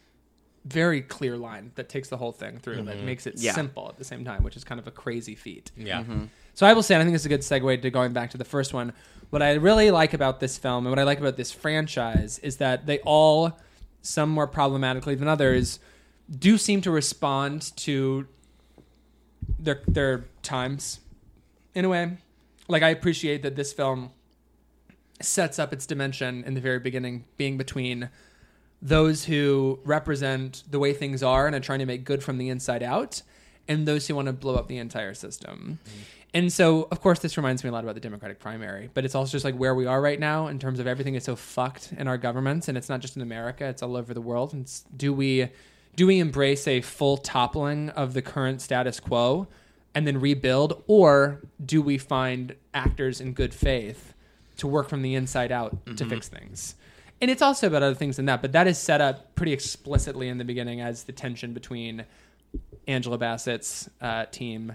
[0.64, 3.06] very clear line that takes the whole thing through that mm-hmm.
[3.06, 3.52] makes it Yeah.
[3.52, 6.00] simple at the same time which is kind of a crazy feat Yeah.
[6.02, 6.24] Mm-hmm.
[6.54, 8.30] so I will say, and I think this is a good segue to going back
[8.30, 8.92] to the first one.
[9.30, 12.58] What I really like about this film and what I like about this franchise is
[12.58, 13.58] that they all,
[14.02, 15.78] some more problematically than others,
[16.38, 18.26] do seem to respond to
[19.58, 21.00] their their times
[21.74, 22.16] in a way.
[22.68, 24.10] Like I appreciate that this film
[25.20, 28.10] sets up its dimension in the very beginning, being between
[28.80, 32.48] those who represent the way things are and are trying to make good from the
[32.48, 33.22] inside out,
[33.68, 35.78] and those who want to blow up the entire system.
[35.86, 35.98] Mm-hmm.
[36.34, 39.14] And so, of course, this reminds me a lot about the Democratic primary, but it's
[39.14, 41.92] also just like where we are right now in terms of everything is so fucked
[41.92, 44.54] in our governments, and it's not just in America; it's all over the world.
[44.54, 45.48] And it's, do we
[45.96, 49.46] do we embrace a full toppling of the current status quo
[49.94, 54.14] and then rebuild, or do we find actors in good faith
[54.56, 56.76] to work from the inside out to fix things?
[57.20, 60.28] And it's also about other things than that, but that is set up pretty explicitly
[60.28, 62.04] in the beginning as the tension between
[62.88, 64.74] Angela Bassett's uh, team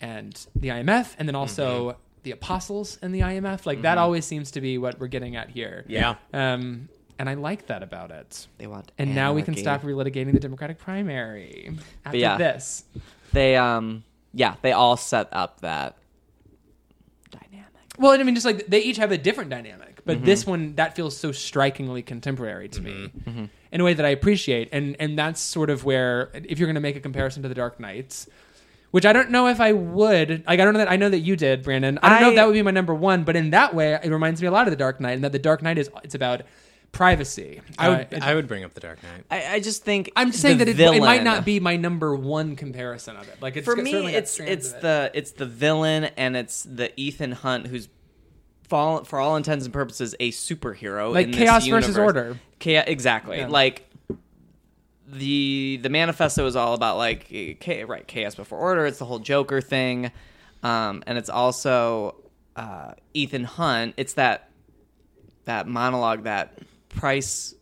[0.00, 3.66] and the IMF, and then also the apostles and the IMF.
[3.66, 5.84] Like that always seems to be what we're getting at here.
[5.88, 6.16] Yeah.
[6.34, 6.88] Um,
[7.18, 8.46] and I like that about it.
[8.58, 12.36] They want And now we can stop relitigating the Democratic primary after yeah.
[12.36, 12.84] this.
[13.32, 15.96] They um yeah, they all set up that
[17.30, 17.70] dynamic.
[17.98, 20.50] Well, I mean, just like they each have a different dynamic, but this mm-hmm.
[20.50, 23.30] one that feels so strikingly contemporary to me mm-hmm.
[23.30, 23.44] Mm-hmm.
[23.72, 26.74] in a way that I appreciate, and and that's sort of where if you're going
[26.74, 28.28] to make a comparison to the Dark Knights,
[28.90, 31.20] which I don't know if I would, like I don't know that I know that
[31.20, 31.98] you did, Brandon.
[32.02, 34.10] I don't know if that would be my number one, but in that way, it
[34.10, 36.14] reminds me a lot of the Dark Knight, and that the Dark Knight is it's
[36.14, 36.42] about
[36.92, 37.60] privacy.
[37.78, 38.14] I would.
[38.14, 39.24] Uh, I would bring up the Dark Knight.
[39.30, 42.14] I, I just think I'm just saying that it, it might not be my number
[42.14, 43.40] one comparison of it.
[43.42, 44.80] Like it's for me it's it's of it.
[44.82, 47.88] the it's the villain and it's the Ethan Hunt who's
[48.68, 52.38] for all, for all intents and purposes a superhero Like in this chaos versus order.
[52.58, 53.46] Cha- exactly Yeah.
[53.48, 53.88] like
[55.08, 57.28] the the manifesto is all about like
[57.86, 60.10] right chaos before order it's the whole joker thing
[60.64, 62.16] um and it's also
[62.56, 64.50] uh ethan hunt it's that
[65.44, 66.58] that monologue that
[66.96, 67.54] price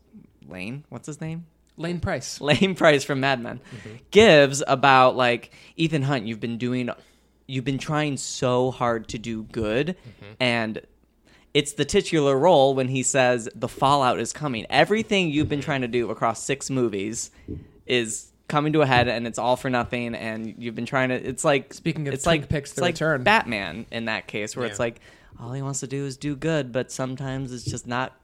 [0.48, 1.44] lane what's his name
[1.77, 2.40] Lane Pryce.
[2.40, 3.97] Lane Pryce from Mad Men mm-hmm.
[4.11, 6.90] gives about like Ethan Hunt, you've been doing
[7.47, 10.32] you've been trying so hard to do good mm-hmm.
[10.40, 10.81] and
[11.52, 14.66] it's the titular role when he says the fallout is coming.
[14.70, 17.31] Everything you've been trying to do across 6 movies
[17.86, 21.15] is coming to a head and it's all for nothing and you've been trying to
[21.15, 23.23] it's like Speaking of it's like it's The like Return.
[23.23, 25.01] Batman in that case where it's like
[25.40, 28.15] all he wants to do is do good but sometimes it's just not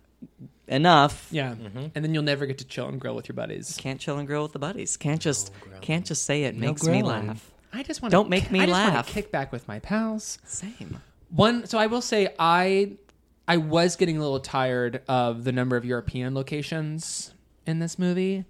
[0.68, 1.78] enough Yeah, Mm-hmm.
[1.94, 3.76] and then you'll never get to chill and grill with your buddies.
[3.80, 4.96] can't chill and grill with the buddies.
[4.96, 7.26] Can't just can't just say it makes me grilling.
[7.28, 7.50] laugh.
[7.72, 8.94] I just want to Don't make me I just laugh.
[8.94, 10.38] Want to kick back with my pals.
[10.44, 11.00] Same.
[11.30, 12.92] One, so I will say I
[13.48, 17.32] I was getting a little tired of the number of European locations
[17.66, 18.44] in this movie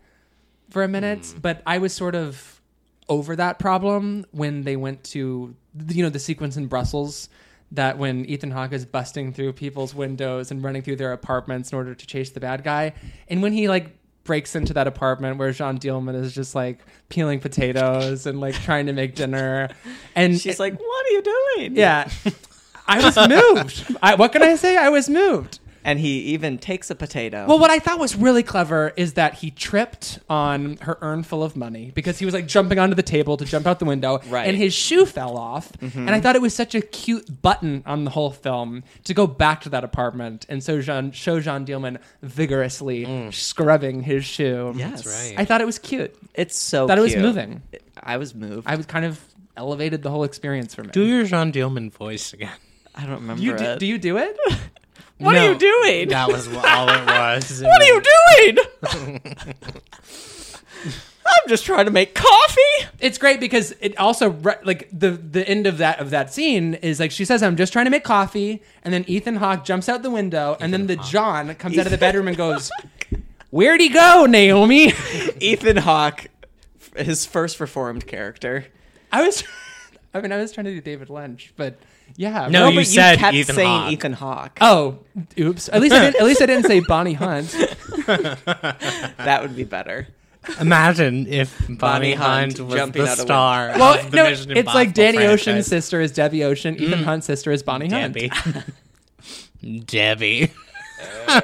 [0.71, 1.39] for a minute, Hmm.
[1.41, 2.61] but I was sort of
[3.09, 5.55] over that problem when they went to
[5.89, 7.29] you know the sequence in Brussels
[7.73, 11.77] that when Ethan Hawke is busting through people's windows and running through their apartments in
[11.77, 12.95] order to chase the bad guy,
[13.29, 17.41] and when he like breaks into that apartment where Jeanne Dielman is just like peeling
[17.41, 19.69] potatoes and like trying to make dinner,
[20.15, 22.11] and She's like, "What are you doing?" yeah,
[22.87, 23.97] I was moved.
[24.03, 24.77] I, what can I say?
[24.77, 25.60] I was moved.
[25.85, 27.47] And he even takes a potato.
[27.49, 31.43] Well, what I thought was really clever is that he tripped on her urn full
[31.43, 34.21] of money because he was like jumping onto the table to jump out the window,
[34.29, 34.47] Right.
[34.47, 35.73] and his shoe fell off.
[35.73, 36.01] Mm-hmm.
[36.01, 39.27] And I thought it was such a cute button on the whole film to go
[39.27, 43.33] back to that apartment and so Jean, show Jeanne Dielman vigorously mm.
[43.33, 44.73] scrubbing his shoe.
[44.77, 45.35] yes, right.
[45.39, 46.15] I thought it was cute.
[46.35, 46.87] It's so.
[46.87, 47.63] Thought it was moving.
[48.03, 48.67] I was moved.
[48.67, 49.21] I was kind of
[49.57, 50.91] elevated the whole experience for me.
[50.91, 52.53] Do your Jeanne Dielman voice again.
[52.95, 54.37] I don't remember you do, do you do it?
[55.21, 56.09] what No, are you doing?
[56.09, 57.63] That was all it was.
[57.63, 58.59] What are you doing?
[61.33, 62.61] I'm just trying to make coffee.
[62.99, 66.75] it's great because it also re- like the the end of that of that scene
[66.75, 69.89] is like she says I'm just trying to make coffee and then Ethan Hawke jumps
[69.89, 72.71] out the window and then the John comes out of the bedroom and goes
[73.51, 74.87] Where'd he go, Naomi?
[75.41, 76.29] Ethan Hawke,
[76.97, 78.67] his first reformed character.
[79.13, 79.45] I was
[80.13, 81.79] I mean I was trying to do David Lynch, but
[82.21, 82.49] yeah.
[82.49, 83.93] No, well, you but said kept Ethan saying Hawke.
[83.93, 84.59] Ethan Hawke.
[84.61, 84.99] Oh,
[85.39, 85.69] oops.
[85.73, 87.51] At least I didn't at least I didn't say Bonnie Hunt.
[88.07, 90.09] That would be better.
[90.59, 93.73] Imagine if Bonnie, Bonnie Hunt, Hunt was jumping the out a star.
[93.77, 95.67] Well, of the no, Mission it's like Impossible Danny Ocean's franchise.
[95.67, 98.15] sister is Debbie Ocean, Ethan Hunt's sister is Bonnie Hunt.
[98.15, 98.31] Debbie.
[99.85, 100.51] Debbie.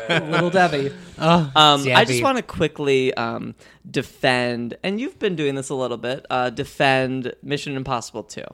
[0.08, 0.92] Little Debbie.
[1.18, 3.54] Oh, Um, I just want to quickly um,
[3.90, 6.24] defend, and you've been doing this a little bit.
[6.30, 8.44] Uh, defend Mission Impossible Two.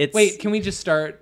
[0.00, 1.20] It's Wait, can we just start?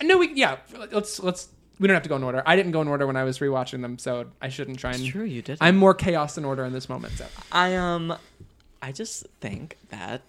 [0.00, 0.58] No, we yeah.
[0.92, 1.48] Let's let's.
[1.80, 2.44] We don't have to go in order.
[2.46, 5.04] I didn't go in order when I was rewatching them, so I shouldn't try and.
[5.04, 5.60] True, you didn't.
[5.60, 7.14] I'm more chaos than order in this moment.
[7.14, 8.16] So I um,
[8.80, 10.22] I just think that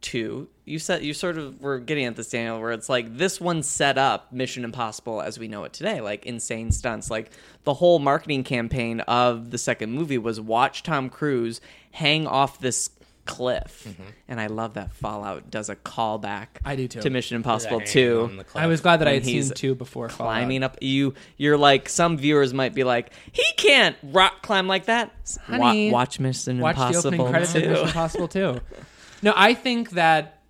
[0.00, 0.48] two.
[0.64, 3.62] You said you sort of were getting at this, Daniel, where it's like this one
[3.62, 7.10] set up Mission Impossible as we know it today, like insane stunts.
[7.10, 7.30] Like
[7.64, 11.60] the whole marketing campaign of the second movie was watch Tom Cruise
[11.90, 12.88] hang off this
[13.28, 14.10] cliff, mm-hmm.
[14.26, 16.46] and I love that Fallout does a callback.
[16.64, 17.00] I do Two.
[17.00, 18.22] to Mission Impossible Hanging Two.
[18.24, 18.64] on the cliff.
[18.64, 20.76] I was glad that I had seen two before climbing Fallout.
[20.76, 25.12] up you you're like some viewers might be like he can't rock climb like that
[25.48, 27.62] Wa- Honey, watch mission Watch the opening credits of.
[27.62, 28.60] Mission Impossible too.
[29.20, 30.42] No, I think that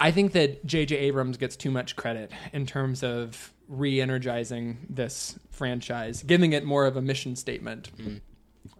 [0.00, 0.96] I think that J.J.
[0.96, 6.96] Abrams gets too much credit in terms of re-energizing this franchise, giving it more of
[6.96, 7.90] a mission statement.
[7.96, 8.16] Mm-hmm.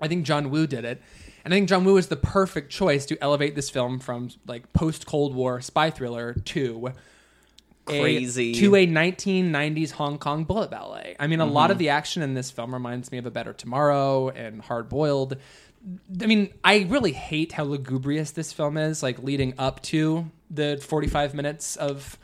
[0.01, 1.01] I think John Woo did it.
[1.45, 4.73] And I think John Woo is the perfect choice to elevate this film from like
[4.73, 6.93] post Cold War spy thriller to
[7.87, 8.55] a- Crazy.
[8.55, 11.17] to a 1990s Hong Kong bullet ballet.
[11.21, 11.81] I mean, a lot of mm-hmm.
[11.81, 15.37] the action in this film reminds me of A Better Tomorrow and Hard Boiled.
[16.21, 20.83] I mean, I really hate how lugubrious this film is, like leading up to the
[20.83, 22.19] 45 minutes of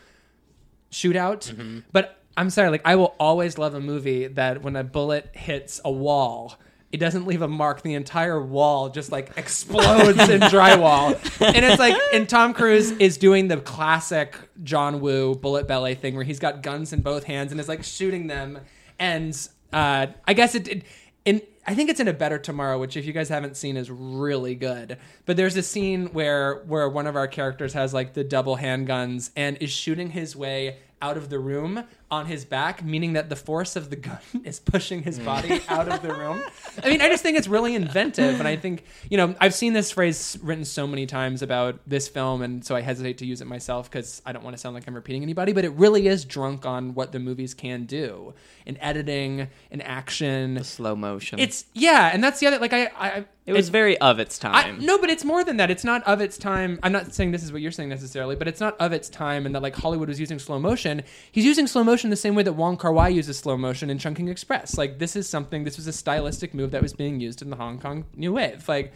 [0.90, 1.52] shootout.
[1.52, 1.80] Mm-hmm.
[1.92, 5.78] But I'm sorry, like I will always love a movie that when a bullet hits
[5.84, 6.58] a wall,
[6.92, 7.82] it doesn't leave a mark.
[7.82, 13.16] The entire wall just like explodes in drywall, and it's like, and Tom Cruise is
[13.16, 17.52] doing the classic John Woo bullet ballet thing where he's got guns in both hands
[17.52, 18.58] and is like shooting them.
[18.98, 19.36] And
[19.72, 20.84] uh, I guess it, it
[21.24, 23.90] in I think it's in a Better Tomorrow, which if you guys haven't seen is
[23.90, 24.98] really good.
[25.26, 29.30] But there's a scene where where one of our characters has like the double handguns
[29.36, 33.36] and is shooting his way out of the room on his back, meaning that the
[33.36, 35.24] force of the gun is pushing his mm.
[35.24, 36.42] body out of the room.
[36.82, 39.72] I mean, I just think it's really inventive, and I think you know I've seen
[39.72, 43.40] this phrase written so many times about this film, and so I hesitate to use
[43.40, 45.52] it myself because I don't want to sound like I'm repeating anybody.
[45.52, 48.34] But it really is drunk on what the movies can do
[48.66, 50.62] in editing, in action.
[50.64, 54.18] slow motion It's yeah, and that's the other like I I it was very of
[54.18, 55.70] its I, time no, but it's more than that.
[55.70, 56.78] It's not of its time.
[56.82, 59.46] I'm not saying this is what you're saying necessarily, but it's not of its time,
[59.46, 61.02] and that like Hollywood was using slow motion.
[61.30, 63.98] He's using slow motion the same way that Wong Kar Wai uses slow motion in
[63.98, 64.78] Chungking Express.
[64.78, 65.64] Like this is something.
[65.64, 68.68] This was a stylistic move that was being used in the Hong Kong New Wave.
[68.68, 68.92] Like,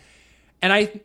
[0.62, 1.00] and I,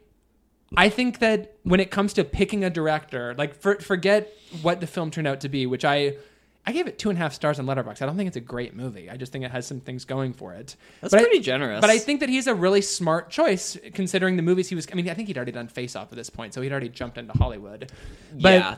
[0.78, 4.88] I think that when it comes to picking a director, like for, forget what the
[4.88, 6.16] film turned out to be, which I.
[6.66, 8.02] I gave it two and a half stars on Letterboxd.
[8.02, 9.10] I don't think it's a great movie.
[9.10, 10.76] I just think it has some things going for it.
[11.02, 11.82] That's But I- pretty generous.
[11.82, 14.88] But I think that he's a really smart choice considering the movies he was.
[14.92, 16.90] I mean, I think he'd already done Face Off at this point, so he'd already
[16.90, 17.92] jumped into Hollywood.
[18.34, 18.76] But yeah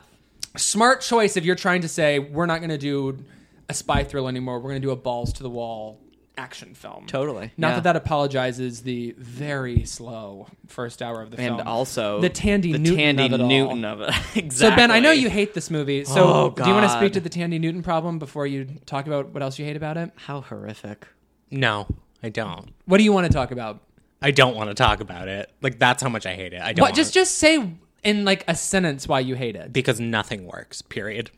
[0.56, 3.24] smart choice if you're trying to say we're not going to do
[3.70, 4.58] a spy thriller anymore.
[4.58, 5.98] We're going to do a balls to the wall
[6.38, 7.06] action film.
[7.06, 7.74] Totally, Not yeah.
[7.76, 11.60] that that apologizes the very slow first hour of the and film.
[11.60, 13.48] And also the Thandie the Newton Thandie of it all.
[13.48, 16.04] Newton of it exactly So Ben, I know you hate this movie.
[16.04, 19.06] So Oh, do you want to speak to the Thandie Newton problem before you talk
[19.06, 20.10] about what else you hate about it?
[20.16, 21.06] how horrific
[21.50, 21.86] No,
[22.22, 22.70] I don't.
[22.86, 23.80] What do you want to talk about?
[24.22, 25.50] I don't want to talk about it.
[25.60, 26.60] Like that's how much I hate it.
[26.62, 26.82] I don't.
[26.82, 26.90] What?
[26.92, 27.68] wanna- Just just say
[28.04, 29.72] in like a sentence why you hate it.
[29.72, 30.80] because nothing works.
[30.82, 31.30] Period.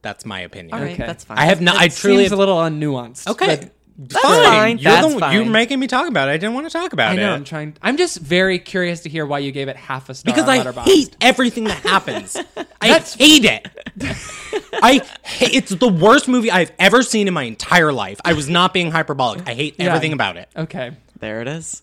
[0.00, 0.74] That's my opinion.
[0.74, 1.06] All right, Okay.
[1.06, 1.38] that's fine.
[1.38, 1.76] I have not.
[1.76, 3.26] I It truly see's a little unnuanced.
[3.26, 3.70] Okay.
[3.98, 4.44] But- That's fine.
[4.44, 4.78] fine.
[4.78, 5.34] You're That's the, fine.
[5.34, 6.32] You're making me talk about it.
[6.32, 7.32] I didn't want to talk about I know.
[7.32, 7.36] it.
[7.36, 7.76] I'm trying.
[7.82, 10.32] I'm just very curious to hear why you gave it half a star.
[10.32, 10.84] because on I Letterboxd.
[10.84, 12.36] hate everything that happens.
[12.80, 13.68] I That's- hate it.
[14.80, 18.20] I hate, it's the worst movie I've ever seen in my entire life.
[18.24, 19.48] I was not being hyperbolic.
[19.48, 19.86] I hate Yeah.
[19.86, 20.48] everything about it.
[20.56, 20.92] Okay.
[21.18, 21.82] There it is.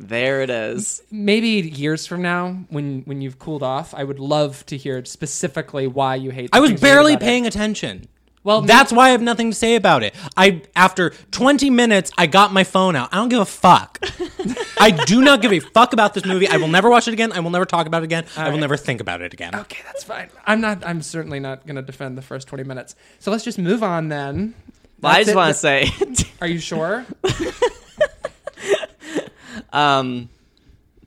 [0.00, 1.02] There it is.
[1.10, 5.88] Maybe years from now, when when you've cooled off, I would love to hear specifically
[5.88, 6.50] why you hate.
[6.52, 7.26] I was things you hate barely about it.
[7.26, 8.06] paying attention.
[8.48, 10.14] Well, That's why I have nothing to say about it.
[10.34, 13.10] I after 20 minutes, I got my phone out.
[13.12, 14.02] I don't give a fuck.
[14.80, 16.48] I do not give a fuck about this movie.
[16.48, 17.30] I will never watch it again.
[17.32, 18.24] I will never talk about it again.
[18.38, 18.60] I will right.
[18.60, 19.54] never think about it again.
[19.54, 20.30] Okay, that's fine.
[20.46, 20.82] I'm not.
[20.86, 22.96] I'm certainly not going to defend the first 20 minutes.
[23.18, 24.54] So let's just move on then.
[25.02, 25.90] Well, I just want to say,
[26.40, 27.04] Are you sure?
[29.74, 30.30] um,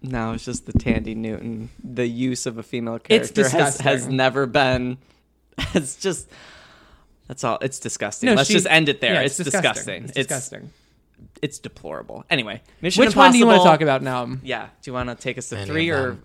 [0.03, 1.71] no, it's just the Thandie Newton.
[1.83, 4.99] The use of a female character has, has never been.
[5.73, 6.29] It's just.
[7.31, 7.59] That's all.
[7.61, 8.27] It's disgusting.
[8.27, 9.13] No, Let's she- just end it there.
[9.13, 10.03] yeah, it's, disgusting.
[10.03, 10.69] It's disgusting.
[11.41, 12.25] It's deplorable.
[12.29, 14.35] Anyway, Mission Which one do you want to talk about now?
[14.43, 14.65] Yeah.
[14.65, 16.17] Do you want to take us to Any three or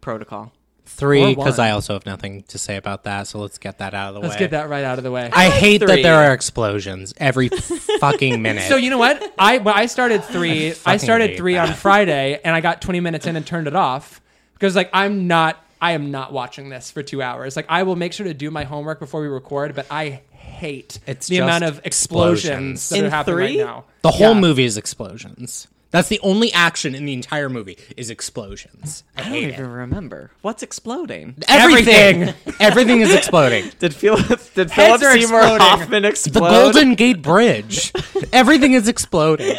[0.00, 0.52] protocol?
[0.86, 1.58] Three, because.
[1.58, 3.26] I also have nothing to say about that.
[3.26, 4.28] So let's get that out of the way.
[4.28, 5.28] Let's get that right out of the way.
[5.32, 7.48] I hate that there are explosions every
[7.98, 8.68] fucking minute.
[8.68, 9.34] so you know what?
[9.36, 10.68] I when I started three.
[10.68, 11.74] I fucking started hate three on.
[11.74, 14.20] Friday, and I got 20 minutes in and turned it off
[14.54, 15.58] because like I'm not.
[15.80, 17.56] I am not watching this for two hours.
[17.56, 20.22] Like I will make sure to do my homework before we record, but I
[20.62, 22.88] hate It's the amount of explosions, explosions.
[22.90, 23.58] that In are happening three?
[23.62, 23.84] right now.
[24.02, 24.40] the whole Yeah.
[24.40, 25.66] movie is explosions.
[25.90, 29.04] That's the only action in the entire movie is explosions.
[29.14, 29.68] I, I don't hate even it.
[29.68, 31.34] remember what's exploding.
[31.48, 33.70] Everything, everything is exploding.
[33.78, 35.66] Did Philip did Philip are Seymour exploding.
[35.66, 36.48] Hoffman The explode?
[36.50, 37.92] Golden Gate Bridge.
[38.32, 39.54] Everything is exploding.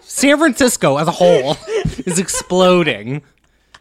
[0.00, 1.56] San Francisco as a whole
[2.06, 3.20] is exploding.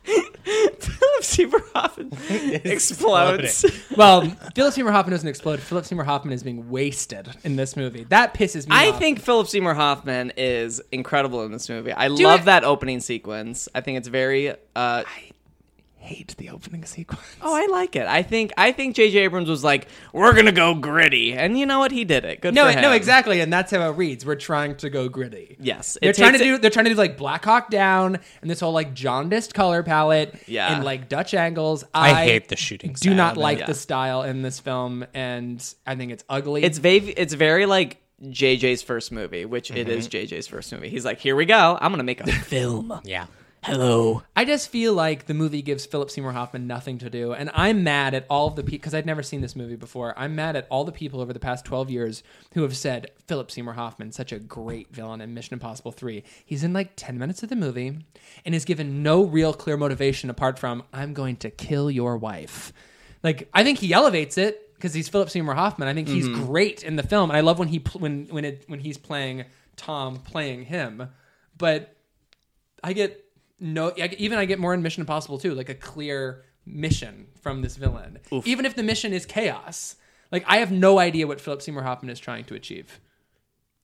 [0.05, 2.11] Philip Seymour Hoffman
[2.63, 3.65] explodes.
[3.95, 4.21] Well,
[4.55, 5.59] Philip Seymour Hoffman doesn't explode.
[5.59, 8.03] Philip Seymour Hoffman is being wasted in this movie.
[8.09, 8.81] That pisses me off.
[8.81, 8.99] I off.
[8.99, 11.91] think Philip Seymour Hoffman is incredible in this movie.
[11.91, 12.45] I Do love it.
[12.45, 13.67] that opening sequence.
[13.73, 15.03] I think it's very uh
[16.05, 17.21] hate the opening sequence.
[17.41, 18.07] Oh, I like it.
[18.07, 21.65] I think I think JJ Abrams was like, "We're going to go gritty." And you
[21.65, 21.91] know what?
[21.91, 22.41] He did it.
[22.41, 22.81] Good No, for him.
[22.81, 24.25] no, exactly, and that's how it reads.
[24.25, 25.57] We're trying to go gritty.
[25.59, 25.97] Yes.
[26.01, 26.57] They're trying to do.
[26.57, 30.35] They're trying to do like Black Hawk Down and this whole like jaundiced color palette.
[30.47, 30.73] Yeah.
[30.73, 31.83] and like Dutch angles.
[31.93, 32.91] I, I, hate the shooting.
[32.91, 33.65] Do style not like Yeah.
[33.65, 36.63] the style in this film, and I think it's ugly.
[36.63, 39.97] It's very it's very like JJ's first movie, which it mm-hmm.
[39.97, 40.89] is JJ's first movie.
[40.89, 41.77] He's like, "Here we go.
[41.79, 43.25] I'm going to make a film." Yeah.
[43.65, 44.21] Hello.
[44.35, 47.83] I just feel like the movie gives Philip Seymour Hoffman nothing to do, and I'm
[47.83, 50.13] mad at all of the people because I'd never seen this movie before.
[50.19, 52.21] I'm mad at all the people over the past 12 years
[52.53, 56.23] who have said Philip Seymour Hoffman such a great villain in Mission Impossible 3.
[56.45, 57.97] He's in like 10 minutes of the movie
[58.45, 62.71] and is given no real clear motivation apart from I'm going to kill your wife.
[63.23, 65.87] Like I think he elevates it because he's Philip Seymour Hoffman.
[65.87, 66.45] I think he's mm-hmm.
[66.45, 68.99] great in the film, and I love when he pl- when when it when he's
[68.99, 71.09] playing Tom playing him,
[71.57, 71.95] but
[72.83, 73.24] I get
[73.59, 77.75] no, even I get more in Mission Impossible Two, like a clear mission from this
[77.77, 78.19] villain.
[78.43, 79.95] Even if the mission is chaos,
[80.31, 82.99] like I have no idea what Philip Seymour Hoffman is trying to achieve.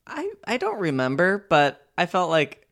[0.06, 2.66] I I don't remember, but I felt like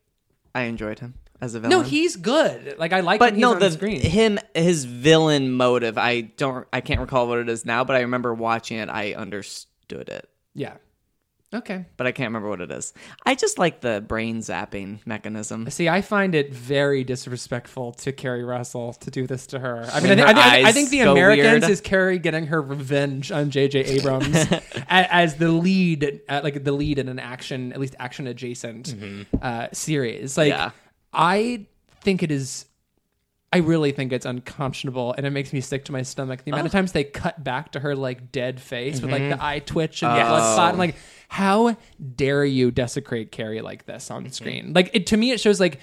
[0.53, 1.77] I enjoyed him as a villain.
[1.77, 2.75] No, he's good.
[2.77, 3.19] Like I like, him.
[3.19, 4.01] but when he's no, on the screen.
[4.01, 5.97] him his villain motive.
[5.97, 6.67] I don't.
[6.71, 8.89] I can't recall what it is now, but I remember watching it.
[8.89, 10.77] I understood it, yeah.
[11.53, 11.85] Okay.
[11.97, 12.93] but I can't remember what it is.
[13.25, 15.69] I just like the brain zapping mechanism.
[15.69, 19.85] See, I find it very disrespectful to Keri Russell to do this to her.
[19.91, 21.71] I mean, I, think, I, think, I think the Americans weird.
[21.71, 23.79] is Keri getting her revenge on J.J.
[23.85, 24.47] Abrams
[24.87, 28.95] as the lead, uh, like the lead in an action, at least action adjacent
[29.41, 30.37] uh, series.
[30.37, 30.71] Like, Yeah.
[31.13, 31.65] I
[32.01, 32.65] think it is.
[33.53, 36.45] I really think it's unconscionable, and it makes me sick to my stomach.
[36.45, 36.77] The amount of oh.
[36.77, 39.43] times they cut back to her like dead face with like the mm-hmm.
[39.43, 40.27] eye twitch and the oh.
[40.29, 40.73] blood spot.
[40.73, 40.95] I'm like,
[41.27, 41.75] how
[42.15, 44.31] dare you desecrate Keri like this on mm-hmm.
[44.31, 44.73] screen?
[44.73, 45.79] Like, it, to me, it shows like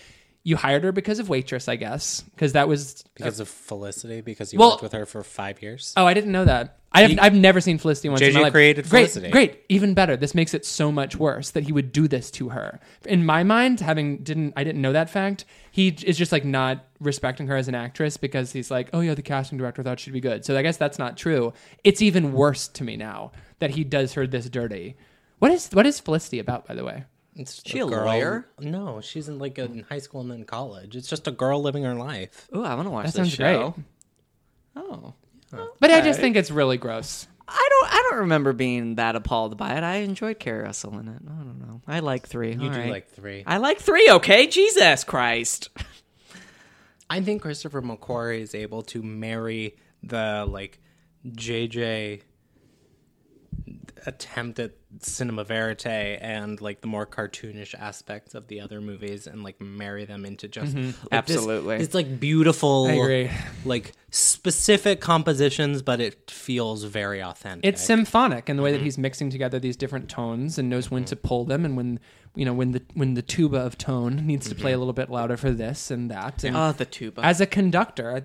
[0.49, 3.05] you hired her because of waitress, I guess, because that was.
[3.15, 5.93] Because of Felicity, because you Well- worked with her for five years.
[5.95, 6.77] Oh, I didn't know that.
[6.91, 8.53] I have, I've never seen Felicity once in my JJ life.
[8.53, 9.29] created great, Felicity.
[9.31, 10.17] Great, even better.
[10.17, 12.81] This makes it so much worse that he would do this to her.
[13.05, 15.45] In my mind, having didn't I didn't know that fact.
[15.71, 19.13] He is just like not respecting her as an actress because he's like, oh yeah,
[19.13, 20.47] the casting director thought she'd be good.
[20.47, 21.53] So I guess that's not true.
[21.85, 24.97] It's even worse to me now that he does her this dirty.
[25.41, 27.05] What is what is Felicity about, by the way?
[27.39, 28.47] It's She a girl- lawyer?
[28.59, 30.97] No, she's in like in high school and then college.
[30.97, 32.49] It's just a girl living her life.
[32.55, 33.71] Ooh, I want to watch That this sounds show.
[33.71, 33.85] great.
[34.77, 35.15] Oh,
[35.81, 37.27] But I just think it's really gross.
[37.51, 37.93] I don't.
[37.95, 39.83] I don't remember being that appalled by it.
[39.83, 41.23] I enjoyed Keri Russell in it.
[41.27, 41.81] I don't know.
[41.87, 42.53] I like three.
[42.55, 42.91] You All do right.
[42.91, 43.43] like three.
[43.47, 44.11] I like three.
[44.11, 45.71] Okay, Jesus Christ.
[47.11, 50.79] I think Christopher McQuarrie is able to marry the like
[51.27, 52.21] JJ
[54.09, 59.45] attempt at cinema verite and like the more cartoonish aspects of the other movies and
[59.45, 60.87] like marry them into just mm-hmm.
[61.13, 61.77] like, this- Absolutely.
[61.77, 63.31] it's like beautiful I agree.
[63.67, 68.85] like specific compositions but it feels very authentic It's symphonic in the way that mm-hmm.
[68.85, 71.11] he's mixing together these different tones and knows when mm-hmm.
[71.11, 72.01] to pull them and when
[72.35, 75.11] you know when the when the tuba of tone needs to play a little bit
[75.11, 76.45] louder for this and that.
[76.45, 77.25] And Oh, the tuba.
[77.25, 78.25] as a conductor,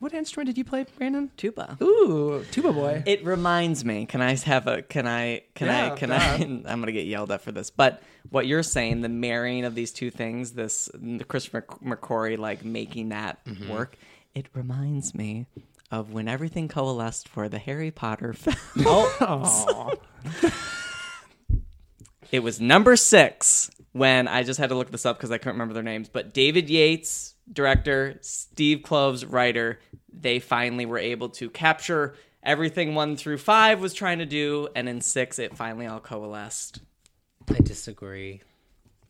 [0.00, 1.30] what instrument did you play, Brandon?
[1.36, 1.78] tuba.
[1.80, 3.02] Ooh, tuba boy.
[3.06, 4.06] It reminds me.
[4.06, 4.82] Can I have a?
[4.82, 5.42] Can I?
[5.54, 5.96] Can Yeah, I?
[5.96, 6.34] Can I?
[6.42, 7.70] I'm gonna get yelled at for this.
[7.70, 12.64] But what you're saying, the marrying of these two things, this the Christopher McQuarrie like
[12.64, 13.68] making that Mm-hmm.
[13.70, 13.96] work,
[14.34, 15.46] it reminds me
[15.90, 18.56] of when everything coalesced for the Harry Potter film.
[18.86, 19.92] Oh,
[22.32, 25.54] It was number six when I just had to look this up because I couldn't
[25.54, 26.08] remember their names.
[26.08, 29.80] But David Yates, director, Steve Kloves, writer,
[30.12, 34.88] they finally were able to capture everything one through five was trying to do, and
[34.88, 36.80] in six it finally all coalesced.
[37.48, 38.40] i disagree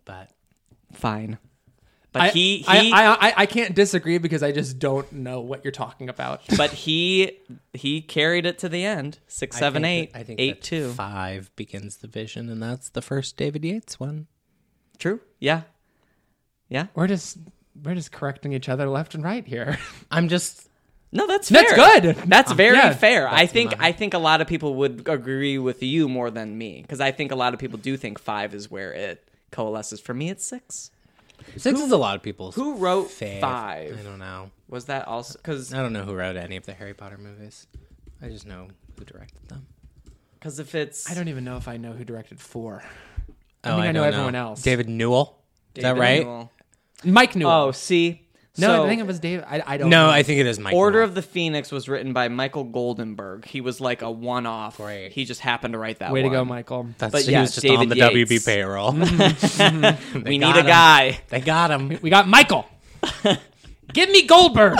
[0.04, 0.30] but
[0.92, 1.38] Fine.
[2.12, 5.40] But I, he he I, I, I, I can't disagree because I just don't know
[5.40, 6.42] what you're talking about.
[6.56, 7.38] but he
[7.72, 9.20] he carried it to the end.
[9.28, 10.88] Six, seven, I eight, think that- I think eight, that two.
[10.90, 14.26] five begins the vision and that's the first david yates one
[14.98, 15.20] True.
[15.38, 15.62] Yeah.
[16.68, 16.86] Yeah.
[16.94, 17.38] We're just
[17.82, 19.78] we're just correcting each other left and right here.
[20.10, 20.68] i'm just
[21.12, 21.62] No, that's fair.
[21.64, 22.16] That's good.
[22.28, 22.92] That's uh, very Yeah.
[22.94, 23.28] fair.
[23.28, 26.82] I think I think a lot of people would agree with you more than me
[26.82, 30.00] because I think a lot of people do think five is where it coalesces.
[30.00, 30.90] For me, it's six.
[31.56, 33.40] six is a lot of people's Who wrote fave.
[33.40, 33.98] five?
[33.98, 36.74] i don't know Was that also because I don't know who wrote any of the
[36.74, 37.66] Harry Potter movies.
[38.22, 39.66] I just know who directed them.
[40.38, 42.82] because if it's I don't even know if I know who directed four.
[43.64, 44.62] Oh, think I know don't everyone else.
[44.62, 45.38] David Newell.
[45.74, 46.22] Is that right?
[46.24, 46.52] Newell.
[47.04, 47.50] Mike Newell.
[47.52, 48.22] Oh, see,
[48.58, 49.44] no, so I think it was David.
[49.48, 49.88] I, I don't.
[49.90, 50.12] No, know.
[50.12, 50.74] I think it is Mike.
[50.74, 51.08] Order Newell.
[51.08, 53.44] of the Phoenix was written by Michael Goldenberg.
[53.44, 54.76] He was like a one-off.
[54.76, 55.12] Great.
[55.12, 56.12] He just happened to write that.
[56.12, 56.36] Way to one.
[56.36, 56.88] go, Michael.
[56.98, 58.30] That's, but he yeah, was just David on the Yates.
[58.32, 58.92] WB payroll.
[60.24, 60.66] We need got a him.
[60.66, 61.20] guy.
[61.28, 61.98] they got him.
[62.02, 62.66] We got Michael.
[63.92, 64.78] Give me Goldberg.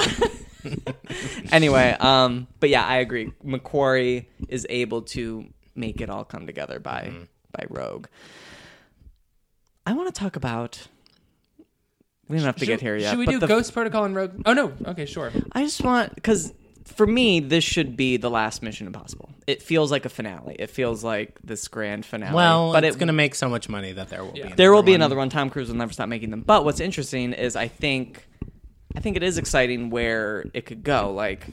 [1.53, 3.33] anyway, um, but yeah, I agree.
[3.45, 7.23] McQuarrie is able to make it all come together by Mm-hmm.
[7.53, 8.07] by Rogue.
[9.87, 10.87] I want to talk about.
[12.31, 13.11] We don't have to get here yet.
[13.11, 14.43] Should we but do the- Ghost Protocol and Rogue?
[14.47, 14.73] Oh no.
[14.87, 15.33] Okay, sure.
[15.53, 16.55] I just want because
[16.85, 19.31] for me, this should be the last Mission Impossible.
[19.47, 20.55] It feels like a finale.
[20.59, 22.35] It feels like this grand finale.
[22.35, 24.43] Well, but it's it, going to make so much money that there will be.
[24.43, 25.01] there will be one.
[25.01, 25.29] another one.
[25.29, 26.43] Tom Cruise will never stop making them.
[26.43, 28.29] But what's interesting is I think
[28.97, 31.13] I think it is exciting where it could go.
[31.13, 31.47] Like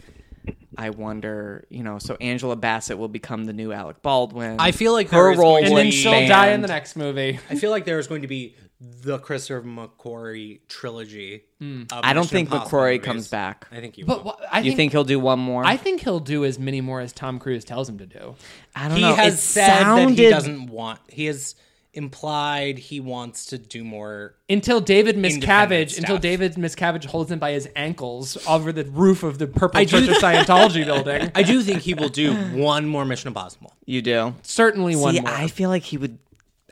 [0.77, 4.57] I wonder, you know, so Angela Bassett will become the new Alec Baldwin.
[4.59, 6.29] I feel like her role And will then she'll expand.
[6.29, 7.39] die in the next movie.
[7.49, 11.43] I feel like there is going to be the Christopher McQuarrie trilogy.
[11.59, 11.83] Hmm.
[11.91, 13.05] Of I don't think Impossible McQuarrie movies.
[13.05, 13.67] comes back.
[13.71, 14.05] I think you.
[14.05, 14.31] But will.
[14.33, 15.65] what, I you think, think he'll do one more?
[15.65, 18.35] I think he'll do as many more as Tom Cruise tells him to do.
[18.75, 18.95] I don't know.
[18.95, 19.15] he know.
[19.15, 20.99] has It said that he doesn't want.
[21.09, 21.55] He has
[21.93, 24.35] implied he wants to do more.
[24.49, 25.43] Until David Independent
[25.91, 26.17] Miscavige, until.
[26.19, 30.05] David Miscavige holds him by his ankles over the roof of the Purple I do-
[30.05, 31.31] Church of Scientology building.
[31.33, 33.73] I do think he will do one more Mission Impossible.
[33.85, 34.35] You do.
[34.43, 35.31] Certainly one See, more.
[35.31, 36.19] I feel like he would.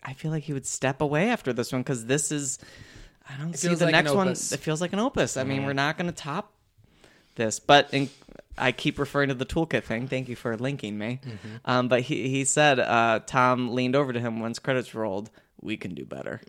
[0.06, 2.60] I feel like he would step away after this one because this is.
[3.28, 4.28] I don't see the like next one.
[4.30, 5.36] It feels like an opus.
[5.36, 6.54] I mean, we're not going to top
[7.36, 8.10] this, but in,
[8.56, 10.08] I keep referring to the toolkit thing.
[10.08, 11.20] Thank you for linking me.
[11.26, 11.56] Mm-hmm.
[11.66, 15.32] Um, but he he said uh, Tom leaned over to him once credits rolled.
[15.60, 16.40] We can do better.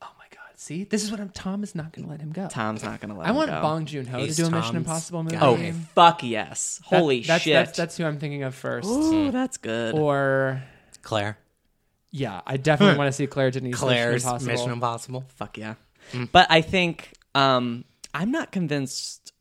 [0.00, 0.52] oh my God!
[0.56, 1.28] See, this is what I'm.
[1.28, 2.48] Tom is not going to let him go.
[2.48, 3.26] Tom's not going to let.
[3.26, 3.60] I him want go.
[3.60, 5.36] Bong Joon Ho to He's do a Mission Impossible movie.
[5.38, 5.56] Oh
[5.94, 6.80] fuck yes!
[6.90, 7.52] That- Holy that's, shit!
[7.52, 8.88] That's, that's who I'm thinking of first.
[8.88, 9.94] Ooh, that's good.
[9.94, 10.62] Or
[11.02, 11.36] Claire.
[12.10, 13.76] Yeah, I definitely want to see Claire Denis.
[13.76, 14.52] Claire's Mission Impossible.
[14.52, 15.24] Mission Impossible.
[15.36, 15.74] Fuck yeah.
[16.12, 16.24] Hmm.
[16.32, 19.32] But I think um, I'm not convinced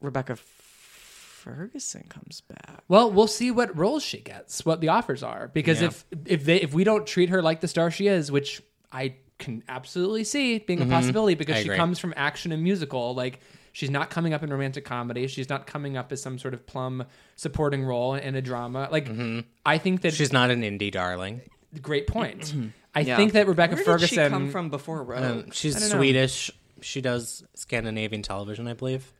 [0.00, 2.84] Rebecca Ferguson comes back.
[2.88, 5.88] Well, we'll see what roles she gets, what the offers are, because Yeah.
[5.88, 9.16] if if they if we don't treat her like the star she is, which I
[9.38, 10.92] can absolutely see being a mm-hmm.
[10.92, 11.76] possibility, because I she agree.
[11.76, 13.40] comes from action and musical, like
[13.72, 16.64] she's not coming up in romantic comedy, she's not coming up as some sort of
[16.64, 18.88] plum supporting role in a drama.
[18.92, 19.40] Like mm-hmm.
[19.66, 21.40] I think that She's not an indie darling.
[21.80, 22.54] Great point.
[22.94, 23.16] I Yeah.
[23.16, 24.08] think that Rebecca Where Ferguson.
[24.24, 25.22] she come from before Rogue?
[25.46, 25.96] Um, she's I don't know.
[25.96, 26.50] Swedish.
[26.80, 29.12] She does Scandinavian television, I believe.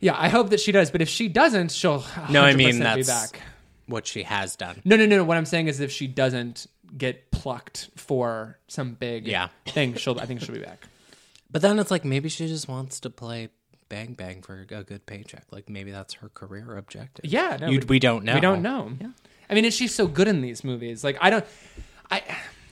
[0.00, 2.96] Yeah, I hope that she does, but if she doesn't, she'll No, I mean 100%
[2.96, 3.40] be that's back.
[3.86, 4.82] what she has done.
[4.84, 5.24] No, no, no, no.
[5.24, 9.48] What I'm saying is, if she doesn't get plucked for some big Yeah.
[9.66, 10.20] thing, she'll.
[10.20, 10.86] I think she'll be back.
[11.50, 13.48] But then it's like maybe she just wants to play
[13.88, 15.44] Bang Bang for a good paycheck.
[15.52, 17.24] Like maybe that's her career objective.
[17.26, 18.34] Yeah, no, You- we- we don't know.
[18.34, 18.92] We don't know.
[19.50, 21.04] I mean, is she so good in these movies?
[21.04, 21.44] Like, I don't.
[22.10, 22.22] I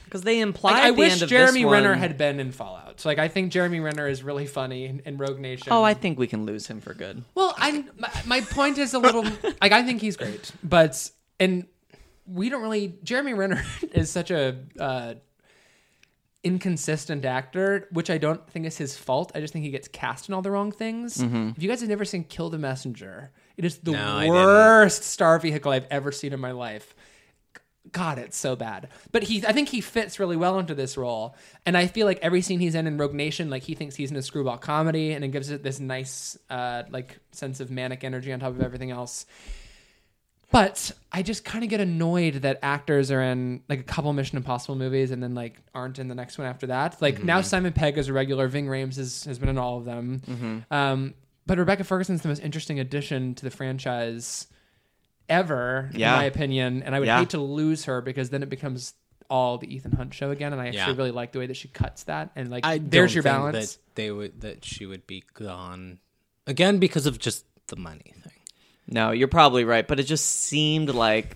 [0.05, 2.39] Because they imply like, I the wish end of Jeremy this Renner one- had been
[2.39, 2.99] in Fallout.
[2.99, 5.69] So, like, I think Jeremy Renner is really funny in, in Rogue Nation.
[5.71, 7.23] Oh, I think we can lose him for good.
[7.35, 9.23] well, I my, my point is a little
[9.61, 11.09] like I think he's great, but
[11.39, 11.65] and
[12.27, 12.95] we don't really.
[13.03, 15.15] Jeremy Renner is such a uh,
[16.43, 19.31] inconsistent actor, which I don't think is his fault.
[19.33, 21.21] I just think he gets cast in all the wrong things.
[21.21, 25.39] If you guys have never seen Kill the Messenger, it is the No, worst star
[25.39, 26.95] vehicle I've ever seen in my life.
[27.91, 28.87] God, it's so bad.
[29.11, 31.35] But he, I think he fits really well into this role,
[31.65, 34.09] and I feel like every scene he's in in Rogue Nation, like he thinks he's
[34.09, 38.03] in a screwball comedy, and it gives it this nice, uh, like sense of manic
[38.03, 39.25] energy on top of everything else.
[40.49, 44.37] But I just kind of get annoyed that actors are in like a couple Mission
[44.37, 47.01] Impossible movies and then like aren't in the next one after that.
[47.01, 48.47] Like now Simon Pegg is a regular.
[48.47, 50.63] Ving Rhames has, has been in all of them.
[50.69, 54.47] Um, but Rebecca Ferguson's the most interesting addition to the franchise
[55.29, 56.13] ever, Yeah.
[56.13, 56.83] in my opinion.
[56.83, 57.19] And I would Yeah.
[57.19, 58.93] hate to lose her because then it becomes
[59.29, 60.51] all the Ethan Hunt show again.
[60.53, 60.97] And I actually Yeah.
[60.97, 62.31] really like the way that she cuts that.
[62.35, 63.75] And like, I there's don't your think balance.
[63.75, 65.99] That they would that she would be gone
[66.45, 68.33] again because of just the money thing.
[68.87, 71.35] No, you're probably right, but it just seemed like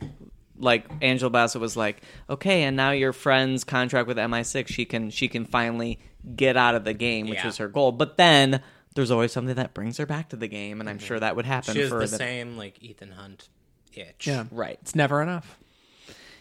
[0.60, 5.10] like Angela Bassett was like, okay, and now your friend's contract with MI6, she can
[5.12, 6.00] she can finally
[6.36, 7.46] get out of the game, which Yeah.
[7.46, 7.92] was her goal.
[7.94, 8.62] But then
[8.98, 11.46] there's always something that brings her back to the game, and I'm sure that would
[11.46, 13.48] happen She has for the the same like Ethan Hunt
[13.94, 14.28] itch.
[14.28, 14.44] yeah.
[14.52, 14.78] right.
[14.82, 15.58] It's never enough.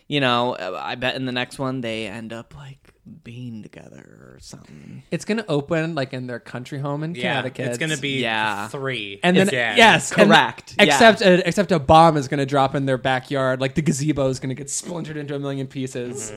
[0.08, 2.78] You know, I bet in the next one they end up like
[3.24, 3.98] being together
[4.34, 5.02] or something.
[5.10, 7.66] It's going to open like in their country home in Yeah, Connecticut.
[7.68, 8.68] it's gonna be Yeah.
[8.68, 9.76] three, and then again.
[9.76, 10.84] yes, and- Correct, yeah.
[10.84, 13.60] Except uh, except a bomb is going to drop in their backyard.
[13.60, 16.32] Like the gazebo is going to get splintered into a million pieces.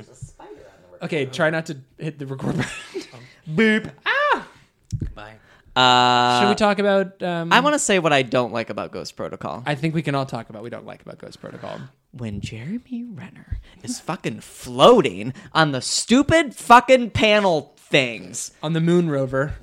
[1.02, 2.70] Okay, try not to hit the record button.
[3.50, 3.92] Boop.
[4.06, 4.48] Ah!
[5.16, 5.36] Bye.
[5.80, 7.22] Uh, Should we talk about?
[7.24, 9.64] Um, I want to say what I don't like about Ghost Protocol.
[9.66, 11.80] I think we can all talk about we don't like about Ghost Protocol.
[12.12, 18.52] when Jeremy Renner is fucking floating on the stupid fucking panel things.
[18.62, 19.54] On the Moon Rover,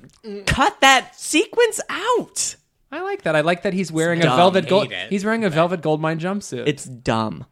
[0.45, 2.55] Cut that sequence out.
[2.91, 3.35] I like that.
[3.35, 4.37] I like that he's wearing a dumb.
[4.37, 4.91] velvet gold.
[4.91, 6.67] It, He's wearing a Velvet Goldmine jumpsuit.
[6.67, 7.45] It's dumb.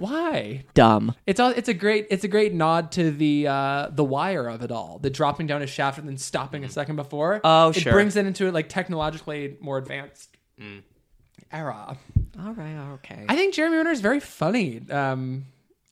[0.00, 0.64] Why?
[0.74, 1.14] Dumb.
[1.26, 1.50] It's all.
[1.50, 2.06] It's a great.
[2.10, 4.98] It's a great nod to the uh, the wire of it all.
[4.98, 7.40] The dropping down a shaft and then stopping a second before.
[7.44, 7.92] Oh, it sure.
[7.92, 10.36] brings it into a like technologically more advanced
[11.52, 11.98] era.
[12.42, 13.26] All right, okay.
[13.28, 15.44] I think Jeremy Renner is very funny um,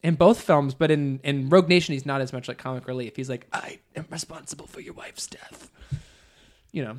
[0.03, 3.15] in both films, but in in Rogue Nation, he's not as much like comic relief.
[3.17, 5.71] He's like, I am responsible for your wife's death.
[6.73, 6.99] You know,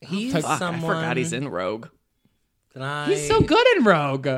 [0.00, 0.96] He's Fuck, Fuck, someone.
[0.96, 1.88] I forgot he's in Rogue.
[2.78, 4.28] I- he's so good in Rogue.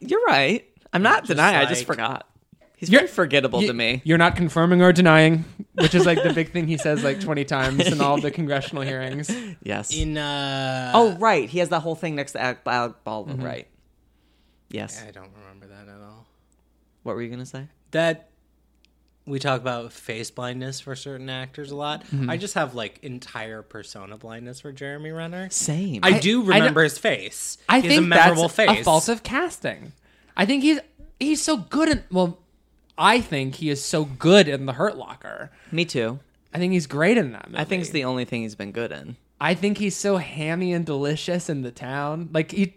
[0.00, 0.64] You're right.
[0.92, 1.56] I'm not denying.
[1.56, 2.28] I just like- forgot.
[2.76, 4.02] He's You're- very forgettable You- to me.
[4.04, 5.44] You're not confirming or denying,
[5.74, 8.84] which is like the big thing he says like 20 times in all the congressional
[8.84, 9.28] hearings.
[9.64, 9.92] Yes.
[9.92, 10.16] in.
[10.16, 11.48] uh oh, right.
[11.48, 13.42] He has that whole thing next to Alec Alec Baldwin.
[13.42, 13.66] Right.
[14.70, 15.02] Yes.
[15.06, 16.26] I don't remember that at all.
[17.02, 17.66] What were you gonna say?
[17.90, 18.28] That
[19.26, 22.04] we talk about face blindness for certain actors a lot.
[22.04, 22.30] Mm-hmm.
[22.30, 25.50] I just have like entire persona blindness for Jeremy Renner.
[25.50, 26.00] Same.
[26.04, 27.58] I, do I remember his face.
[27.68, 28.80] I he think has a memorable that's face.
[28.80, 29.92] a fault of casting.
[30.38, 30.78] I think he's
[31.20, 32.38] he's so good in well,
[32.96, 35.50] I think he is so good in the Hurt Locker.
[35.72, 36.20] me too.
[36.54, 37.50] I think he's great in that.
[37.50, 37.60] Movie.
[37.60, 39.16] I think it's the only thing he's been good in.
[39.40, 42.30] I think he's so hammy and delicious in the town.
[42.32, 42.74] Like he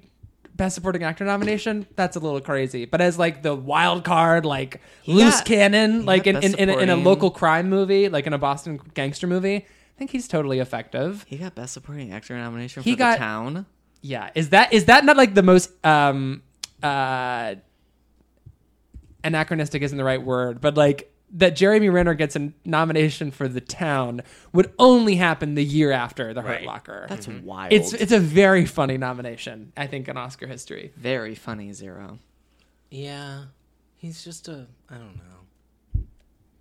[0.54, 2.86] best supporting actor nomination, that's a little crazy.
[2.86, 6.78] But as like the wild card, like loose got- cannon, like in, in, in, a,
[6.78, 9.64] in a local crime movie, like in a Boston gangster movie, I
[9.98, 11.26] think he's totally effective.
[11.28, 13.66] He got best supporting actor nomination He for got- the town.
[14.02, 14.30] Yeah.
[14.36, 16.44] Is that is that not like the most um
[16.84, 17.56] uh
[19.24, 23.62] anachronistic isn't the right word, but like that Jeremy Renner gets a nomination for the
[23.62, 24.22] town
[24.52, 26.66] would only happen the year after the Hurt Right.
[26.66, 27.06] Locker.
[27.08, 27.72] That's wild.
[27.72, 30.92] It's it's a very funny nomination, I think, in Oscar history.
[30.98, 31.72] very funny.
[31.74, 32.20] Zero.
[32.90, 33.46] Yeah,
[33.96, 34.68] he's just a.
[34.90, 35.41] I don't know.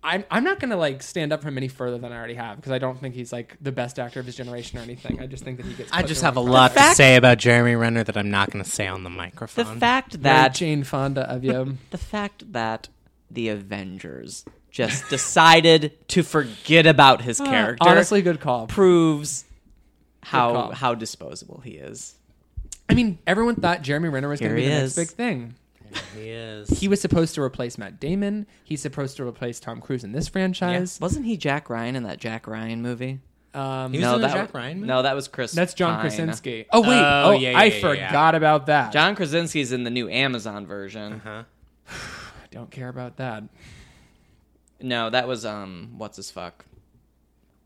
[0.03, 2.55] I'm I'm not gonna like stand up for him any further than I already have
[2.55, 5.19] because I don't think he's like the best actor of his generation or anything.
[5.21, 5.91] I just think that he gets.
[5.91, 8.63] I just have a lot fact- to say about Jeremy Renner that I'm not going
[8.63, 9.63] to say on the microphone.
[9.63, 9.79] The microphone.
[9.79, 11.77] fact Very that Jane Fonda of you.
[11.91, 12.87] the fact that
[13.29, 18.67] the Avengers just decided to forget about his ah, character Honestly, good call.
[18.67, 19.45] proves
[20.23, 20.71] how call.
[20.71, 22.15] how disposable he is.
[22.89, 24.97] I mean, everyone thought Jeremy Renner was going to be he the is.
[24.97, 25.55] next big thing.
[26.15, 26.69] he is.
[26.69, 28.47] He was supposed to replace Matt Damon.
[28.63, 30.99] He's supposed to replace Tom Cruise in this franchise.
[31.01, 33.19] Wasn't he Jack Ryan in that Jack Ryan movie?
[33.53, 34.87] Um, He was no, in the that Jack wa- Ryan movie?
[34.87, 35.51] No, that was Chris.
[35.51, 36.01] that's John Pine.
[36.01, 36.65] Krasinski.
[36.71, 38.07] Oh wait, Oh, oh, yeah, yeah, I yeah, yeah.
[38.07, 38.93] forgot about that.
[38.93, 41.19] John Krasinski's in the new Amazon version.
[41.23, 41.43] Huh?
[41.89, 43.43] I don't care about that.
[44.79, 46.65] No, that was um, what's his fuck?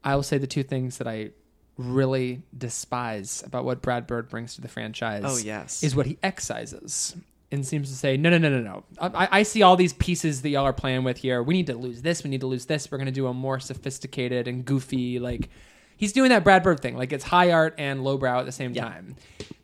[0.03, 1.31] I will say the two things that I
[1.77, 5.23] really despise about what Brad Bird brings to the franchise.
[5.25, 5.83] Oh, yes.
[5.83, 7.15] is what he excises
[7.51, 8.83] and seems to say, no, no, no, no, no.
[8.99, 11.41] I, I see all these pieces that y'all are playing with here.
[11.43, 12.23] We need to lose this.
[12.23, 12.91] We need to lose this.
[12.91, 15.49] We're going to do a more sophisticated and goofy like.
[15.97, 18.73] He's doing that Brad Bird thing, like it's high art and lowbrow at the same
[18.73, 19.15] time.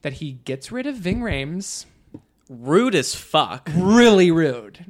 [0.01, 1.85] That he gets rid of Ving Rhames,
[2.49, 3.69] rude as fuck.
[3.75, 4.85] really rude.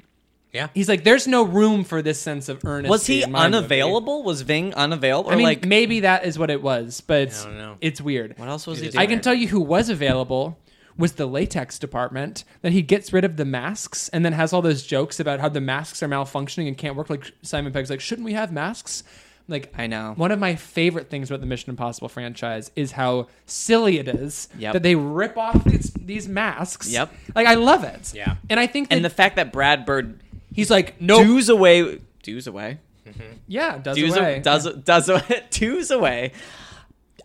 [0.51, 0.67] Yeah.
[0.73, 2.89] He's like, there's no room for this sense of earnest.
[2.89, 4.23] Was he unavailable?
[4.23, 5.31] Was Ving unavailable?
[5.31, 7.77] I mean, like, maybe that is what it was, but I don't know.
[7.79, 8.37] it's weird.
[8.37, 9.01] what else was he doing?
[9.01, 10.59] I can tell you who was available
[10.97, 12.43] was the latex department.
[12.61, 15.49] That he gets rid of the masks and then has all those jokes about how
[15.49, 17.09] the masks are malfunctioning and can't work.
[17.09, 19.03] Like Simon Pegg's like, shouldn't we have masks?
[19.47, 20.13] Like I know.
[20.15, 24.47] One of my favorite things about the Mission Impossible franchise is how silly it is
[24.57, 24.73] Yep.
[24.73, 26.87] that they rip off these, these masks.
[26.89, 27.11] Yep.
[27.35, 28.13] Like I love it.
[28.13, 28.35] Yeah.
[28.49, 30.19] And I think that and the fact that Brad Bird
[30.53, 32.77] he's like, no, doos away, doos away,
[33.47, 34.35] yeah, does doos away.
[34.37, 36.31] a- does does away, doos away.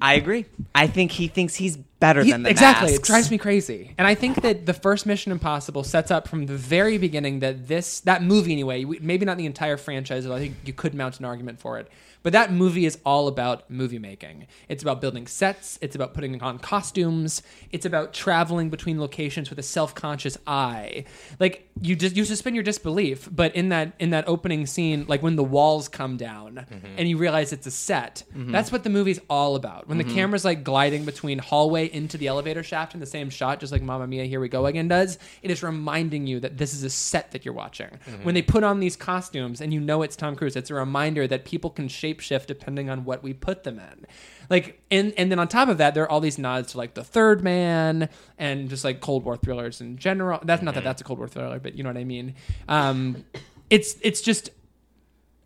[0.00, 0.46] I agree.
[0.74, 2.90] I think he thinks he's better He- than the exactly.
[2.90, 2.98] masks.
[3.02, 3.92] It drives me crazy.
[3.98, 7.68] And I think that the first Mission Impossible sets up from the very beginning that
[7.68, 11.18] this that movie anyway, maybe not the entire franchise, but I think you could mount
[11.18, 11.90] an argument for it.
[12.26, 14.48] But that movie is all about movie making.
[14.68, 15.78] It's about building sets.
[15.80, 17.40] It's about putting on costumes.
[17.70, 21.04] It's about traveling between locations with a self-conscious eye.
[21.38, 25.22] Like you just you suspend your disbelief, but in that in that opening scene, like
[25.22, 26.94] when the walls come down mm-hmm.
[26.98, 28.50] and you realize it's a set, mm-hmm.
[28.50, 29.86] that's what the movie's all about.
[29.86, 30.14] When the mm-hmm.
[30.14, 33.82] camera's like gliding between hallway into the elevator shaft in the same shot, just like
[33.82, 36.90] Mamma Mia, Here We Go Again does, it is reminding you that this is a
[36.90, 38.00] set that you're watching.
[38.24, 41.28] When they put on these costumes and you know it's Tom Cruise, it's a reminder
[41.28, 41.86] that people can
[42.18, 44.06] shapeshift depending on what we put them in.
[44.48, 46.94] Like and and then on top of that, there are all these nods to like
[46.94, 50.40] the Third Man and just like Cold War thrillers in general.
[50.42, 52.34] That's not that that's a Cold War thriller, but you know what I mean.
[52.68, 53.24] Um,
[53.70, 54.50] it's it's just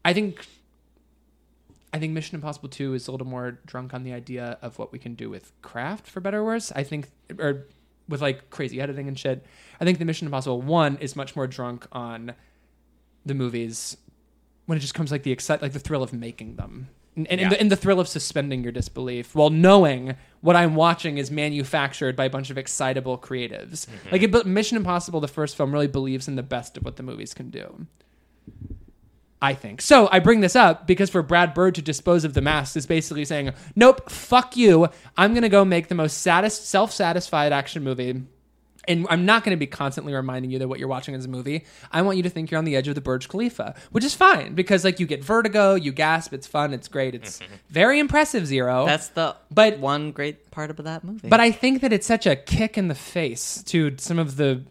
[0.04, 0.46] I think
[1.92, 4.92] I think Mission Impossible 2 is a little more drunk on the idea of what
[4.92, 6.70] we can do with craft, for better or worse.
[6.74, 7.66] I think, or
[8.08, 9.44] with like crazy editing and shit.
[9.80, 12.34] I think the Mission Impossible 1 is much more drunk on
[13.26, 13.96] the movies
[14.70, 16.90] when it just comes like the excite, like the thrill of making them.
[17.16, 20.76] And, and, and, the, and the thrill of suspending your disbelief while knowing what I'm
[20.76, 23.86] watching is manufactured by a bunch of excitable creatives.
[23.86, 24.12] Mm-hmm.
[24.12, 26.94] Like it, but Mission Impossible, the first film, really believes in the best of what
[26.94, 27.88] the movies can do.
[29.42, 29.82] I think.
[29.82, 32.86] So I bring this up because for Brad Bird to dispose of the mask is
[32.86, 34.88] basically saying, nope, fuck you.
[35.16, 38.22] I'm going to go make the most satis- self satisfied action movie.
[38.88, 41.28] And I'm not going to be constantly reminding you that what you're watching is a
[41.28, 41.64] movie.
[41.92, 44.14] I want you to think you're on the edge of the Burj Khalifa, which is
[44.14, 47.54] fine because like you get vertigo, you gasp, it's fun, it's great, it's mm-hmm.
[47.68, 48.46] very impressive.
[48.46, 48.86] Zero.
[48.86, 51.28] That's the But- one great part of that movie.
[51.28, 54.62] But I think that it's such a kick in the face to some of the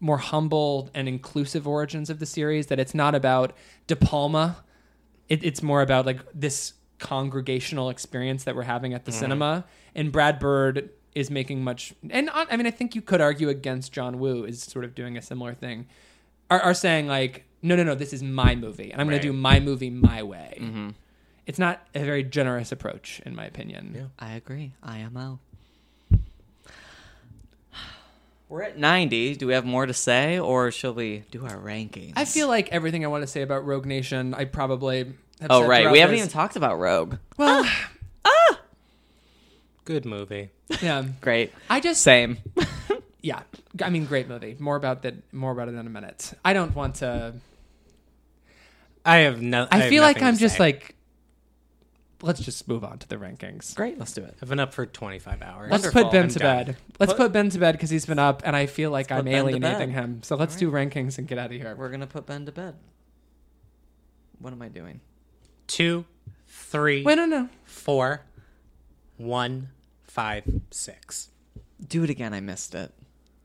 [0.00, 3.52] more humble and inclusive origins of the series that it's not about
[3.86, 4.64] De Palma.
[5.28, 9.20] It, it's more about like this congregational experience that we're having at the mm-hmm.
[9.20, 9.64] cinema.
[9.94, 13.48] And Brad Bird is making much, and I I mean, I think you could argue
[13.48, 15.86] against John Woo is sort of doing a similar thing.
[16.50, 19.26] Are, are saying like, no, no, no, this is my movie, and I'm going to
[19.26, 20.58] do my movie my way.
[20.60, 20.88] Mm-hmm.
[21.46, 24.10] It's not a very generous approach, in my opinion.
[24.18, 24.72] I agree.
[24.82, 25.40] IMO.
[28.48, 29.36] We're at 90.
[29.36, 32.12] Do we have more to say, or shall we do our rankings?
[32.16, 35.62] I feel like everything I want to say about Rogue Nation, I probably have Oh
[35.62, 36.24] said right, we haven't this.
[36.26, 37.16] even talked about Rogue.
[37.36, 37.66] Well,
[39.88, 40.50] Good movie.
[40.82, 41.02] yeah.
[41.22, 41.50] Great.
[41.70, 42.36] I just Same.
[43.22, 43.40] yeah.
[43.82, 44.54] I mean, great movie.
[44.58, 45.32] More about that.
[45.32, 46.34] More about it in a minute.
[46.44, 47.32] I don't want to.
[49.02, 49.66] I have no.
[49.72, 50.62] I, have feel like I'm just say.
[50.62, 50.94] like.
[52.20, 53.74] Let's just move on to the rankings.
[53.74, 53.98] Great.
[53.98, 54.36] Let's do it.
[54.42, 55.70] I've been up for 25 hours.
[55.70, 56.02] Let's Wonderful.
[56.02, 56.64] put Ben I'm to done.
[56.66, 56.76] bed.
[57.00, 59.24] Let's put, Ben to bed because he's been up, and I feel like I'm put
[59.24, 60.22] Ben to alienating him.
[60.22, 61.74] So let's do rankings and get out of here.
[61.74, 62.74] We're gonna put Ben to bed.
[64.38, 65.00] What am I doing?
[65.66, 66.04] Two,
[66.46, 67.48] three, Wait, no, no.
[67.64, 68.20] four,
[69.16, 69.70] one,
[70.08, 71.30] five, six.
[71.86, 72.34] Do it again.
[72.34, 72.92] I missed it.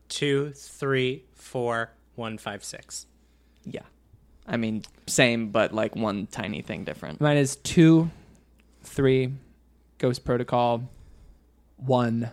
[0.08, 3.06] Two, three, four, one, five, six.
[3.64, 3.82] Yeah.
[4.46, 7.20] I mean, same, but like one tiny thing different.
[7.20, 8.10] Mine is two,
[8.82, 9.32] three,
[9.98, 10.82] Ghost Protocol,
[11.76, 12.30] one,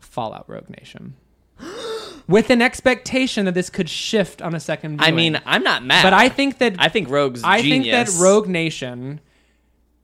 [0.00, 1.14] Fallout Rogue Nation.
[2.28, 5.32] With an expectation that this could shift on a second I viewing.
[5.34, 6.02] mean, I'm not mad.
[6.02, 7.94] but I think that I think Rogue's I genius.
[7.94, 9.20] think that Rogue Nation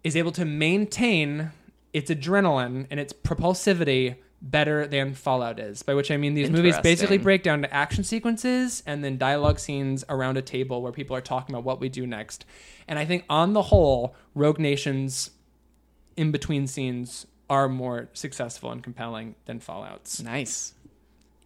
[0.03, 1.51] is able to maintain
[1.95, 5.83] its adrenaline and its propulsivity better than Fallout is.
[5.83, 9.59] By which I mean these movies basically break down to action sequences and then dialogue
[9.59, 12.45] scenes around a table where people are talking about what we do next.
[12.87, 15.31] And I think on the whole, Rogue Nation's
[16.17, 20.75] in between scenes are more successful and compelling than Fallout's nice.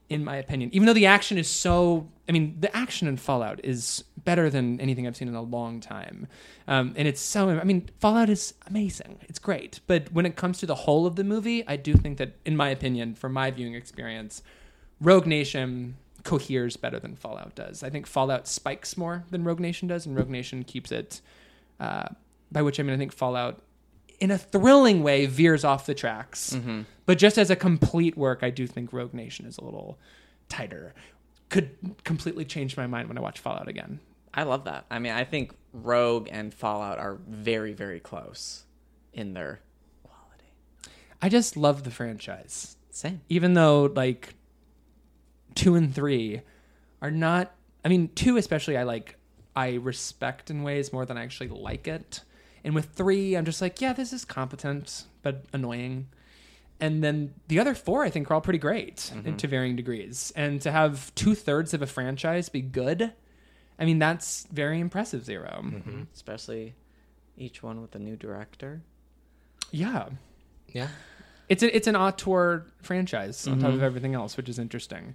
[0.09, 0.71] In my opinion.
[0.73, 4.81] Even though the action is so, I mean, the action in Fallout is better than
[4.81, 6.27] anything I've seen in a long time,
[6.67, 7.51] um, and it's so.
[7.51, 9.19] I mean, Fallout is amazing.
[9.29, 12.19] It's great, but when it comes to the whole of the movie, I do think
[12.19, 14.43] that, in my opinion, from my viewing experience,
[15.01, 17.83] Rogue Nation coheres better than Fallout does.
[17.83, 21.21] I think Fallout spikes more than Rogue Nation does, and Rogue Nation keeps it.
[21.79, 22.09] Uh,
[22.51, 23.61] by which I mean, I think Fallout
[24.20, 26.55] in a thrilling way veers off the tracks.
[26.55, 26.82] Mm-hmm.
[27.07, 29.99] But just as a complete work, I do think Rogue Nation is a little
[30.49, 30.95] tighter.
[31.49, 31.70] could
[32.05, 34.01] completely change my mind when I watch Fallout again.
[34.35, 34.85] I love that.
[34.90, 38.65] I mean, I think Rogue and Fallout are very, very close
[39.12, 39.61] in their
[40.03, 40.53] quality.
[41.23, 42.77] I just love the franchise.
[42.90, 43.20] Same.
[43.28, 44.35] even though like
[45.55, 46.40] two and three
[47.01, 47.55] are not
[47.85, 49.15] i mean two especially i like
[49.55, 52.23] i respect in ways more than i actually like it
[52.65, 56.09] and with three i'm just like yeah this is competent but annoying
[56.81, 59.37] and then the other four i think are all pretty great mm-hmm.
[59.37, 63.13] to varying degrees and to have two-thirds of a franchise be good
[63.79, 65.77] i mean that's very impressive 0 mm-hmm.
[65.77, 66.03] Mm-hmm.
[66.15, 66.75] Especially
[67.39, 68.83] each one with a new director.
[69.71, 70.09] yeah
[70.69, 70.89] Yeah.
[71.49, 75.15] It's a, it's an auteur franchise on top of everything else, which is interesting.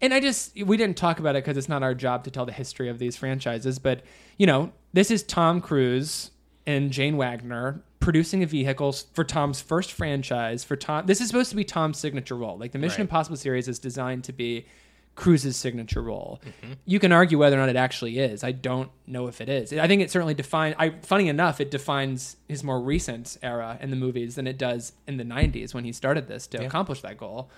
[0.00, 2.46] And I just we didn't talk about it because it's not our job to tell
[2.46, 3.78] the history of these franchises.
[3.78, 4.02] But
[4.38, 6.30] you know, this is Tom Cruise
[6.66, 10.64] and Jane Wagner producing a vehicle for Tom's first franchise.
[10.64, 12.58] For Tom, this is supposed to be Tom's signature role.
[12.58, 13.00] Like the Mission Right.
[13.02, 14.66] Impossible series is designed to be
[15.14, 16.40] Cruise's signature role.
[16.84, 18.42] You can argue whether or not it actually is.
[18.42, 19.72] I don't know if it is.
[19.72, 20.74] I think it certainly defines.
[20.78, 24.92] I funny enough, it defines his more recent era in the movies than it does
[25.06, 27.48] in the '90s when he started this to accomplish that goal.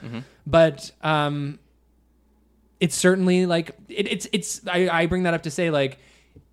[0.46, 1.58] But um,
[2.78, 4.66] it's certainly like it, it's it's.
[4.68, 5.98] I, I bring that up to say like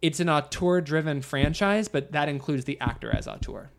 [0.04, 3.70] it's an auteur-driven franchise, but that includes the actor as auteur,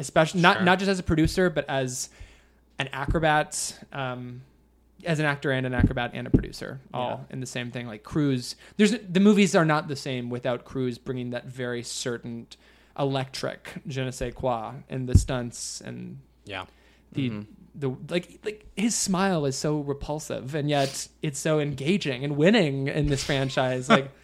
[0.00, 2.08] especially not not just as a producer, but as
[2.80, 3.78] an acrobat.
[3.92, 4.42] Um,
[5.04, 7.88] as an actor and an acrobat and a producer, all in the same thing.
[7.88, 12.46] Like Cruise, there's the movies are not the same without Cruise bringing that very certain
[12.96, 16.66] electric je ne sais quoi in the stunts and Yeah.
[17.12, 17.32] the
[17.74, 22.86] the like like his smile is so repulsive and yet it's so engaging and winning
[22.86, 23.88] in this franchise.
[23.88, 24.08] Like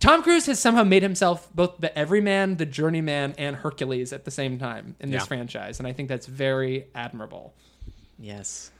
[0.00, 4.30] Tom Cruise has somehow made himself both the everyman, the journeyman, and Hercules at the
[4.30, 5.26] same time in this Yeah.
[5.26, 7.54] franchise, and I think that's very admirable.
[8.18, 8.70] Yes.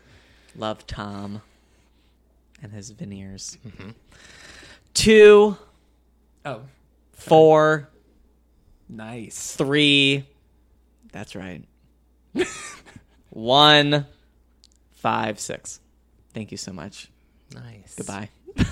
[0.54, 1.42] Love Tom
[2.62, 3.56] and his veneers.
[3.66, 3.90] Mm-hmm.
[4.94, 5.56] Two,
[6.44, 6.62] Oh,
[7.12, 7.88] four,
[8.88, 9.54] nice.
[9.56, 10.26] three.
[11.12, 11.64] That's right.
[13.30, 14.06] One,
[14.92, 15.80] five, six.
[16.34, 17.10] Thank you so much.
[17.54, 17.94] Nice.
[17.96, 18.28] Goodbye.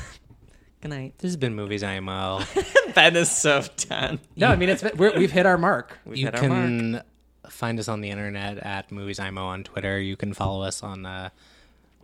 [0.84, 1.14] Good night.
[1.16, 2.42] This has been Movies IMO.
[2.92, 4.20] That is so done.
[4.36, 5.98] No, I mean it's we're, we've hit our mark.
[6.04, 6.52] We've you hit our mark.
[6.60, 7.02] can
[7.48, 9.98] find us on the internet at Movies IMO on Twitter.
[9.98, 11.30] You can follow us on uh,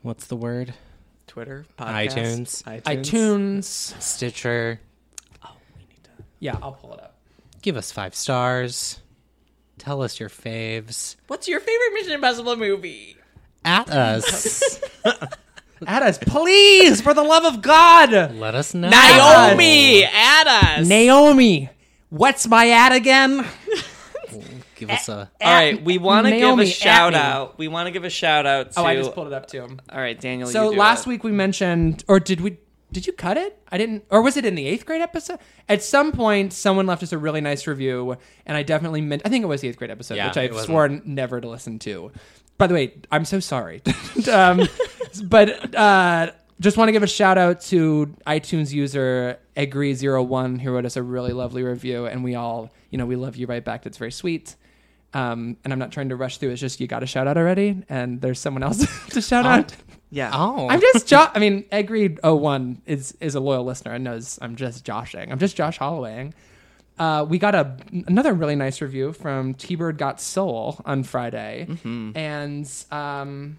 [0.03, 0.75] what's the word?
[1.29, 2.83] Twitter, podcast, iTunes.
[2.83, 4.03] iTunes.
[4.03, 4.81] Stitcher.
[5.45, 6.11] Oh, we need to.
[6.41, 7.19] Yeah, I'll pull it up.
[7.63, 8.99] Give us five stars.
[9.79, 11.15] Tell us your faves.
[11.29, 13.17] What's your favorite Mission Impossible movie?
[13.65, 14.81] At us.
[15.87, 18.35] Add us, please, for the love of God.
[18.35, 18.89] Let us know.
[18.91, 20.47] Naomi, add
[20.81, 20.87] us.
[20.87, 21.71] Naomi,
[22.11, 23.47] what's my ad again?
[24.77, 25.31] Give us a.
[25.41, 27.19] All right, we want to give Naomi, a at shout me.
[27.19, 27.59] out.
[27.59, 28.81] We want to give a shout out to.
[28.81, 29.63] Oh, I just pulled it up too.
[29.91, 30.49] All right, Daniel.
[30.49, 31.11] So you do last it.
[31.11, 32.59] week we mentioned, or did we?
[32.93, 33.57] Did you cut it?
[33.71, 35.39] I didn't, or was it in the eighth grade episode?
[35.69, 38.17] At some point, someone left us a really nice review,
[38.47, 39.23] and I definitely meant.
[39.25, 40.67] I think it was the eighth grade episode, Yeah, which I've wasn't.
[40.67, 42.11] sworn never to listen to.
[42.59, 43.83] By the way, I'm so sorry,
[44.33, 44.67] um,
[45.25, 50.85] but uh, just want to give a shout out to iTunes user Agree01 who wrote
[50.85, 53.83] us a really lovely review, and we all, you know, we love you right back.
[53.83, 54.57] That's very sweet.
[55.13, 56.51] Um, and I'm not trying to rush through.
[56.51, 59.75] It's just you got a shout out already, and there's someone else to shout out.
[60.11, 60.31] yeah.
[60.33, 60.69] Oh.
[60.69, 64.55] I'm just jo- I mean, Agreed 01 is is a loyal listener and knows I'm
[64.55, 65.33] just joshing.
[65.33, 66.33] I'm just Josh Hollowaying.
[66.99, 67.77] Uh, we got a
[68.07, 71.67] another really nice review from T Bird Got Soul on Friday,
[72.15, 73.59] and um,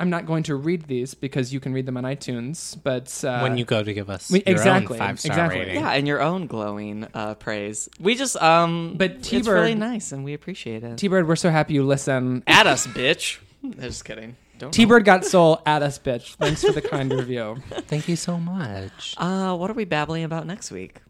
[0.00, 2.76] I'm not going to read these because you can read them on iTunes.
[2.82, 5.58] But uh, when you go to give us we- your exactly, five star exactly.
[5.60, 5.74] rating.
[5.76, 7.88] Yeah, and your own glowing uh, praise.
[7.98, 10.98] We just um, But T-Bird- really nice, and we appreciate it.
[10.98, 12.42] T Bird, we're so happy you listen.
[12.46, 13.38] At us, bitch.
[13.80, 14.36] Just kidding.
[14.58, 14.70] Don't.
[14.72, 16.34] T Bird Got Soul at us, bitch.
[16.36, 17.56] Thanks for the kind review.
[17.70, 19.14] Thank you so much.
[19.16, 21.00] Uh, what are we babbling about next week?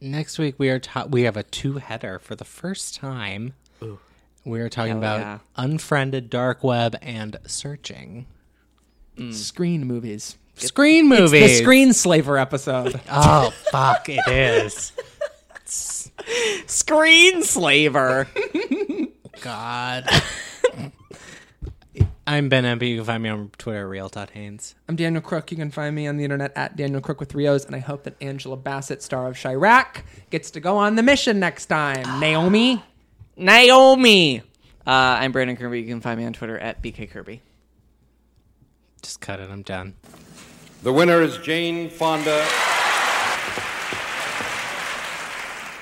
[0.00, 3.54] Next week we are ta- we have a two header for the first time.
[4.44, 5.38] We are talking Hell about yeah.
[5.56, 8.26] unfriended dark web and searching
[9.32, 10.36] Screen movies.
[10.56, 11.58] screen It's movies.
[11.58, 13.00] the Screen Slaver episode.
[13.10, 14.08] Oh fuck!
[14.08, 14.92] It is.
[16.66, 18.28] Screen Slaver.
[19.40, 20.04] God.
[22.28, 22.88] I'm Ben Empey.
[22.88, 24.74] You can find me on Twitter, real.haynes.
[24.88, 25.52] I'm Daniel Crook.
[25.52, 27.78] You can find me on the internet at Daniel Crook with three O's, and I
[27.78, 32.18] hope that Angela Bassett, star of Chi-Raq, gets to go on the mission next time.
[32.18, 32.82] Naomi.
[33.36, 34.40] Naomi.
[34.84, 35.80] Uh, I'm Brandon Kirby.
[35.82, 37.42] You can find me on Twitter at BK Kirby.
[39.06, 39.48] Just cut it.
[39.48, 39.94] I'm done.
[40.82, 42.42] The winner is Jane Fonda.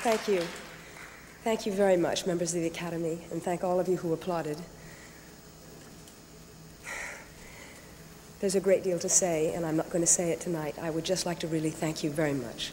[0.02, 0.42] Thank you.
[1.42, 4.58] Thank you very much, members of the Academy, and thank all of you who applauded.
[8.40, 10.74] There's a great deal to say, and I'm not going to say it tonight.
[10.78, 12.72] I would just like to really thank you very much.